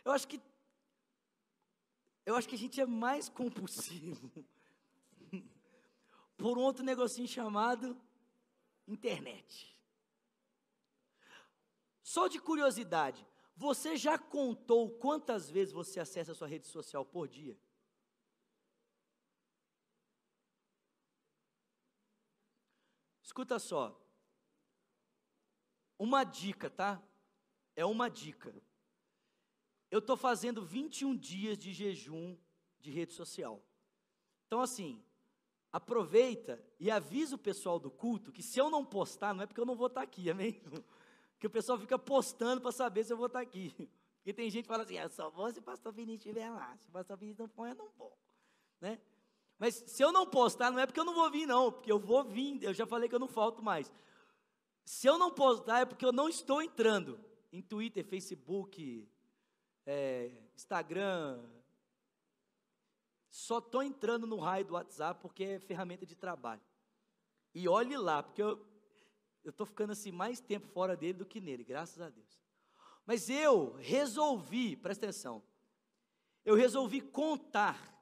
Eu 0.03 0.11
acho 0.11 0.27
que 0.27 0.39
eu 2.25 2.35
acho 2.35 2.49
que 2.49 2.55
a 2.55 2.57
gente 2.57 2.81
é 2.81 2.85
mais 2.85 3.29
compulsivo 3.29 4.31
por 6.35 6.57
um 6.57 6.61
outro 6.61 6.83
negocinho 6.83 7.27
chamado 7.27 7.95
internet. 8.87 9.77
Só 12.01 12.27
de 12.27 12.39
curiosidade, 12.39 13.25
você 13.55 13.95
já 13.95 14.17
contou 14.17 14.89
quantas 14.97 15.49
vezes 15.49 15.73
você 15.73 15.99
acessa 15.99 16.33
a 16.33 16.35
sua 16.35 16.47
rede 16.47 16.67
social 16.67 17.05
por 17.05 17.27
dia? 17.27 17.57
Escuta 23.21 23.59
só, 23.59 24.04
uma 25.97 26.23
dica, 26.23 26.69
tá? 26.69 27.01
É 27.75 27.85
uma 27.85 28.09
dica. 28.09 28.53
Eu 29.89 29.99
estou 29.99 30.17
fazendo 30.17 30.65
21 30.65 31.15
dias 31.15 31.57
de 31.57 31.73
jejum 31.73 32.37
de 32.79 32.91
rede 32.91 33.13
social. 33.13 33.61
Então, 34.47 34.61
assim, 34.61 35.03
aproveita 35.71 36.63
e 36.79 36.89
avisa 36.89 37.35
o 37.35 37.39
pessoal 37.39 37.79
do 37.79 37.91
culto 37.91 38.31
que 38.31 38.43
se 38.43 38.59
eu 38.59 38.69
não 38.69 38.85
postar, 38.85 39.33
não 39.33 39.43
é 39.43 39.45
porque 39.45 39.59
eu 39.59 39.65
não 39.65 39.75
vou 39.75 39.87
estar 39.87 40.01
tá 40.01 40.03
aqui, 40.05 40.29
amém? 40.29 40.61
Que 41.37 41.47
o 41.47 41.49
pessoal 41.49 41.77
fica 41.77 41.99
postando 41.99 42.61
para 42.61 42.71
saber 42.71 43.03
se 43.03 43.11
eu 43.11 43.17
vou 43.17 43.27
estar 43.27 43.39
tá 43.39 43.43
aqui. 43.43 43.75
Porque 44.17 44.33
tem 44.33 44.49
gente 44.49 44.63
que 44.63 44.69
fala 44.69 44.83
assim, 44.83 44.97
é 44.97 45.07
só 45.09 45.29
vou 45.29 45.51
se 45.51 45.59
o 45.59 45.61
pastor 45.61 45.93
Vinícius 45.93 46.25
estiver 46.25 46.49
lá. 46.49 46.75
Se 46.77 46.87
o 46.87 46.91
pastor 46.91 47.17
Vinícius 47.17 47.39
não 47.39 47.49
põe, 47.49 47.69
eu 47.69 47.75
não 47.75 47.89
vou. 47.89 48.17
Né? 48.81 48.99
Mas 49.59 49.75
se 49.75 50.01
eu 50.01 50.11
não 50.11 50.25
postar, 50.25 50.71
não 50.71 50.79
é 50.79 50.85
porque 50.87 50.99
eu 50.99 51.05
não 51.05 51.13
vou 51.13 51.29
vir, 51.29 51.45
não. 51.45 51.71
Porque 51.71 51.91
eu 51.91 51.99
vou 51.99 52.23
vir, 52.23 52.63
eu 52.63 52.73
já 52.73 52.87
falei 52.87 53.07
que 53.07 53.13
eu 53.13 53.19
não 53.19 53.27
falto 53.27 53.61
mais. 53.61 53.91
Se 54.85 55.07
eu 55.07 55.17
não 55.17 55.31
postar 55.31 55.79
é 55.79 55.85
porque 55.85 56.05
eu 56.05 56.11
não 56.11 56.29
estou 56.29 56.61
entrando 56.61 57.19
em 57.51 57.59
Twitter, 57.59 58.05
Facebook, 58.05 59.09
é, 59.83 60.31
Instagram. 60.55 61.43
Só 63.29 63.57
estou 63.57 63.81
entrando 63.81 64.27
no 64.27 64.37
raio 64.37 64.63
do 64.63 64.75
WhatsApp 64.75 65.19
porque 65.21 65.43
é 65.43 65.59
ferramenta 65.59 66.05
de 66.05 66.15
trabalho. 66.15 66.61
E 67.53 67.67
olhe 67.67 67.97
lá, 67.97 68.21
porque 68.21 68.43
eu 68.43 68.63
estou 69.43 69.65
ficando 69.65 69.91
assim 69.91 70.11
mais 70.11 70.39
tempo 70.39 70.67
fora 70.67 70.95
dele 70.95 71.19
do 71.19 71.25
que 71.25 71.41
nele, 71.41 71.63
graças 71.63 71.99
a 71.99 72.09
Deus. 72.09 72.39
Mas 73.05 73.29
eu 73.29 73.73
resolvi, 73.73 74.75
presta 74.75 75.05
atenção, 75.05 75.43
eu 76.43 76.55
resolvi 76.55 77.01
contar 77.01 77.93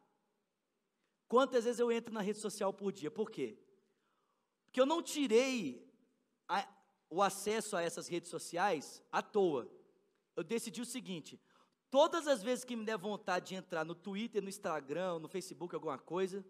quantas 1.28 1.64
vezes 1.64 1.80
eu 1.80 1.92
entro 1.92 2.14
na 2.14 2.22
rede 2.22 2.40
social 2.40 2.74
por 2.74 2.92
dia. 2.92 3.12
Por 3.12 3.30
quê? 3.30 3.58
Porque 4.66 4.82
eu 4.82 4.86
não 4.86 5.02
tirei 5.02 5.83
o 7.14 7.22
acesso 7.22 7.78
a 7.78 7.82
essas 7.84 8.08
redes 8.08 8.30
sociais 8.30 9.04
à 9.12 9.22
toa. 9.22 9.70
Eu 10.36 10.44
decidi 10.44 10.82
o 10.82 10.86
seguinte: 10.86 11.40
todas 11.92 12.28
as 12.28 12.42
vezes 12.42 12.66
que 12.66 12.76
me 12.76 12.84
der 12.84 12.98
vontade 12.98 13.50
de 13.50 13.56
entrar 13.56 13.86
no 13.86 13.94
Twitter, 13.94 14.42
no 14.42 14.50
Instagram, 14.50 15.20
no 15.20 15.30
Facebook, 15.30 15.76
alguma 15.76 16.00
coisa, 16.00 16.44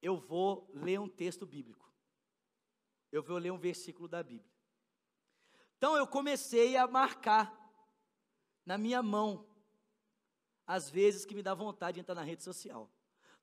eu 0.00 0.16
vou 0.16 0.70
ler 0.72 0.98
um 0.98 1.08
texto 1.08 1.46
bíblico. 1.46 1.92
Eu 3.12 3.22
vou 3.22 3.36
ler 3.36 3.50
um 3.50 3.58
versículo 3.58 4.08
da 4.08 4.22
Bíblia. 4.22 4.50
Então 5.76 5.94
eu 5.94 6.06
comecei 6.06 6.76
a 6.76 6.86
marcar 6.86 7.54
na 8.64 8.78
minha 8.78 9.02
mão 9.02 9.46
as 10.66 10.88
vezes 10.88 11.24
que 11.24 11.34
me 11.34 11.42
dá 11.42 11.54
vontade 11.54 11.96
de 11.96 12.00
entrar 12.00 12.14
na 12.14 12.22
rede 12.22 12.42
social. 12.42 12.90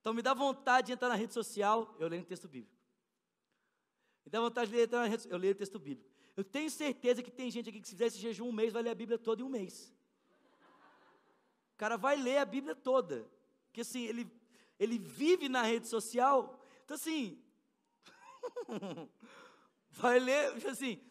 Então 0.02 0.14
me 0.14 0.22
dá 0.24 0.34
vontade 0.34 0.88
de 0.88 0.94
entrar 0.94 1.10
na 1.10 1.16
rede 1.16 1.34
social, 1.34 1.96
eu 2.00 2.08
leio 2.08 2.24
um 2.24 2.26
texto 2.26 2.48
bíblico. 2.48 2.75
Dá 4.26 4.42
vontade 4.42 4.72
de 4.72 4.78
rede 4.78 5.28
eu 5.30 5.38
leio 5.38 5.54
o 5.54 5.58
texto 5.58 5.80
bíblico. 5.80 6.10
Eu 6.36 6.44
tenho 6.44 6.70
certeza 6.70 7.24
que 7.24 7.32
tem 7.32 7.50
gente 7.50 7.70
aqui 7.70 7.80
que 7.80 7.88
se 7.88 7.94
fizer 7.94 8.08
esse 8.08 8.18
jejum 8.18 8.50
um 8.50 8.52
mês, 8.52 8.74
vai 8.74 8.84
ler 8.84 8.90
a 8.90 8.96
Bíblia 8.96 9.18
toda 9.18 9.42
em 9.42 9.46
um 9.46 9.50
mês. 9.50 9.94
O 11.74 11.78
cara 11.78 11.96
vai 11.98 12.16
ler 12.16 12.38
a 12.38 12.46
Bíblia 12.46 12.76
toda. 12.76 13.30
Porque 13.68 13.82
assim, 13.82 14.04
ele, 14.06 14.30
ele 14.80 14.98
vive 14.98 15.48
na 15.48 15.62
rede 15.62 15.88
social. 15.88 16.60
Então 16.84 16.96
assim, 16.96 17.42
vai 19.92 20.20
ler, 20.20 20.54
tipo 20.56 20.70
assim, 20.70 21.02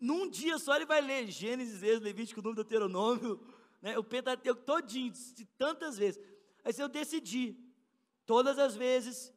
num 0.00 0.28
dia 0.28 0.58
só 0.58 0.74
ele 0.76 0.86
vai 0.86 1.00
ler 1.00 1.30
Gênesis, 1.30 1.82
Êxodo, 1.82 2.04
Levítico, 2.04 2.42
Número, 2.42 2.56
Deuteronômio, 2.56 3.40
né, 3.80 3.98
o 3.98 4.04
Pentateuco 4.04 4.62
todinho, 4.62 5.12
de 5.12 5.44
tantas 5.44 5.96
vezes. 5.96 6.22
Aí 6.64 6.72
eu 6.78 6.88
decidi, 6.88 7.56
todas 8.26 8.58
as 8.58 8.74
vezes, 8.74 9.32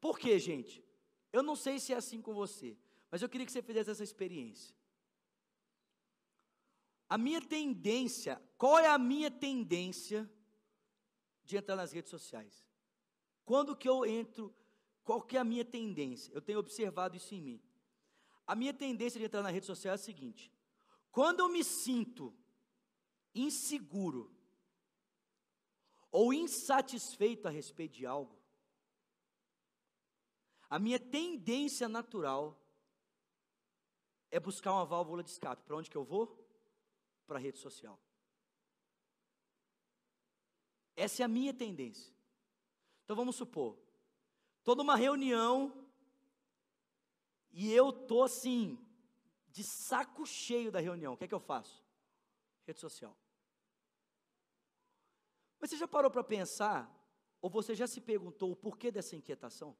por 0.00 0.18
quê, 0.18 0.38
gente? 0.38 0.84
Eu 1.32 1.42
não 1.42 1.54
sei 1.54 1.78
se 1.78 1.92
é 1.92 1.96
assim 1.96 2.20
com 2.20 2.34
você, 2.34 2.76
mas 3.10 3.22
eu 3.22 3.28
queria 3.28 3.46
que 3.46 3.52
você 3.52 3.62
fizesse 3.62 3.90
essa 3.90 4.02
experiência. 4.02 4.74
A 7.08 7.18
minha 7.18 7.40
tendência, 7.40 8.40
qual 8.56 8.78
é 8.78 8.86
a 8.86 8.98
minha 8.98 9.30
tendência 9.30 10.30
de 11.44 11.56
entrar 11.56 11.76
nas 11.76 11.92
redes 11.92 12.10
sociais? 12.10 12.64
Quando 13.44 13.76
que 13.76 13.88
eu 13.88 14.06
entro, 14.06 14.54
qual 15.02 15.20
que 15.20 15.36
é 15.36 15.40
a 15.40 15.44
minha 15.44 15.64
tendência? 15.64 16.32
Eu 16.32 16.40
tenho 16.40 16.60
observado 16.60 17.16
isso 17.16 17.34
em 17.34 17.40
mim. 17.40 17.62
A 18.46 18.54
minha 18.54 18.72
tendência 18.72 19.18
de 19.18 19.26
entrar 19.26 19.42
na 19.42 19.50
rede 19.50 19.66
social 19.66 19.92
é 19.92 19.94
a 19.94 19.98
seguinte: 19.98 20.52
quando 21.10 21.40
eu 21.40 21.48
me 21.48 21.64
sinto 21.64 22.32
inseguro 23.34 24.34
ou 26.10 26.32
insatisfeito 26.32 27.46
a 27.46 27.50
respeito 27.50 27.94
de 27.94 28.06
algo, 28.06 28.39
a 30.70 30.78
minha 30.78 31.00
tendência 31.00 31.88
natural 31.88 32.56
é 34.30 34.38
buscar 34.38 34.72
uma 34.72 34.86
válvula 34.86 35.24
de 35.24 35.30
escape. 35.30 35.64
Para 35.64 35.76
onde 35.76 35.90
que 35.90 35.96
eu 35.96 36.04
vou? 36.04 36.48
Para 37.26 37.38
a 37.38 37.40
rede 37.40 37.58
social. 37.58 38.00
Essa 40.94 41.22
é 41.22 41.24
a 41.24 41.28
minha 41.28 41.52
tendência. 41.52 42.14
Então 43.02 43.16
vamos 43.16 43.34
supor, 43.34 43.76
estou 44.58 44.76
numa 44.76 44.94
reunião 44.94 45.88
e 47.50 47.72
eu 47.72 47.92
tô 47.92 48.22
assim, 48.22 48.78
de 49.48 49.64
saco 49.64 50.24
cheio 50.24 50.70
da 50.70 50.78
reunião. 50.78 51.14
O 51.14 51.16
que 51.16 51.24
é 51.24 51.28
que 51.28 51.34
eu 51.34 51.40
faço? 51.40 51.84
Rede 52.64 52.78
social. 52.78 53.16
Mas 55.58 55.70
você 55.70 55.76
já 55.76 55.88
parou 55.88 56.10
para 56.10 56.22
pensar, 56.22 56.88
ou 57.40 57.50
você 57.50 57.74
já 57.74 57.88
se 57.88 58.00
perguntou 58.00 58.52
o 58.52 58.56
porquê 58.56 58.92
dessa 58.92 59.16
inquietação? 59.16 59.76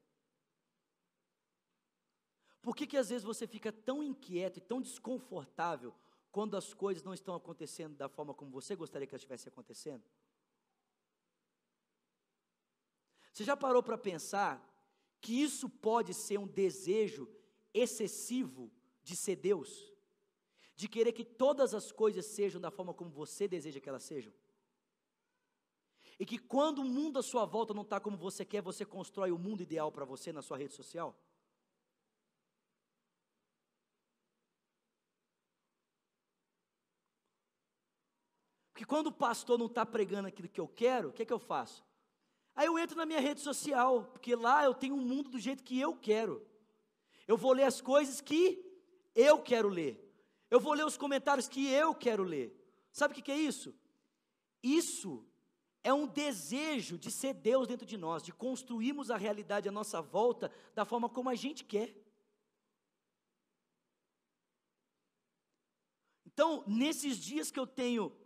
Por 2.62 2.76
que, 2.76 2.86
que 2.86 2.96
às 2.96 3.08
vezes 3.08 3.24
você 3.24 3.46
fica 3.46 3.72
tão 3.72 4.02
inquieto 4.02 4.58
e 4.58 4.60
tão 4.60 4.80
desconfortável 4.80 5.94
quando 6.30 6.56
as 6.56 6.74
coisas 6.74 7.02
não 7.02 7.14
estão 7.14 7.34
acontecendo 7.34 7.96
da 7.96 8.08
forma 8.08 8.34
como 8.34 8.50
você 8.50 8.76
gostaria 8.76 9.06
que 9.06 9.14
elas 9.14 9.22
estivessem 9.22 9.50
acontecendo? 9.50 10.04
Você 13.32 13.44
já 13.44 13.56
parou 13.56 13.82
para 13.82 13.96
pensar 13.96 14.66
que 15.20 15.40
isso 15.40 15.68
pode 15.68 16.12
ser 16.12 16.38
um 16.38 16.46
desejo 16.46 17.28
excessivo 17.72 18.70
de 19.02 19.16
ser 19.16 19.36
Deus? 19.36 19.90
De 20.76 20.88
querer 20.88 21.12
que 21.12 21.24
todas 21.24 21.74
as 21.74 21.90
coisas 21.92 22.26
sejam 22.26 22.60
da 22.60 22.70
forma 22.70 22.92
como 22.92 23.10
você 23.10 23.46
deseja 23.48 23.80
que 23.80 23.88
elas 23.88 24.02
sejam? 24.02 24.32
E 26.18 26.26
que 26.26 26.38
quando 26.38 26.80
o 26.80 26.84
mundo 26.84 27.18
à 27.18 27.22
sua 27.22 27.46
volta 27.46 27.72
não 27.72 27.82
está 27.82 27.98
como 27.98 28.16
você 28.16 28.44
quer, 28.44 28.60
você 28.60 28.84
constrói 28.84 29.30
o 29.30 29.38
mundo 29.38 29.62
ideal 29.62 29.90
para 29.90 30.04
você 30.04 30.30
na 30.32 30.42
sua 30.42 30.58
rede 30.58 30.74
social? 30.74 31.16
Porque 38.80 38.88
quando 38.88 39.08
o 39.08 39.12
pastor 39.12 39.58
não 39.58 39.66
está 39.66 39.84
pregando 39.84 40.26
aquilo 40.28 40.48
que 40.48 40.58
eu 40.58 40.66
quero, 40.66 41.10
o 41.10 41.12
que 41.12 41.20
é 41.20 41.26
que 41.26 41.32
eu 41.34 41.38
faço? 41.38 41.84
Aí 42.56 42.66
eu 42.66 42.78
entro 42.78 42.96
na 42.96 43.04
minha 43.04 43.20
rede 43.20 43.42
social, 43.42 44.04
porque 44.04 44.34
lá 44.34 44.64
eu 44.64 44.72
tenho 44.72 44.94
um 44.94 45.02
mundo 45.02 45.28
do 45.28 45.38
jeito 45.38 45.62
que 45.62 45.78
eu 45.78 45.94
quero. 45.94 46.42
Eu 47.28 47.36
vou 47.36 47.52
ler 47.52 47.64
as 47.64 47.82
coisas 47.82 48.22
que 48.22 48.58
eu 49.14 49.38
quero 49.42 49.68
ler. 49.68 50.02
Eu 50.50 50.58
vou 50.58 50.72
ler 50.72 50.86
os 50.86 50.96
comentários 50.96 51.46
que 51.46 51.70
eu 51.70 51.94
quero 51.94 52.22
ler. 52.22 52.58
Sabe 52.90 53.12
o 53.12 53.22
que 53.22 53.30
é 53.30 53.36
isso? 53.36 53.74
Isso 54.62 55.28
é 55.84 55.92
um 55.92 56.06
desejo 56.06 56.96
de 56.96 57.10
ser 57.10 57.34
Deus 57.34 57.68
dentro 57.68 57.84
de 57.84 57.98
nós, 57.98 58.22
de 58.22 58.32
construirmos 58.32 59.10
a 59.10 59.18
realidade 59.18 59.68
à 59.68 59.72
nossa 59.72 60.00
volta 60.00 60.50
da 60.74 60.86
forma 60.86 61.06
como 61.06 61.28
a 61.28 61.34
gente 61.34 61.66
quer. 61.66 61.94
Então, 66.24 66.64
nesses 66.66 67.18
dias 67.18 67.50
que 67.50 67.60
eu 67.60 67.66
tenho 67.66 68.18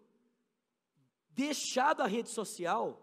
deixado 1.34 2.00
a 2.00 2.06
rede 2.06 2.30
social, 2.30 3.00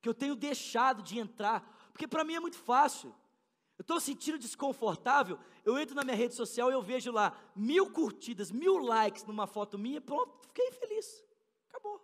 que 0.00 0.08
eu 0.08 0.14
tenho 0.14 0.34
deixado 0.34 1.02
de 1.02 1.18
entrar, 1.18 1.60
porque 1.92 2.08
para 2.08 2.24
mim 2.24 2.34
é 2.34 2.40
muito 2.40 2.58
fácil. 2.58 3.14
Eu 3.78 3.82
estou 3.82 4.00
sentindo 4.00 4.38
desconfortável, 4.38 5.38
eu 5.64 5.78
entro 5.78 5.94
na 5.94 6.04
minha 6.04 6.16
rede 6.16 6.34
social 6.34 6.70
e 6.70 6.74
eu 6.74 6.82
vejo 6.82 7.10
lá 7.10 7.36
mil 7.54 7.92
curtidas, 7.92 8.50
mil 8.50 8.78
likes 8.78 9.24
numa 9.24 9.46
foto 9.46 9.78
minha, 9.78 10.00
pronto, 10.00 10.46
fiquei 10.46 10.70
feliz. 10.72 11.24
Acabou. 11.68 12.00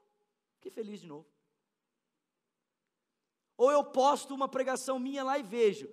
Fiquei 0.55 0.71
feliz 0.71 1.01
de 1.01 1.07
novo. 1.07 1.27
Ou 3.57 3.73
eu 3.73 3.85
posto 3.85 4.35
uma 4.35 4.49
pregação 4.49 4.99
minha 4.99 5.25
lá 5.25 5.39
e 5.39 5.43
vejo 5.43 5.89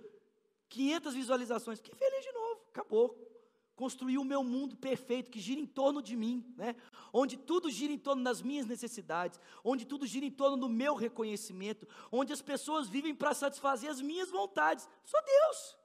500 0.70 1.14
visualizações, 1.14 1.80
fiquei 1.80 1.95
feliz 1.95 2.24
de 2.24 2.32
novo. 2.32 2.62
Acabou 2.70 3.34
construir 3.76 4.17
o 4.17 4.23
meu 4.23 4.43
mundo 4.43 4.76
perfeito 4.78 5.30
que 5.30 5.39
gira 5.39 5.59
em 5.59 5.65
torno 5.65 6.01
de 6.01 6.15
mim, 6.15 6.53
né? 6.55 6.76
Onde 7.11 7.36
tudo 7.38 7.69
gira 7.69 7.91
em 7.91 7.97
torno 7.97 8.23
das 8.23 8.41
minhas 8.41 8.65
necessidades, 8.65 9.39
onde 9.63 9.86
tudo 9.86 10.07
gira 10.07 10.26
em 10.26 10.32
torno 10.32 10.55
do 10.55 10.69
meu 10.69 10.95
reconhecimento, 10.95 11.88
onde 12.11 12.32
as 12.32 12.41
pessoas 12.41 12.88
vivem 12.88 13.13
para 13.13 13.34
satisfazer 13.34 13.89
as 13.89 14.01
minhas 14.01 14.32
vontades. 14.32 14.88
Sou 15.03 15.19
Deus. 15.23 15.78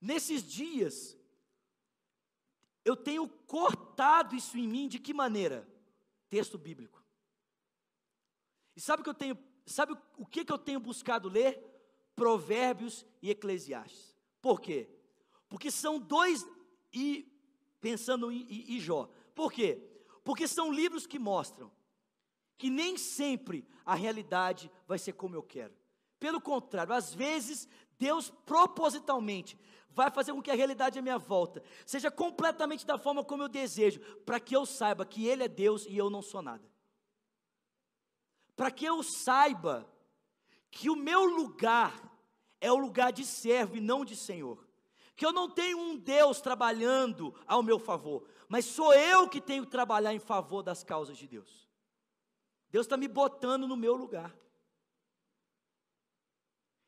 Nesses 0.00 0.42
dias, 0.42 1.16
eu 2.84 2.96
tenho 2.96 3.28
cortado 3.28 4.34
isso 4.34 4.56
em 4.56 4.66
mim 4.66 4.88
de 4.88 4.98
que 4.98 5.12
maneira? 5.12 5.68
Texto 6.30 6.56
bíblico. 6.56 7.04
E 8.74 8.80
sabe 8.80 9.02
o 9.02 9.04
que 9.04 9.10
eu 9.10 9.14
tenho, 9.14 9.38
sabe 9.66 9.96
o 10.16 10.24
que, 10.24 10.44
que 10.44 10.52
eu 10.52 10.58
tenho 10.58 10.80
buscado 10.80 11.28
ler? 11.28 11.68
Provérbios 12.16 13.06
e 13.20 13.30
Eclesiastes. 13.30 14.16
Por 14.40 14.60
quê? 14.60 14.88
Porque 15.52 15.70
são 15.70 16.00
dois, 16.00 16.48
e 16.94 17.30
pensando 17.78 18.32
em, 18.32 18.74
em 18.74 18.80
Jó. 18.80 19.06
Por 19.34 19.52
quê? 19.52 19.86
Porque 20.24 20.48
são 20.48 20.72
livros 20.72 21.06
que 21.06 21.18
mostram 21.18 21.70
que 22.56 22.70
nem 22.70 22.96
sempre 22.96 23.68
a 23.84 23.94
realidade 23.94 24.72
vai 24.88 24.98
ser 24.98 25.12
como 25.12 25.34
eu 25.36 25.42
quero. 25.42 25.74
Pelo 26.18 26.40
contrário, 26.40 26.94
às 26.94 27.12
vezes 27.12 27.68
Deus 27.98 28.30
propositalmente 28.46 29.58
vai 29.90 30.10
fazer 30.10 30.32
com 30.32 30.40
que 30.40 30.50
a 30.50 30.54
realidade 30.54 30.98
à 30.98 31.02
minha 31.02 31.18
volta 31.18 31.62
seja 31.84 32.10
completamente 32.10 32.86
da 32.86 32.96
forma 32.96 33.22
como 33.22 33.42
eu 33.42 33.48
desejo, 33.48 34.00
para 34.24 34.40
que 34.40 34.56
eu 34.56 34.64
saiba 34.64 35.04
que 35.04 35.26
Ele 35.26 35.44
é 35.44 35.48
Deus 35.48 35.84
e 35.84 35.98
eu 35.98 36.08
não 36.08 36.22
sou 36.22 36.40
nada. 36.40 36.66
Para 38.56 38.70
que 38.70 38.86
eu 38.86 39.02
saiba 39.02 39.86
que 40.70 40.88
o 40.88 40.96
meu 40.96 41.26
lugar 41.26 42.10
é 42.58 42.72
o 42.72 42.78
lugar 42.78 43.12
de 43.12 43.26
servo 43.26 43.76
e 43.76 43.80
não 43.82 44.02
de 44.02 44.16
senhor 44.16 44.71
que 45.22 45.26
eu 45.26 45.32
não 45.32 45.48
tenho 45.48 45.78
um 45.78 45.96
Deus 45.96 46.40
trabalhando 46.40 47.32
ao 47.46 47.62
meu 47.62 47.78
favor, 47.78 48.26
mas 48.48 48.64
sou 48.64 48.92
eu 48.92 49.28
que 49.28 49.40
tenho 49.40 49.64
que 49.64 49.70
trabalhar 49.70 50.12
em 50.12 50.18
favor 50.18 50.64
das 50.64 50.82
causas 50.82 51.16
de 51.16 51.28
Deus. 51.28 51.70
Deus 52.70 52.86
está 52.86 52.96
me 52.96 53.06
botando 53.06 53.68
no 53.68 53.76
meu 53.76 53.94
lugar. 53.94 54.36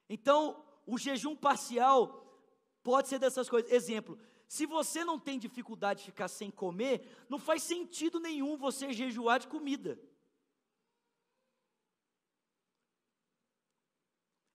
Então, 0.08 0.66
o 0.84 0.98
jejum 0.98 1.36
parcial 1.36 2.42
pode 2.82 3.06
ser 3.06 3.20
dessas 3.20 3.48
coisas. 3.48 3.70
Exemplo, 3.70 4.18
se 4.48 4.66
você 4.66 5.04
não 5.04 5.16
tem 5.16 5.38
dificuldade 5.38 6.00
de 6.00 6.06
ficar 6.06 6.26
sem 6.26 6.50
comer, 6.50 7.24
não 7.28 7.38
faz 7.38 7.62
sentido 7.62 8.18
nenhum 8.18 8.56
você 8.56 8.92
jejuar 8.92 9.38
de 9.38 9.46
comida. 9.46 9.96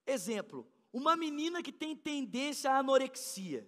Exemplo, 0.05 0.69
uma 0.91 1.15
menina 1.15 1.61
que 1.61 1.71
tem 1.71 1.95
tendência 1.95 2.71
à 2.71 2.79
anorexia. 2.79 3.67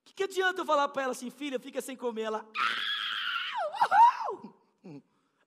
O 0.00 0.04
que, 0.06 0.14
que 0.14 0.22
adianta 0.24 0.62
eu 0.62 0.66
falar 0.66 0.88
para 0.88 1.02
ela 1.02 1.12
assim, 1.12 1.30
filha, 1.30 1.58
fica 1.58 1.80
sem 1.80 1.96
comer? 1.96 2.22
Ela, 2.22 2.48
ah, 2.56 2.84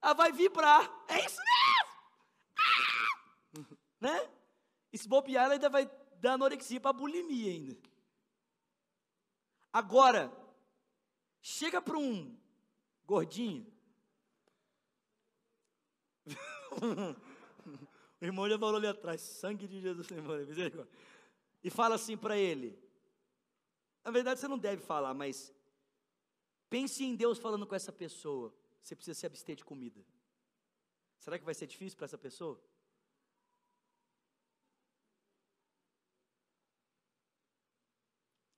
ela 0.01 0.13
vai 0.13 0.31
vibrar. 0.31 0.89
É 1.07 1.25
isso 1.25 1.37
mesmo! 1.37 1.57
né? 3.99 4.29
E 4.91 4.97
se 4.97 5.07
bobear, 5.07 5.45
ela 5.45 5.53
ainda 5.53 5.69
vai 5.69 5.89
dar 6.19 6.33
anorexia 6.33 6.79
para 6.79 6.93
bulimia 6.93 7.51
ainda. 7.51 7.77
Agora, 9.73 10.31
chega 11.41 11.81
para 11.81 11.97
um 11.97 12.37
gordinho. 13.05 13.65
O 18.19 18.25
irmão 18.25 18.49
já 18.49 18.57
falou 18.57 18.77
ali 18.77 18.87
atrás, 18.87 19.21
sangue 19.21 19.67
de 19.67 19.79
Jesus, 19.79 20.07
misericórdia. 20.47 20.91
E 21.63 21.69
fala 21.69 21.95
assim 21.95 22.17
para 22.17 22.37
ele. 22.37 22.77
Na 24.03 24.11
verdade, 24.11 24.39
você 24.39 24.47
não 24.47 24.57
deve 24.57 24.81
falar, 24.81 25.13
mas 25.13 25.53
pense 26.69 27.03
em 27.03 27.15
Deus 27.15 27.37
falando 27.37 27.67
com 27.67 27.75
essa 27.75 27.91
pessoa. 27.91 28.53
Você 28.81 28.95
precisa 28.95 29.19
se 29.19 29.25
abster 29.25 29.55
de 29.55 29.65
comida. 29.65 30.03
Será 31.19 31.37
que 31.37 31.45
vai 31.45 31.53
ser 31.53 31.67
difícil 31.67 31.97
para 31.97 32.05
essa 32.05 32.17
pessoa? 32.17 32.61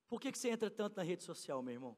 Por 0.07 0.19
que, 0.19 0.31
que 0.31 0.37
você 0.37 0.49
entra 0.49 0.71
tanto 0.71 0.97
na 0.97 1.03
rede 1.03 1.23
social, 1.23 1.61
meu 1.61 1.73
irmão? 1.73 1.97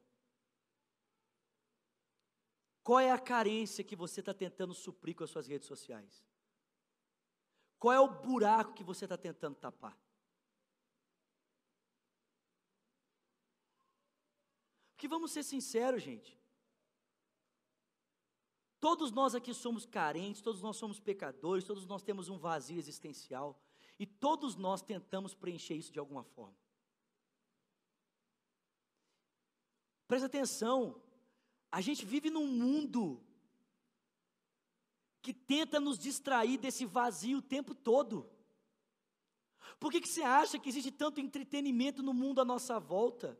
Qual 2.82 2.98
é 2.98 3.10
a 3.10 3.18
carência 3.18 3.84
que 3.84 3.94
você 3.94 4.20
está 4.20 4.34
tentando 4.34 4.74
suprir 4.74 5.14
com 5.14 5.24
as 5.24 5.30
suas 5.30 5.46
redes 5.46 5.68
sociais? 5.68 6.24
Qual 7.82 7.92
é 7.92 7.98
o 7.98 8.06
buraco 8.06 8.74
que 8.74 8.84
você 8.84 9.06
está 9.06 9.18
tentando 9.18 9.56
tapar? 9.56 9.98
Porque 14.92 15.08
vamos 15.08 15.32
ser 15.32 15.42
sinceros, 15.42 16.00
gente. 16.00 16.40
Todos 18.78 19.10
nós 19.10 19.34
aqui 19.34 19.52
somos 19.52 19.84
carentes, 19.84 20.40
todos 20.40 20.62
nós 20.62 20.76
somos 20.76 21.00
pecadores, 21.00 21.64
todos 21.64 21.84
nós 21.84 22.04
temos 22.04 22.28
um 22.28 22.38
vazio 22.38 22.78
existencial. 22.78 23.60
E 23.98 24.06
todos 24.06 24.54
nós 24.54 24.80
tentamos 24.80 25.34
preencher 25.34 25.74
isso 25.74 25.92
de 25.92 25.98
alguma 25.98 26.22
forma. 26.22 26.56
Presta 30.06 30.26
atenção, 30.26 31.02
a 31.68 31.80
gente 31.80 32.06
vive 32.06 32.30
num 32.30 32.46
mundo 32.46 33.20
que 35.22 35.32
tenta 35.32 35.78
nos 35.78 35.98
distrair 35.98 36.58
desse 36.58 36.84
vazio 36.84 37.38
o 37.38 37.42
tempo 37.42 37.74
todo. 37.74 38.28
Por 39.78 39.90
que, 39.90 40.00
que 40.00 40.08
você 40.08 40.22
acha 40.22 40.58
que 40.58 40.68
existe 40.68 40.90
tanto 40.90 41.20
entretenimento 41.20 42.02
no 42.02 42.12
mundo 42.12 42.40
à 42.40 42.44
nossa 42.44 42.78
volta? 42.80 43.38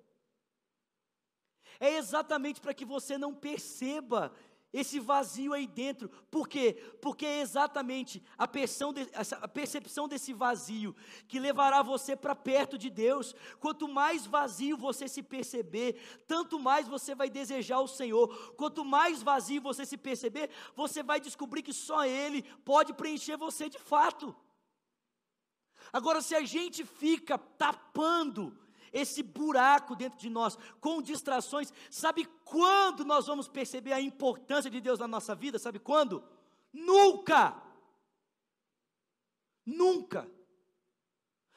É 1.80 1.96
exatamente 1.96 2.60
para 2.60 2.72
que 2.72 2.84
você 2.84 3.18
não 3.18 3.34
perceba 3.34 4.32
esse 4.72 4.98
vazio 4.98 5.52
aí 5.52 5.66
dentro. 5.66 6.08
Por 6.30 6.48
quê? 6.48 6.82
Porque 7.00 7.26
é 7.26 7.40
exatamente 7.40 8.22
a 8.38 8.48
percepção, 8.48 8.92
de, 8.92 9.06
a 9.12 9.48
percepção 9.48 10.08
desse 10.08 10.32
vazio 10.32 10.96
que 11.28 11.38
levará 11.38 11.82
você 11.82 12.16
para 12.16 12.34
perto 12.34 12.78
de 12.78 12.88
Deus. 12.88 13.34
Quanto 13.60 13.86
mais 13.86 14.26
vazio 14.26 14.76
você 14.76 15.06
se 15.06 15.22
perceber, 15.22 16.00
tanto 16.26 16.58
mais 16.58 16.88
você 16.88 17.14
vai 17.14 17.28
desejar 17.28 17.80
o 17.80 17.88
Senhor. 17.88 18.54
Quanto 18.56 18.84
mais 18.84 19.22
vazio 19.22 19.60
você 19.60 19.84
se 19.84 19.98
perceber, 19.98 20.48
você 20.74 21.02
vai 21.02 21.20
descobrir 21.20 21.62
que 21.62 21.72
só 21.72 22.06
Ele 22.06 22.42
pode 22.64 22.94
preencher 22.94 23.36
você 23.36 23.68
de 23.68 23.78
fato. 23.78 24.34
Agora, 25.92 26.22
se 26.22 26.34
a 26.34 26.42
gente 26.42 26.84
fica 26.84 27.36
tapando 27.36 28.56
esse 28.92 29.22
buraco 29.22 29.96
dentro 29.96 30.18
de 30.18 30.28
nós, 30.28 30.58
com 30.80 31.00
distrações. 31.00 31.72
Sabe 31.90 32.24
quando 32.44 33.04
nós 33.04 33.26
vamos 33.26 33.48
perceber 33.48 33.92
a 33.92 34.00
importância 34.00 34.70
de 34.70 34.80
Deus 34.80 34.98
na 34.98 35.08
nossa 35.08 35.34
vida? 35.34 35.58
Sabe 35.58 35.78
quando? 35.78 36.22
Nunca! 36.72 37.60
Nunca! 39.64 40.28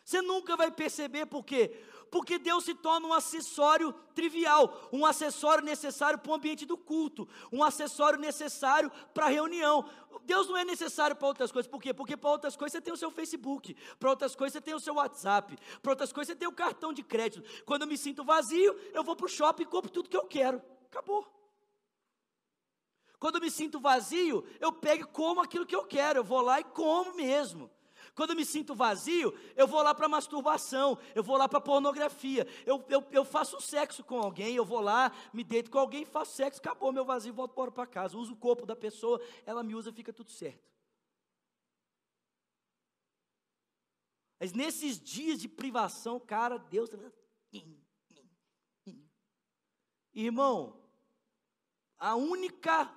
Você 0.03 0.21
nunca 0.21 0.55
vai 0.55 0.69
perceber 0.69 1.25
por 1.25 1.43
quê? 1.43 1.83
Porque 2.15 2.39
Deus 2.39 2.63
se 2.63 2.73
torna 2.73 3.05
um 3.05 3.13
acessório 3.13 3.91
trivial, 4.13 4.87
um 4.89 5.05
acessório 5.05 5.61
necessário 5.61 6.17
para 6.17 6.31
o 6.31 6.35
ambiente 6.35 6.65
do 6.65 6.77
culto, 6.77 7.27
um 7.51 7.61
acessório 7.61 8.17
necessário 8.17 8.89
para 9.13 9.25
a 9.25 9.27
reunião. 9.29 9.83
Deus 10.23 10.47
não 10.47 10.55
é 10.55 10.63
necessário 10.63 11.13
para 11.13 11.27
outras 11.27 11.51
coisas, 11.51 11.69
por 11.69 11.81
quê? 11.81 11.93
Porque 11.93 12.15
para 12.15 12.29
outras 12.29 12.55
coisas 12.55 12.71
você 12.71 12.79
tem 12.79 12.93
o 12.93 12.95
seu 12.95 13.11
Facebook, 13.11 13.75
para 13.99 14.09
outras 14.09 14.33
coisas 14.33 14.53
você 14.53 14.61
tem 14.61 14.73
o 14.73 14.79
seu 14.79 14.93
WhatsApp, 14.93 15.57
para 15.81 15.91
outras 15.91 16.13
coisas 16.13 16.31
você 16.31 16.39
tem 16.39 16.47
o 16.47 16.53
cartão 16.53 16.93
de 16.93 17.03
crédito. 17.03 17.43
Quando 17.65 17.81
eu 17.81 17.87
me 17.89 17.97
sinto 17.97 18.23
vazio, 18.23 18.79
eu 18.93 19.03
vou 19.03 19.17
para 19.17 19.25
o 19.25 19.29
shopping 19.29 19.63
e 19.63 19.65
compro 19.65 19.91
tudo 19.91 20.09
que 20.09 20.15
eu 20.15 20.25
quero. 20.25 20.61
Acabou. 20.85 21.27
Quando 23.19 23.35
eu 23.35 23.41
me 23.41 23.51
sinto 23.51 23.77
vazio, 23.77 24.47
eu 24.61 24.71
pego 24.71 25.03
e 25.03 25.07
como 25.07 25.41
aquilo 25.41 25.65
que 25.65 25.75
eu 25.75 25.83
quero, 25.83 26.19
eu 26.19 26.23
vou 26.23 26.39
lá 26.39 26.61
e 26.61 26.63
como 26.63 27.13
mesmo. 27.13 27.69
Quando 28.15 28.29
eu 28.29 28.35
me 28.35 28.45
sinto 28.45 28.73
vazio, 28.73 29.37
eu 29.57 29.67
vou 29.67 29.83
lá 29.83 29.93
para 29.93 30.07
masturbação, 30.07 30.97
eu 31.13 31.21
vou 31.21 31.35
lá 31.35 31.49
para 31.49 31.59
pornografia, 31.59 32.47
eu, 32.65 32.83
eu, 32.87 33.05
eu 33.11 33.25
faço 33.25 33.59
sexo 33.59 34.05
com 34.05 34.17
alguém, 34.17 34.55
eu 34.55 34.63
vou 34.63 34.79
lá, 34.79 35.11
me 35.33 35.43
deito 35.43 35.69
com 35.69 35.77
alguém, 35.77 36.05
faço 36.05 36.33
sexo, 36.33 36.61
acabou 36.61 36.93
meu 36.93 37.03
vazio, 37.03 37.33
volto 37.33 37.53
para 37.73 37.85
casa, 37.85 38.17
uso 38.17 38.31
o 38.31 38.37
corpo 38.37 38.65
da 38.65 38.75
pessoa, 38.75 39.21
ela 39.45 39.61
me 39.61 39.75
usa, 39.75 39.91
fica 39.91 40.13
tudo 40.13 40.31
certo. 40.31 40.63
Mas 44.39 44.53
nesses 44.53 44.97
dias 44.99 45.39
de 45.39 45.49
privação, 45.49 46.19
cara, 46.19 46.57
Deus. 46.57 46.89
Tá 46.89 46.97
Irmão, 50.13 50.81
a 51.97 52.15
única 52.15 52.89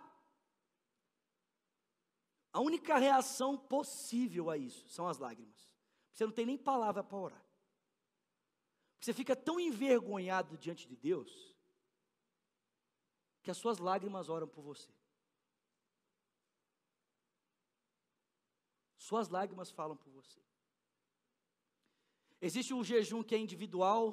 a 2.58 2.60
única 2.60 2.98
reação 2.98 3.56
possível 3.56 4.50
a 4.50 4.58
isso 4.58 4.88
são 4.88 5.06
as 5.06 5.16
lágrimas. 5.16 5.70
Você 6.12 6.24
não 6.24 6.32
tem 6.32 6.44
nem 6.44 6.58
palavra 6.58 7.04
para 7.04 7.16
orar. 7.16 7.44
Você 9.00 9.12
fica 9.12 9.36
tão 9.36 9.60
envergonhado 9.60 10.58
diante 10.58 10.88
de 10.88 10.96
Deus 10.96 11.56
que 13.44 13.50
as 13.52 13.56
suas 13.56 13.78
lágrimas 13.78 14.28
oram 14.28 14.48
por 14.48 14.62
você. 14.62 14.92
Suas 18.96 19.28
lágrimas 19.28 19.70
falam 19.70 19.96
por 19.96 20.10
você. 20.10 20.40
Existe 22.40 22.74
um 22.74 22.82
jejum 22.82 23.22
que 23.22 23.36
é 23.36 23.38
individual 23.38 24.04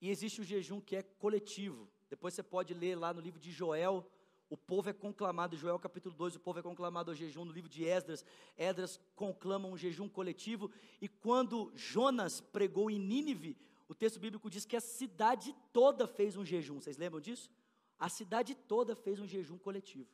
e 0.00 0.08
existe 0.08 0.40
o 0.40 0.44
um 0.44 0.46
jejum 0.46 0.80
que 0.80 0.96
é 0.96 1.02
coletivo. 1.02 1.92
Depois 2.08 2.32
você 2.32 2.42
pode 2.42 2.72
ler 2.72 2.96
lá 2.96 3.12
no 3.12 3.20
livro 3.20 3.38
de 3.38 3.52
Joel, 3.52 4.10
o 4.48 4.56
povo 4.56 4.90
é 4.90 4.92
conclamado, 4.92 5.56
Joel 5.56 5.78
capítulo 5.78 6.14
2, 6.14 6.36
o 6.36 6.40
povo 6.40 6.58
é 6.58 6.62
conclamado 6.62 7.10
ao 7.10 7.14
jejum, 7.14 7.44
no 7.44 7.52
livro 7.52 7.68
de 7.68 7.84
Esdras, 7.84 8.24
Esdras 8.56 9.00
conclama 9.14 9.68
um 9.68 9.76
jejum 9.76 10.08
coletivo, 10.08 10.70
e 11.00 11.08
quando 11.08 11.72
Jonas 11.74 12.40
pregou 12.40 12.90
em 12.90 12.98
Nínive, 12.98 13.56
o 13.88 13.94
texto 13.94 14.20
bíblico 14.20 14.50
diz 14.50 14.64
que 14.64 14.76
a 14.76 14.80
cidade 14.80 15.54
toda 15.72 16.06
fez 16.06 16.36
um 16.36 16.44
jejum, 16.44 16.80
vocês 16.80 16.96
lembram 16.96 17.20
disso? 17.20 17.50
A 17.98 18.08
cidade 18.08 18.54
toda 18.54 18.94
fez 18.94 19.20
um 19.20 19.26
jejum 19.26 19.58
coletivo. 19.58 20.10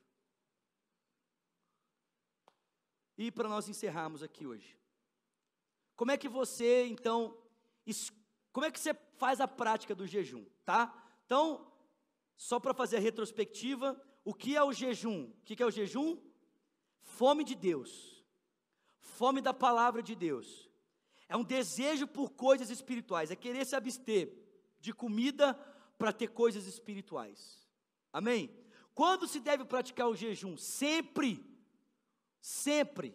E 3.16 3.30
para 3.30 3.48
nós 3.48 3.68
encerrarmos 3.68 4.22
aqui 4.22 4.46
hoje, 4.46 4.76
como 5.94 6.10
é 6.10 6.16
que 6.16 6.28
você, 6.28 6.86
então, 6.86 7.36
como 8.52 8.64
é 8.64 8.70
que 8.70 8.80
você 8.80 8.94
faz 9.18 9.40
a 9.40 9.46
prática 9.46 9.94
do 9.94 10.06
jejum, 10.06 10.44
tá? 10.64 10.94
Então, 11.26 11.70
só 12.36 12.58
para 12.58 12.72
fazer 12.72 12.96
a 12.96 13.00
retrospectiva, 13.00 14.00
o 14.24 14.34
que 14.34 14.56
é 14.56 14.62
o 14.62 14.72
jejum? 14.72 15.24
O 15.24 15.44
que 15.44 15.62
é 15.62 15.66
o 15.66 15.70
jejum? 15.70 16.18
Fome 17.00 17.44
de 17.44 17.54
Deus, 17.54 18.24
fome 18.98 19.40
da 19.40 19.52
palavra 19.52 20.02
de 20.02 20.14
Deus. 20.14 20.68
É 21.28 21.36
um 21.36 21.44
desejo 21.44 22.06
por 22.06 22.30
coisas 22.30 22.70
espirituais, 22.70 23.30
é 23.30 23.36
querer 23.36 23.64
se 23.64 23.76
abster 23.76 24.32
de 24.80 24.92
comida 24.92 25.54
para 25.96 26.12
ter 26.12 26.28
coisas 26.28 26.66
espirituais. 26.66 27.68
Amém? 28.12 28.50
Quando 28.94 29.26
se 29.26 29.40
deve 29.40 29.64
praticar 29.64 30.08
o 30.08 30.16
jejum? 30.16 30.56
Sempre, 30.56 31.44
sempre, 32.40 33.14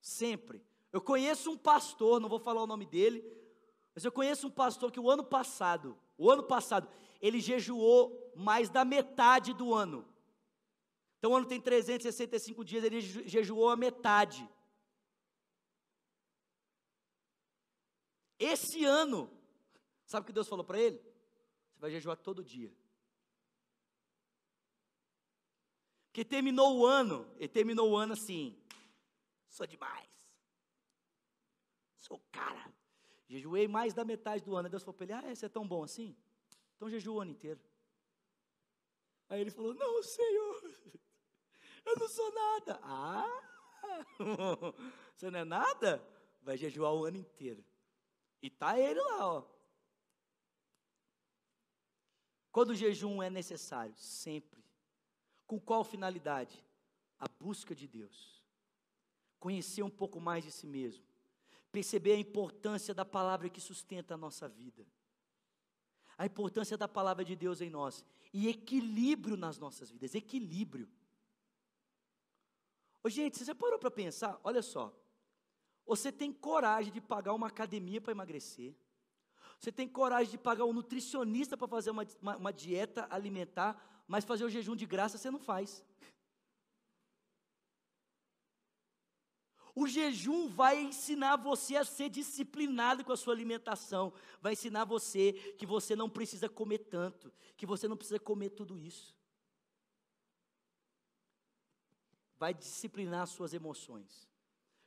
sempre. 0.00 0.62
Eu 0.92 1.00
conheço 1.00 1.50
um 1.50 1.56
pastor, 1.56 2.20
não 2.20 2.28
vou 2.28 2.38
falar 2.38 2.62
o 2.62 2.66
nome 2.66 2.86
dele, 2.86 3.24
mas 3.94 4.04
eu 4.04 4.12
conheço 4.12 4.46
um 4.46 4.50
pastor 4.50 4.92
que 4.92 5.00
o 5.00 5.10
ano 5.10 5.24
passado, 5.24 5.98
o 6.18 6.30
ano 6.30 6.42
passado, 6.42 6.88
ele 7.20 7.40
jejuou 7.40 8.25
mais 8.36 8.68
da 8.68 8.84
metade 8.84 9.52
do 9.52 9.74
ano. 9.74 10.06
Então 11.18 11.32
o 11.32 11.36
ano 11.36 11.46
tem 11.46 11.60
365 11.60 12.64
dias, 12.64 12.84
ele 12.84 13.00
jejuou 13.00 13.70
a 13.70 13.76
metade. 13.76 14.48
Esse 18.38 18.84
ano, 18.84 19.30
sabe 20.04 20.24
o 20.24 20.26
que 20.26 20.32
Deus 20.32 20.46
falou 20.46 20.64
para 20.64 20.78
ele? 20.78 20.98
Você 20.98 21.80
vai 21.80 21.90
jejuar 21.90 22.16
todo 22.16 22.44
dia. 22.44 22.72
Porque 26.08 26.24
terminou 26.24 26.78
o 26.78 26.86
ano, 26.86 27.30
ele 27.36 27.48
terminou 27.48 27.90
o 27.90 27.96
ano 27.96 28.12
assim, 28.12 28.58
sou 29.48 29.66
demais. 29.66 30.08
Sou 31.98 32.20
cara. 32.30 32.72
Jejuei 33.28 33.66
mais 33.66 33.92
da 33.92 34.04
metade 34.04 34.44
do 34.44 34.54
ano. 34.54 34.68
Deus 34.68 34.82
falou 34.82 34.94
para 34.94 35.04
ele: 35.04 35.12
Ah, 35.12 35.34
você 35.34 35.46
é 35.46 35.48
tão 35.48 35.66
bom 35.66 35.82
assim? 35.82 36.16
Então 36.76 36.88
jejua 36.88 37.14
o 37.14 37.20
ano 37.20 37.32
inteiro. 37.32 37.60
Aí 39.28 39.40
ele 39.40 39.50
falou: 39.50 39.74
Não, 39.74 40.02
Senhor, 40.02 40.74
eu 41.84 41.96
não 41.96 42.08
sou 42.08 42.32
nada. 42.32 42.80
Ah, 42.82 43.42
você 45.14 45.30
não 45.30 45.40
é 45.40 45.44
nada? 45.44 46.02
Vai 46.42 46.56
jejuar 46.56 46.92
o 46.92 47.04
ano 47.04 47.16
inteiro. 47.16 47.64
E 48.40 48.50
tá 48.50 48.78
ele 48.78 49.00
lá, 49.00 49.26
ó. 49.26 49.44
Quando 52.52 52.70
o 52.70 52.74
jejum 52.74 53.22
é 53.22 53.28
necessário, 53.28 53.94
sempre. 53.96 54.64
Com 55.46 55.60
qual 55.60 55.84
finalidade? 55.84 56.64
A 57.18 57.28
busca 57.28 57.74
de 57.74 57.86
Deus. 57.86 58.42
conhecer 59.38 59.82
um 59.82 59.90
pouco 59.90 60.18
mais 60.18 60.42
de 60.42 60.50
si 60.50 60.66
mesmo, 60.66 61.04
perceber 61.70 62.12
a 62.12 62.18
importância 62.18 62.94
da 62.94 63.04
palavra 63.04 63.50
que 63.50 63.60
sustenta 63.60 64.14
a 64.14 64.16
nossa 64.16 64.48
vida, 64.48 64.84
a 66.16 66.24
importância 66.26 66.76
da 66.76 66.88
palavra 66.88 67.24
de 67.24 67.36
Deus 67.36 67.60
em 67.60 67.68
nós 67.68 68.04
e 68.38 68.48
equilíbrio 68.48 69.34
nas 69.34 69.58
nossas 69.58 69.90
vidas 69.90 70.14
equilíbrio. 70.14 70.86
Ô, 73.02 73.08
gente, 73.08 73.38
você 73.38 73.46
já 73.46 73.54
parou 73.54 73.78
para 73.78 73.90
pensar? 73.90 74.38
Olha 74.44 74.60
só, 74.60 74.94
você 75.86 76.12
tem 76.12 76.30
coragem 76.30 76.92
de 76.92 77.00
pagar 77.00 77.32
uma 77.32 77.46
academia 77.46 77.98
para 77.98 78.12
emagrecer, 78.12 78.74
você 79.58 79.72
tem 79.72 79.88
coragem 79.88 80.32
de 80.32 80.36
pagar 80.36 80.66
um 80.66 80.72
nutricionista 80.74 81.56
para 81.56 81.66
fazer 81.66 81.90
uma, 81.90 82.06
uma, 82.20 82.36
uma 82.36 82.52
dieta 82.52 83.06
alimentar, 83.08 84.04
mas 84.06 84.22
fazer 84.22 84.44
o 84.44 84.50
jejum 84.50 84.76
de 84.76 84.84
graça 84.84 85.16
você 85.16 85.30
não 85.30 85.38
faz. 85.38 85.82
O 89.78 89.86
jejum 89.86 90.48
vai 90.48 90.80
ensinar 90.80 91.36
você 91.36 91.76
a 91.76 91.84
ser 91.84 92.08
disciplinado 92.08 93.04
com 93.04 93.12
a 93.12 93.16
sua 93.16 93.34
alimentação, 93.34 94.10
vai 94.40 94.54
ensinar 94.54 94.86
você 94.86 95.34
que 95.58 95.66
você 95.66 95.94
não 95.94 96.08
precisa 96.08 96.48
comer 96.48 96.78
tanto, 96.78 97.30
que 97.58 97.66
você 97.66 97.86
não 97.86 97.94
precisa 97.94 98.18
comer 98.18 98.48
tudo 98.48 98.78
isso. 98.78 99.14
Vai 102.38 102.54
disciplinar 102.54 103.24
as 103.24 103.30
suas 103.30 103.52
emoções. 103.52 104.26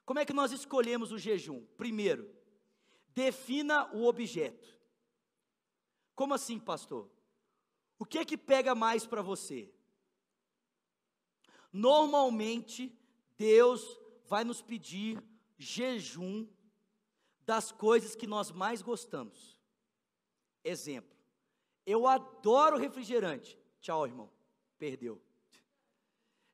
Como 0.03 0.17
é 0.17 0.25
que 0.25 0.33
nós 0.33 0.51
escolhemos 0.51 1.11
o 1.11 1.19
jejum? 1.19 1.63
Primeiro, 1.77 2.27
defina 3.09 3.95
o 3.95 4.07
objeto. 4.07 4.75
Como 6.15 6.33
assim, 6.33 6.57
pastor? 6.57 7.07
O 7.99 8.05
que 8.05 8.17
é 8.17 8.25
que 8.25 8.35
pega 8.35 8.73
mais 8.73 9.05
para 9.05 9.21
você? 9.21 9.71
Normalmente, 11.71 12.91
Deus 13.37 13.98
vai 14.29 14.43
nos 14.43 14.61
pedir 14.61 15.21
jejum 15.57 16.47
das 17.45 17.71
coisas 17.71 18.15
que 18.15 18.27
nós 18.27 18.51
mais 18.51 18.81
gostamos. 18.81 19.57
Exemplo, 20.63 21.17
eu 21.85 22.07
adoro 22.07 22.77
refrigerante. 22.77 23.57
Tchau, 23.81 24.05
irmão. 24.05 24.29
Perdeu. 24.77 25.19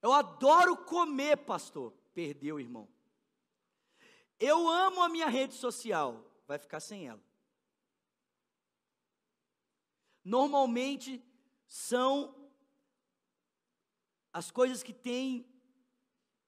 Eu 0.02 0.14
adoro 0.14 0.78
comer, 0.78 1.38
pastor. 1.38 1.92
Perdeu, 2.14 2.60
irmão. 2.60 2.88
Eu 4.40 4.70
amo 4.70 5.04
a 5.04 5.10
minha 5.10 5.28
rede 5.28 5.54
social. 5.54 6.24
Vai 6.48 6.58
ficar 6.58 6.80
sem 6.80 7.08
ela. 7.08 7.22
Normalmente 10.24 11.22
são 11.68 12.50
as 14.32 14.50
coisas 14.50 14.82
que 14.82 14.94
têm 14.94 15.55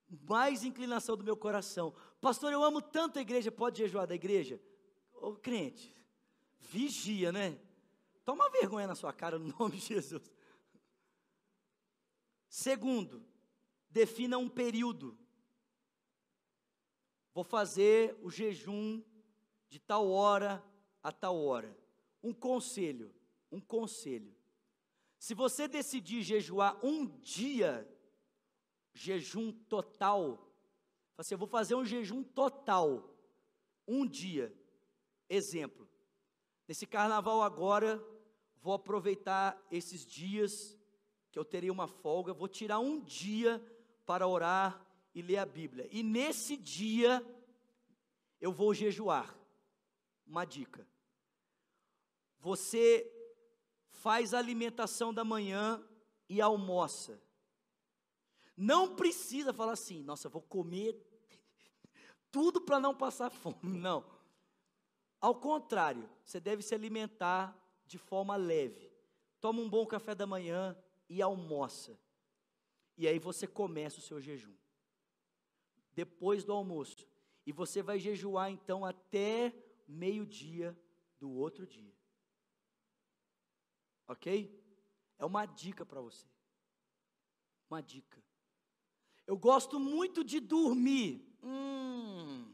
mais 0.10 0.64
inclinação 0.64 1.18
do 1.18 1.24
meu 1.24 1.36
coração. 1.36 1.94
Pastor, 2.22 2.52
eu 2.54 2.64
amo 2.64 2.82
tanto 2.82 3.20
a 3.20 3.22
igreja, 3.22 3.52
pode 3.52 3.80
jejuar 3.80 4.08
da 4.08 4.16
igreja? 4.16 4.62
Ô 5.14 5.34
crente, 5.36 5.96
vigia, 6.60 7.32
né? 7.32 7.60
Toma 8.24 8.50
vergonha 8.50 8.88
na 8.88 8.96
sua 8.96 9.14
cara 9.14 9.38
no 9.38 9.54
nome 9.60 9.78
de 9.78 9.86
Jesus. 9.86 10.32
Segundo, 12.48 13.26
defina 13.90 14.38
um 14.38 14.50
período. 14.50 15.18
Vou 17.34 17.44
fazer 17.44 18.18
o 18.22 18.30
jejum 18.30 19.04
de 19.70 19.80
tal 19.80 20.10
hora 20.10 20.64
a 21.04 21.12
tal 21.12 21.38
hora. 21.38 21.78
Um 22.24 22.34
conselho, 22.34 23.14
um 23.52 23.60
conselho. 23.60 24.36
Se 25.20 25.34
você 25.34 25.68
decidir 25.68 26.22
jejuar 26.22 26.84
um 26.84 27.06
dia 27.20 27.88
jejum 28.98 29.52
total. 29.52 30.52
Assim, 31.18 31.36
vou 31.36 31.48
fazer 31.48 31.76
um 31.76 31.86
jejum 31.86 32.24
total, 32.24 33.16
um 33.88 34.06
dia. 34.06 34.54
Exemplo, 35.30 35.88
nesse 36.68 36.86
carnaval 36.86 37.42
agora, 37.42 38.04
vou 38.62 38.74
aproveitar 38.74 39.58
esses 39.72 40.06
dias 40.06 40.78
que 41.32 41.40
eu 41.40 41.46
terei 41.46 41.70
uma 41.70 41.88
folga, 41.88 42.34
vou 42.34 42.48
tirar 42.48 42.80
um 42.80 43.00
dia 43.00 43.64
para 44.06 44.28
orar 44.28 44.86
e 45.14 45.22
ler 45.22 45.38
a 45.38 45.46
Bíblia. 45.46 45.88
E 45.92 46.02
nesse 46.04 46.56
dia, 46.56 47.26
eu 48.40 48.52
vou 48.52 48.74
jejuar. 48.74 49.36
Uma 50.26 50.46
dica. 50.46 50.88
Você 52.40 53.10
faz 53.90 54.34
a 54.34 54.40
alimentação 54.40 55.14
da 55.14 55.24
manhã 55.24 55.84
e 56.30 56.42
almoça. 56.42 57.22
Não 58.58 58.96
precisa 58.96 59.54
falar 59.54 59.74
assim, 59.74 60.02
nossa, 60.02 60.28
vou 60.28 60.42
comer 60.42 61.00
tudo 62.32 62.60
para 62.60 62.80
não 62.80 62.96
passar 62.96 63.30
fome. 63.30 63.58
Não. 63.80 64.04
Ao 65.22 65.36
contrário, 65.36 66.10
você 66.26 66.40
deve 66.40 66.64
se 66.64 66.74
alimentar 66.74 67.56
de 67.86 68.00
forma 68.00 68.36
leve. 68.36 68.92
Toma 69.40 69.62
um 69.62 69.70
bom 69.70 69.86
café 69.86 70.16
da 70.16 70.26
manhã 70.26 70.76
e 71.08 71.22
almoça. 71.22 72.00
E 72.98 73.08
aí 73.08 73.20
você 73.20 73.46
começa 73.46 74.00
o 74.00 74.02
seu 74.02 74.20
jejum. 74.20 74.56
Depois 75.94 76.44
do 76.44 76.52
almoço. 76.52 77.08
E 77.46 77.52
você 77.52 77.82
vai 77.82 78.00
jejuar 78.00 78.52
então 78.52 78.84
até 78.84 79.54
meio-dia 79.88 80.78
do 81.20 81.30
outro 81.30 81.66
dia. 81.66 81.94
Ok? 84.08 84.64
É 85.18 85.26
uma 85.26 85.46
dica 85.46 85.86
para 85.86 86.02
você. 86.02 86.28
Uma 87.70 87.82
dica. 87.82 88.27
Eu 89.28 89.38
gosto 89.38 89.78
muito 89.78 90.24
de 90.24 90.40
dormir. 90.40 91.22
Hum. 91.44 92.52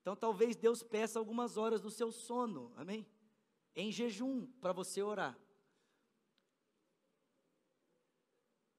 Então 0.00 0.16
talvez 0.16 0.56
Deus 0.56 0.82
peça 0.82 1.18
algumas 1.18 1.56
horas 1.56 1.80
do 1.80 1.90
seu 1.90 2.10
sono, 2.10 2.72
amém? 2.76 3.06
Em 3.74 3.92
jejum, 3.92 4.46
para 4.60 4.72
você 4.72 5.00
orar. 5.00 5.38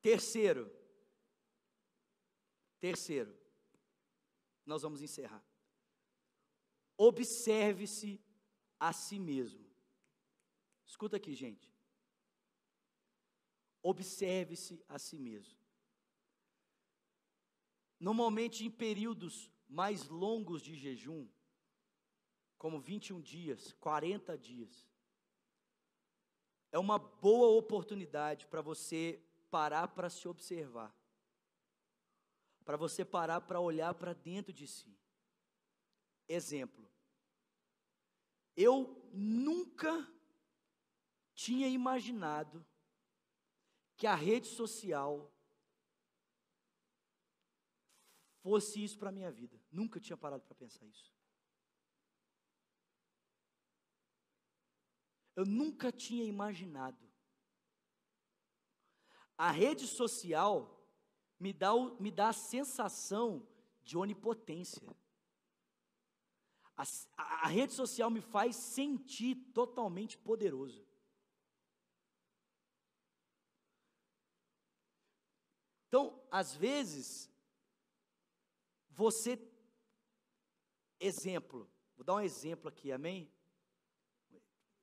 Terceiro, 0.02 0.70
terceiro, 2.78 3.34
nós 4.66 4.82
vamos 4.82 5.02
encerrar. 5.02 5.42
Observe-se 6.98 8.22
a 8.78 8.92
si 8.92 9.18
mesmo. 9.18 9.66
Escuta 10.86 11.16
aqui, 11.16 11.34
gente. 11.34 11.74
Observe-se 13.82 14.84
a 14.90 15.00
si 15.00 15.18
mesmo. 15.18 15.63
Normalmente 18.04 18.66
em 18.66 18.70
períodos 18.70 19.50
mais 19.66 20.10
longos 20.10 20.62
de 20.62 20.76
jejum, 20.76 21.26
como 22.58 22.78
21 22.78 23.22
dias, 23.22 23.72
40 23.80 24.38
dias, 24.38 24.92
é 26.70 26.78
uma 26.78 27.00
boa 27.00 27.58
oportunidade 27.58 28.46
para 28.48 28.62
você 28.62 29.24
parar 29.50 29.88
para 29.88 30.10
se 30.10 30.28
observar, 30.28 30.94
para 32.66 32.76
você 32.76 33.06
parar 33.06 33.40
para 33.40 33.62
olhar 33.62 33.94
para 33.94 34.12
dentro 34.12 34.52
de 34.52 34.68
si. 34.68 35.00
Exemplo, 36.28 36.92
eu 38.54 39.10
nunca 39.14 40.06
tinha 41.34 41.70
imaginado 41.70 42.66
que 43.96 44.06
a 44.06 44.14
rede 44.14 44.48
social 44.48 45.33
fosse 48.44 48.84
isso 48.84 49.00
para 49.00 49.10
a 49.10 49.12
minha 49.12 49.32
vida. 49.32 49.58
Nunca 49.72 50.00
tinha 50.00 50.18
parado 50.18 50.44
para 50.44 50.54
pensar 50.54 50.86
isso. 50.86 51.12
Eu 55.36 55.46
nunca 55.46 55.92
tinha 55.92 56.26
imaginado. 56.26 57.02
A 59.36 59.50
rede 59.50 59.88
social 59.88 60.56
me 61.40 61.52
dá, 61.52 61.72
me 62.00 62.12
dá 62.12 62.30
a 62.30 62.34
sensação 62.34 63.48
de 63.82 63.98
onipotência. 63.98 64.96
A, 66.76 66.84
a, 67.18 67.46
a 67.46 67.48
rede 67.48 67.74
social 67.74 68.12
me 68.12 68.22
faz 68.22 68.56
sentir 68.56 69.36
totalmente 69.54 70.18
poderoso. 70.18 70.86
Então, 75.88 76.22
às 76.32 76.56
vezes, 76.56 77.33
você, 78.96 79.40
exemplo, 81.00 81.70
vou 81.96 82.06
dar 82.06 82.16
um 82.16 82.20
exemplo 82.20 82.70
aqui, 82.70 82.92
amém? 82.92 83.32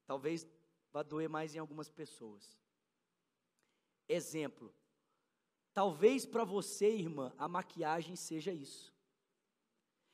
Talvez 0.05 0.47
vá 0.93 1.03
doer 1.03 1.29
mais 1.29 1.55
em 1.55 1.59
algumas 1.59 1.89
pessoas. 1.89 2.59
Exemplo, 4.09 4.75
talvez 5.73 6.27
para 6.27 6.45
você, 6.45 6.91
irmã, 6.91 7.33
a 7.39 7.47
maquiagem 7.47 8.17
seja 8.17 8.53
isso. 8.53 8.93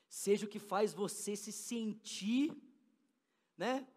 Seja 0.08 0.44
o 0.44 0.48
que 0.48 0.58
faz 0.58 0.92
você 0.92 1.34
se 1.34 1.50
sentir, 1.50 2.54
né? 3.56 3.88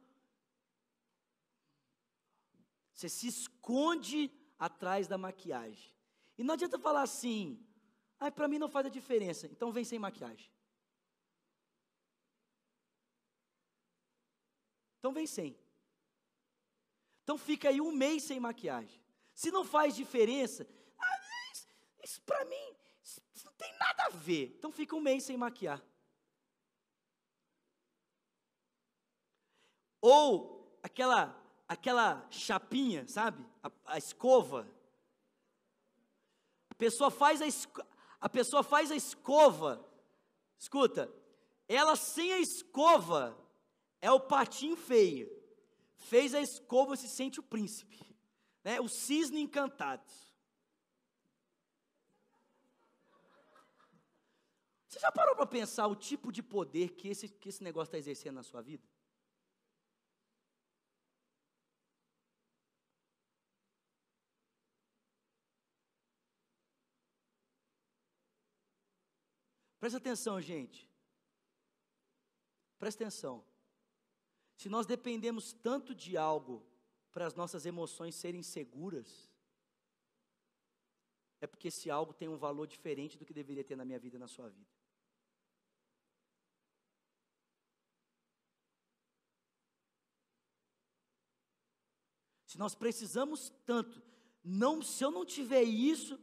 Você 2.93 3.09
se 3.09 3.27
esconde 3.27 4.31
atrás 4.57 5.07
da 5.07 5.17
maquiagem. 5.17 5.93
E 6.37 6.43
não 6.43 6.53
adianta 6.53 6.79
falar 6.79 7.01
assim, 7.01 7.61
Ah, 8.19 8.29
para 8.29 8.47
mim 8.47 8.59
não 8.59 8.67
faz 8.67 8.85
a 8.85 8.89
diferença, 8.89 9.47
então 9.47 9.71
vem 9.71 9.83
sem 9.83 9.97
maquiagem. 9.97 10.51
Então 14.99 15.13
vem 15.13 15.25
sem. 15.25 15.57
Então 17.23 17.37
fica 17.37 17.69
aí 17.69 17.79
um 17.79 17.91
mês 17.91 18.23
sem 18.23 18.39
maquiagem. 18.39 18.99
Se 19.33 19.49
não 19.51 19.63
faz 19.63 19.95
diferença, 19.95 20.67
ah, 20.97 21.51
isso, 21.53 21.67
isso 22.03 22.21
para 22.23 22.43
mim 22.45 22.75
isso 23.01 23.45
não 23.45 23.53
tem 23.53 23.73
nada 23.77 24.03
a 24.05 24.09
ver. 24.09 24.53
Então 24.57 24.71
fica 24.71 24.95
um 24.95 24.99
mês 24.99 25.23
sem 25.23 25.37
maquiar. 25.37 25.81
Ou 30.01 30.77
aquela 30.83 31.39
aquela 31.67 32.27
chapinha, 32.31 33.07
sabe? 33.07 33.45
A, 33.63 33.71
a 33.85 33.97
escova. 33.97 34.67
A 36.69 36.75
pessoa 36.75 37.11
faz 37.11 37.41
a, 37.41 37.45
a 38.19 38.27
pessoa 38.27 38.63
faz 38.63 38.91
a 38.91 38.95
escova. 38.95 39.85
Escuta, 40.57 41.11
ela 41.67 41.95
sem 41.95 42.33
a 42.33 42.39
escova 42.39 43.37
é 44.01 44.11
o 44.11 44.19
patinho 44.19 44.75
feio. 44.75 45.29
Fez 45.95 46.33
a 46.33 46.41
escova, 46.41 46.95
se 46.95 47.07
sente 47.07 47.39
o 47.39 47.43
príncipe. 47.43 47.99
Né? 48.63 48.79
O 48.79 48.87
cisne 48.87 49.41
encantado. 49.41 50.11
Você 54.87 54.99
já 54.99 55.11
parou 55.11 55.35
para 55.35 55.45
pensar 55.45 55.87
o 55.87 55.95
tipo 55.95 56.31
de 56.31 56.41
poder 56.41 56.89
que 56.95 57.09
esse, 57.09 57.29
que 57.29 57.49
esse 57.49 57.63
negócio 57.63 57.89
está 57.89 57.97
exercendo 57.97 58.35
na 58.35 58.43
sua 58.43 58.61
vida? 58.61 58.87
Presta 69.89 69.97
atenção, 70.07 70.39
gente. 70.39 70.87
Presta 72.77 73.03
atenção. 73.03 73.43
Se 74.55 74.69
nós 74.69 74.85
dependemos 74.85 75.51
tanto 75.51 75.95
de 75.95 76.15
algo 76.15 76.63
para 77.11 77.25
as 77.25 77.33
nossas 77.33 77.65
emoções 77.65 78.13
serem 78.13 78.43
seguras, 78.43 79.31
é 81.41 81.47
porque 81.47 81.69
esse 81.69 81.89
algo 81.89 82.13
tem 82.13 82.29
um 82.29 82.37
valor 82.37 82.67
diferente 82.67 83.17
do 83.17 83.25
que 83.25 83.33
deveria 83.33 83.63
ter 83.63 83.75
na 83.75 83.83
minha 83.83 83.97
vida 83.97 84.15
e 84.17 84.19
na 84.19 84.27
sua 84.27 84.47
vida. 84.49 84.69
Se 92.45 92.59
nós 92.59 92.75
precisamos 92.75 93.51
tanto, 93.65 94.03
não, 94.43 94.83
se 94.83 95.03
eu 95.03 95.09
não 95.09 95.25
tiver 95.25 95.63
isso, 95.63 96.19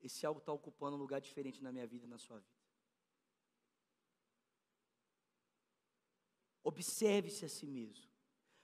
esse 0.00 0.24
algo 0.24 0.40
está 0.40 0.52
ocupando 0.52 0.96
um 0.96 1.00
lugar 1.00 1.20
diferente 1.20 1.62
na 1.62 1.72
minha 1.72 1.86
vida 1.86 2.06
e 2.06 2.08
na 2.08 2.18
sua 2.18 2.38
vida. 2.38 2.58
Observe-se 6.62 7.44
a 7.44 7.48
si 7.48 7.66
mesmo. 7.66 8.08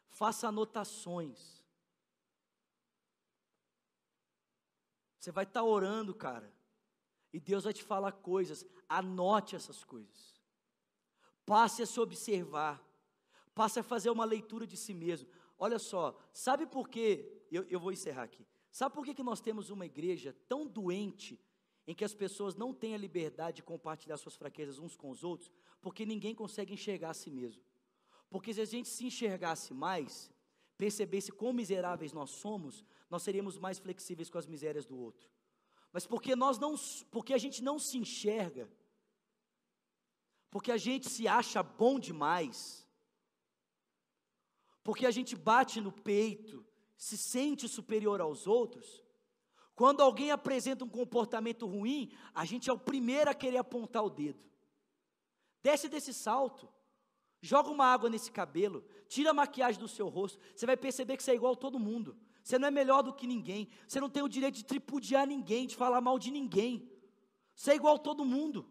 Faça 0.08 0.48
anotações. 0.48 1.62
Você 5.18 5.32
vai 5.32 5.44
estar 5.44 5.60
tá 5.60 5.64
orando, 5.64 6.14
cara. 6.14 6.52
E 7.32 7.40
Deus 7.40 7.64
vai 7.64 7.72
te 7.72 7.82
falar 7.82 8.12
coisas. 8.12 8.64
Anote 8.88 9.56
essas 9.56 9.82
coisas. 9.82 10.40
Passe 11.46 11.82
a 11.82 11.86
se 11.86 11.98
observar. 11.98 12.82
Passe 13.54 13.80
a 13.80 13.82
fazer 13.82 14.10
uma 14.10 14.24
leitura 14.24 14.66
de 14.66 14.76
si 14.76 14.92
mesmo. 14.92 15.28
Olha 15.58 15.78
só, 15.78 16.16
sabe 16.32 16.66
por 16.66 16.88
quê? 16.88 17.42
Eu, 17.50 17.64
eu 17.64 17.80
vou 17.80 17.90
encerrar 17.90 18.24
aqui. 18.24 18.46
Sabe 18.74 18.92
por 18.92 19.04
que, 19.04 19.14
que 19.14 19.22
nós 19.22 19.40
temos 19.40 19.70
uma 19.70 19.86
igreja 19.86 20.34
tão 20.48 20.66
doente 20.66 21.40
em 21.86 21.94
que 21.94 22.04
as 22.04 22.12
pessoas 22.12 22.56
não 22.56 22.74
têm 22.74 22.92
a 22.92 22.98
liberdade 22.98 23.58
de 23.58 23.62
compartilhar 23.62 24.16
suas 24.16 24.34
fraquezas 24.34 24.80
uns 24.80 24.96
com 24.96 25.10
os 25.10 25.22
outros? 25.22 25.48
Porque 25.80 26.04
ninguém 26.04 26.34
consegue 26.34 26.74
enxergar 26.74 27.10
a 27.10 27.14
si 27.14 27.30
mesmo. 27.30 27.62
Porque 28.28 28.52
se 28.52 28.60
a 28.60 28.64
gente 28.64 28.88
se 28.88 29.06
enxergasse 29.06 29.72
mais, 29.72 30.28
percebesse 30.76 31.30
quão 31.30 31.52
miseráveis 31.52 32.12
nós 32.12 32.30
somos, 32.30 32.84
nós 33.08 33.22
seríamos 33.22 33.56
mais 33.56 33.78
flexíveis 33.78 34.28
com 34.28 34.38
as 34.38 34.46
misérias 34.48 34.84
do 34.84 34.98
outro. 34.98 35.30
Mas 35.92 36.04
porque 36.04 36.34
nós 36.34 36.58
não, 36.58 36.74
porque 37.12 37.32
a 37.32 37.38
gente 37.38 37.62
não 37.62 37.78
se 37.78 37.96
enxerga, 37.96 38.68
porque 40.50 40.72
a 40.72 40.76
gente 40.76 41.08
se 41.08 41.28
acha 41.28 41.62
bom 41.62 42.00
demais, 42.00 42.84
porque 44.82 45.06
a 45.06 45.12
gente 45.12 45.36
bate 45.36 45.80
no 45.80 45.92
peito, 45.92 46.66
se 46.96 47.16
sente 47.16 47.68
superior 47.68 48.20
aos 48.20 48.46
outros, 48.46 49.02
quando 49.74 50.00
alguém 50.00 50.30
apresenta 50.30 50.84
um 50.84 50.88
comportamento 50.88 51.66
ruim, 51.66 52.12
a 52.34 52.44
gente 52.44 52.70
é 52.70 52.72
o 52.72 52.78
primeiro 52.78 53.30
a 53.30 53.34
querer 53.34 53.58
apontar 53.58 54.04
o 54.04 54.10
dedo. 54.10 54.44
Desce 55.62 55.88
desse 55.88 56.14
salto. 56.14 56.68
Joga 57.40 57.68
uma 57.68 57.84
água 57.84 58.08
nesse 58.08 58.30
cabelo, 58.30 58.82
tira 59.06 59.30
a 59.30 59.34
maquiagem 59.34 59.78
do 59.78 59.86
seu 59.86 60.08
rosto, 60.08 60.38
você 60.56 60.64
vai 60.64 60.78
perceber 60.78 61.14
que 61.14 61.22
você 61.22 61.32
é 61.32 61.34
igual 61.34 61.52
a 61.52 61.56
todo 61.56 61.78
mundo. 61.78 62.16
Você 62.42 62.58
não 62.58 62.68
é 62.68 62.70
melhor 62.70 63.02
do 63.02 63.12
que 63.12 63.26
ninguém, 63.26 63.68
você 63.86 64.00
não 64.00 64.08
tem 64.08 64.22
o 64.22 64.28
direito 64.28 64.54
de 64.54 64.64
tripudiar 64.64 65.26
ninguém, 65.26 65.66
de 65.66 65.76
falar 65.76 66.00
mal 66.00 66.18
de 66.18 66.30
ninguém. 66.30 66.90
Você 67.54 67.72
é 67.72 67.74
igual 67.74 67.96
a 67.96 67.98
todo 67.98 68.24
mundo. 68.24 68.66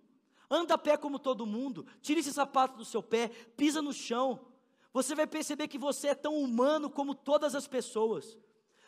Anda 0.49 0.74
a 0.74 0.78
pé 0.78 0.97
como 0.97 1.19
todo 1.19 1.45
mundo, 1.45 1.86
tira 2.01 2.19
esse 2.19 2.34
sapato 2.34 2.78
do 2.78 2.86
seu 2.86 3.01
pé, 3.01 3.30
pisa 3.55 3.82
no 3.82 3.93
chão. 3.93 4.45
Você 4.94 5.16
vai 5.16 5.26
perceber 5.26 5.68
que 5.68 5.78
você 5.78 6.10
é 6.10 6.16
tão 6.16 6.38
humano 6.38 6.89
como 6.89 7.16
todas 7.16 7.56
as 7.56 7.68
pessoas. 7.68 8.38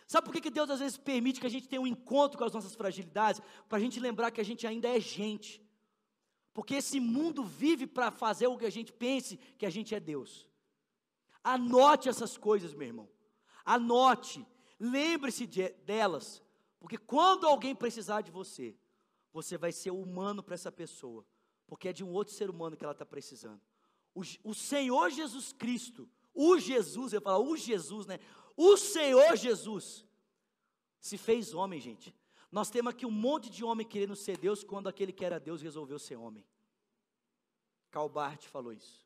Sabe 0.07 0.29
por 0.29 0.39
que 0.39 0.51
Deus 0.51 0.69
às 0.69 0.79
vezes 0.79 0.97
permite 0.97 1.39
que 1.39 1.47
a 1.47 1.49
gente 1.49 1.67
tenha 1.67 1.81
um 1.81 1.87
encontro 1.87 2.37
com 2.37 2.43
as 2.43 2.53
nossas 2.53 2.75
fragilidades? 2.75 3.41
Para 3.67 3.79
a 3.79 3.81
gente 3.81 3.99
lembrar 3.99 4.29
que 4.29 4.39
a 4.39 4.45
gente 4.45 4.67
ainda 4.67 4.87
é 4.87 4.99
gente. 4.99 5.65
Porque 6.53 6.75
esse 6.75 6.99
mundo 6.99 7.43
vive 7.43 7.87
para 7.87 8.11
fazer 8.11 8.45
o 8.47 8.57
que 8.57 8.65
a 8.65 8.69
gente 8.69 8.93
pense 8.93 9.37
que 9.57 9.65
a 9.65 9.69
gente 9.69 9.95
é 9.95 9.99
Deus. 9.99 10.47
Anote 11.43 12.07
essas 12.07 12.37
coisas, 12.37 12.73
meu 12.73 12.87
irmão. 12.87 13.09
Anote. 13.65 14.45
Lembre-se 14.79 15.47
de, 15.47 15.69
delas. 15.85 16.41
Porque 16.79 16.99
quando 16.99 17.47
alguém 17.47 17.75
precisar 17.75 18.21
de 18.21 18.29
você, 18.29 18.77
você 19.33 19.57
vai 19.57 19.71
ser 19.71 19.89
humano 19.89 20.43
para 20.43 20.53
essa 20.53 20.71
pessoa. 20.71 21.25
Porque 21.65 21.89
é 21.89 21.93
de 21.93 22.03
um 22.03 22.11
outro 22.11 22.33
ser 22.33 22.47
humano 22.47 22.77
que 22.77 22.83
ela 22.83 22.93
está 22.93 23.05
precisando. 23.05 23.59
O, 24.15 24.21
o, 24.45 24.53
Senhor 24.55 25.11
Jesus 25.11 25.51
Cristo, 25.51 26.09
o 26.33 26.57
Jesus, 26.57 27.11
eu 27.11 27.21
falo, 27.21 27.51
o 27.51 27.57
Jesus, 27.57 28.07
né? 28.07 28.17
O 28.55 28.77
Senhor 28.77 29.35
Jesus 29.35 30.05
se 31.01 31.17
fez 31.17 31.53
homem, 31.53 31.81
gente. 31.81 32.15
Nós 32.49 32.69
temos 32.69 32.93
aqui 32.93 33.05
um 33.05 33.11
monte 33.11 33.49
de 33.49 33.65
homem 33.65 33.85
querendo 33.85 34.15
ser 34.15 34.37
Deus 34.37 34.63
quando 34.63 34.87
aquele 34.87 35.11
que 35.11 35.25
era 35.25 35.37
Deus 35.37 35.61
resolveu 35.61 35.99
ser 35.99 36.15
homem. 36.15 36.45
Calbart 37.91 38.47
falou 38.47 38.71
isso. 38.71 39.05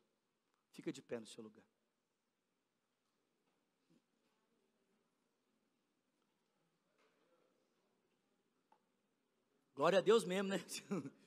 Fica 0.70 0.92
de 0.92 1.02
pé 1.02 1.18
no 1.18 1.26
seu 1.26 1.42
lugar. 1.42 1.64
Glória 9.74 9.98
a 9.98 10.02
Deus 10.02 10.24
mesmo, 10.24 10.50
né? 10.50 10.64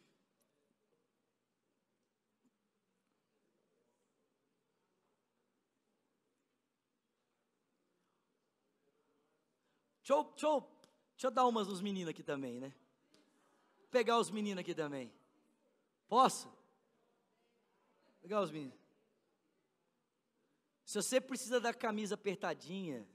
Deixa 10.04 10.14
eu, 10.14 10.24
deixa, 10.26 10.45
eu, 10.47 10.60
deixa 11.16 11.28
eu 11.28 11.32
dar 11.32 11.47
umas 11.47 11.66
dos 11.66 11.80
meninos 11.80 12.10
aqui 12.10 12.22
também, 12.22 12.60
né? 12.60 12.74
Pegar 13.89 14.20
os 14.20 14.30
meninos 14.30 14.60
aqui 14.60 14.76
também. 14.76 15.10
Posso? 16.10 16.54
Pegar 18.22 18.41
os 18.41 18.51
meninos. 18.51 18.78
Se 20.84 21.01
você 21.01 21.22
precisa 21.22 21.58
da 21.62 21.74
camisa 21.74 22.16
apertadinha, 22.16 23.08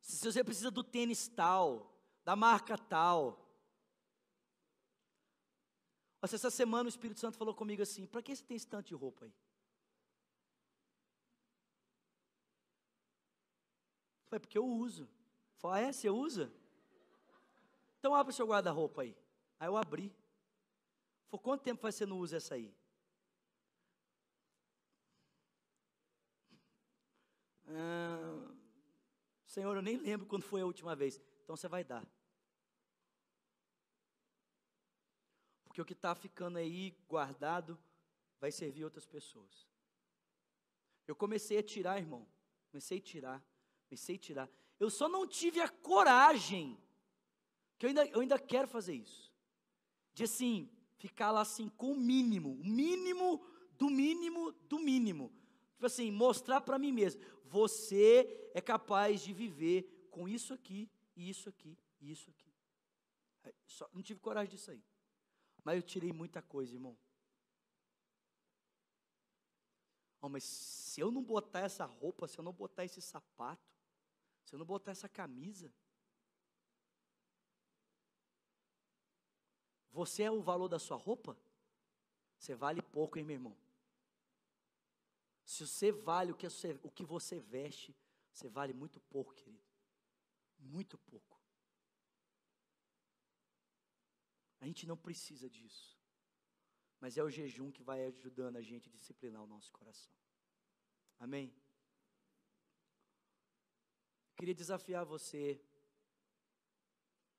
se 0.00 0.24
você 0.24 0.42
precisa 0.42 0.72
do 0.72 0.82
tênis 0.82 1.28
tal, 1.28 1.96
da 2.24 2.34
marca 2.34 2.76
tal. 2.76 3.48
Nossa, 6.20 6.34
essa 6.34 6.50
semana 6.50 6.86
o 6.86 6.88
Espírito 6.88 7.20
Santo 7.20 7.38
falou 7.38 7.54
comigo 7.54 7.80
assim: 7.80 8.06
para 8.06 8.20
que 8.22 8.34
você 8.34 8.42
tem 8.42 8.56
esse 8.56 8.66
tanto 8.66 8.88
de 8.88 8.94
roupa 8.96 9.24
aí? 9.24 9.32
Foi 14.26 14.40
porque 14.40 14.58
eu 14.58 14.66
uso. 14.66 15.08
Falei, 15.64 15.84
ah, 15.84 15.88
é? 15.88 15.92
Você 15.94 16.10
usa? 16.10 16.52
Então 17.98 18.14
abre 18.14 18.34
o 18.34 18.36
seu 18.36 18.46
guarda-roupa 18.46 19.00
aí. 19.00 19.16
Aí 19.58 19.66
eu 19.66 19.78
abri. 19.78 20.14
Falei, 21.30 21.42
quanto 21.42 21.62
tempo 21.62 21.80
faz 21.80 21.94
você 21.94 22.04
não 22.04 22.18
usa 22.18 22.36
essa 22.36 22.54
aí? 22.54 22.70
Ah, 27.66 28.54
Senhor, 29.46 29.74
eu 29.74 29.80
nem 29.80 29.96
lembro 29.96 30.26
quando 30.26 30.42
foi 30.42 30.60
a 30.60 30.66
última 30.66 30.94
vez. 30.94 31.18
Então 31.44 31.56
você 31.56 31.66
vai 31.66 31.82
dar. 31.82 32.06
Porque 35.64 35.80
o 35.80 35.84
que 35.86 35.94
está 35.94 36.14
ficando 36.14 36.58
aí 36.58 36.90
guardado 37.08 37.78
vai 38.38 38.52
servir 38.52 38.84
outras 38.84 39.06
pessoas. 39.06 39.66
Eu 41.06 41.16
comecei 41.16 41.56
a 41.56 41.62
tirar, 41.62 41.96
irmão. 41.96 42.28
Comecei 42.70 42.98
a 42.98 43.00
tirar. 43.00 43.42
Comecei 43.88 44.16
a 44.16 44.18
tirar. 44.18 44.63
Eu 44.78 44.90
só 44.90 45.08
não 45.08 45.26
tive 45.26 45.60
a 45.60 45.68
coragem 45.68 46.78
Que 47.78 47.86
eu 47.86 47.88
ainda, 47.88 48.06
eu 48.06 48.20
ainda 48.20 48.38
quero 48.38 48.68
fazer 48.68 48.94
isso. 48.94 49.32
De 50.12 50.24
assim, 50.24 50.70
ficar 50.96 51.30
lá 51.30 51.40
assim 51.40 51.68
com 51.68 51.92
o 51.92 51.96
mínimo, 51.96 52.52
o 52.60 52.64
mínimo 52.64 53.44
do 53.72 53.90
mínimo 53.90 54.52
do 54.52 54.78
mínimo. 54.78 55.32
Tipo 55.74 55.86
assim, 55.86 56.10
mostrar 56.10 56.60
para 56.60 56.78
mim 56.78 56.92
mesmo, 56.92 57.20
você 57.44 58.50
é 58.54 58.60
capaz 58.60 59.20
de 59.22 59.32
viver 59.32 60.08
com 60.10 60.28
isso 60.28 60.54
aqui, 60.54 60.90
e 61.16 61.28
isso 61.28 61.48
aqui, 61.48 61.76
e 62.00 62.10
isso 62.10 62.30
aqui. 62.30 62.52
É, 63.44 63.54
só, 63.66 63.88
não 63.92 64.02
tive 64.02 64.20
coragem 64.20 64.50
disso 64.50 64.70
aí. 64.70 64.82
Mas 65.62 65.76
eu 65.76 65.82
tirei 65.82 66.12
muita 66.12 66.40
coisa, 66.40 66.74
irmão. 66.74 66.96
Oh, 70.20 70.28
mas 70.28 70.44
se 70.44 71.00
eu 71.00 71.10
não 71.10 71.22
botar 71.22 71.60
essa 71.60 71.84
roupa, 71.84 72.26
se 72.26 72.38
eu 72.38 72.44
não 72.44 72.52
botar 72.52 72.84
esse 72.84 73.02
sapato, 73.02 73.73
se 74.44 74.54
eu 74.54 74.58
não 74.58 74.66
botar 74.66 74.92
essa 74.92 75.08
camisa, 75.08 75.72
você 79.90 80.24
é 80.24 80.30
o 80.30 80.42
valor 80.42 80.68
da 80.68 80.78
sua 80.78 80.96
roupa? 80.96 81.36
Você 82.38 82.54
vale 82.54 82.82
pouco, 82.82 83.18
hein, 83.18 83.24
meu 83.24 83.34
irmão? 83.34 83.56
Se 85.44 85.66
você 85.66 85.92
vale 85.92 86.32
o 86.32 86.34
que 86.34 86.48
você, 86.48 86.78
o 86.82 86.90
que 86.90 87.04
você 87.04 87.40
veste, 87.40 87.96
você 88.32 88.48
vale 88.48 88.72
muito 88.72 89.00
pouco, 89.00 89.34
querido. 89.34 89.64
Muito 90.58 90.98
pouco. 90.98 91.40
A 94.60 94.66
gente 94.66 94.86
não 94.86 94.96
precisa 94.96 95.48
disso. 95.48 95.98
Mas 96.98 97.16
é 97.18 97.22
o 97.22 97.30
jejum 97.30 97.70
que 97.70 97.82
vai 97.82 98.06
ajudando 98.06 98.56
a 98.56 98.62
gente 98.62 98.88
a 98.88 98.92
disciplinar 98.92 99.42
o 99.42 99.46
nosso 99.46 99.70
coração. 99.70 100.12
Amém? 101.18 101.54
Queria 104.36 104.54
desafiar 104.54 105.04
você 105.04 105.60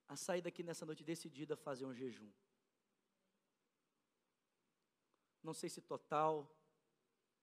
a 0.08 0.16
sair 0.16 0.42
daqui 0.42 0.64
nessa 0.64 0.86
noite 0.86 1.04
decidida 1.04 1.56
a 1.56 1.58
fazer 1.58 1.86
um 1.86 1.94
jejum. 1.94 2.32
Não 5.44 5.54
sei 5.54 5.70
se 5.70 5.82
total, 5.82 6.50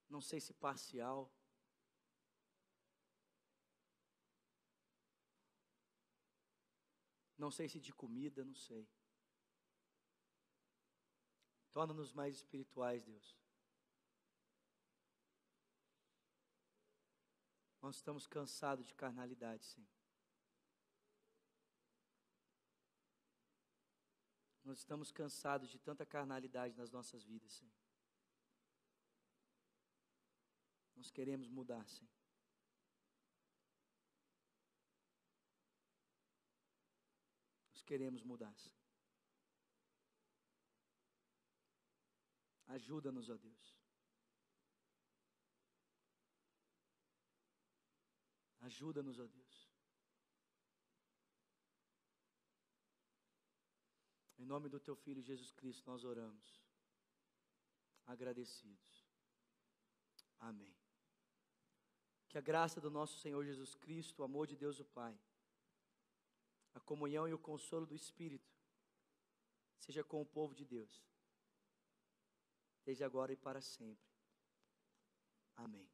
não 0.08 0.20
sei 0.20 0.40
se 0.40 0.52
parcial. 0.54 1.30
Não 7.36 7.50
sei 7.50 7.68
se 7.68 7.80
de 7.80 7.92
comida, 7.92 8.44
não 8.44 8.54
sei. 8.54 8.88
Torna-nos 11.72 12.12
mais 12.12 12.36
espirituais, 12.36 13.02
Deus. 13.02 13.41
Nós 17.82 17.96
estamos 17.96 18.28
cansados 18.28 18.86
de 18.86 18.94
carnalidade, 18.94 19.64
Senhor. 19.66 19.90
Nós 24.64 24.78
estamos 24.78 25.10
cansados 25.10 25.68
de 25.68 25.80
tanta 25.80 26.06
carnalidade 26.06 26.76
nas 26.76 26.92
nossas 26.92 27.24
vidas, 27.24 27.52
Senhor. 27.52 27.74
Nós 30.94 31.10
queremos 31.10 31.48
mudar, 31.48 31.84
Senhor. 31.88 32.14
Nós 37.72 37.82
queremos 37.82 38.22
mudar. 38.22 38.54
Ajuda-nos, 42.68 43.28
ó 43.28 43.36
Deus. 43.36 43.81
Ajuda-nos, 48.62 49.18
ó 49.18 49.26
Deus. 49.26 49.68
Em 54.38 54.44
nome 54.44 54.68
do 54.68 54.80
teu 54.80 54.96
filho 54.96 55.22
Jesus 55.22 55.52
Cristo 55.52 55.88
nós 55.90 56.04
oramos. 56.04 56.62
Agradecidos. 58.06 59.06
Amém. 60.38 60.74
Que 62.28 62.38
a 62.38 62.40
graça 62.40 62.80
do 62.80 62.90
nosso 62.90 63.18
Senhor 63.18 63.44
Jesus 63.44 63.74
Cristo, 63.74 64.20
o 64.20 64.24
amor 64.24 64.46
de 64.46 64.56
Deus 64.56 64.80
o 64.80 64.84
Pai, 64.84 65.16
a 66.74 66.80
comunhão 66.80 67.28
e 67.28 67.34
o 67.34 67.38
consolo 67.38 67.86
do 67.86 67.94
Espírito, 67.94 68.50
seja 69.78 70.02
com 70.02 70.22
o 70.22 70.26
povo 70.26 70.54
de 70.54 70.64
Deus, 70.64 71.04
desde 72.84 73.04
agora 73.04 73.32
e 73.32 73.36
para 73.36 73.60
sempre. 73.60 74.10
Amém. 75.56 75.91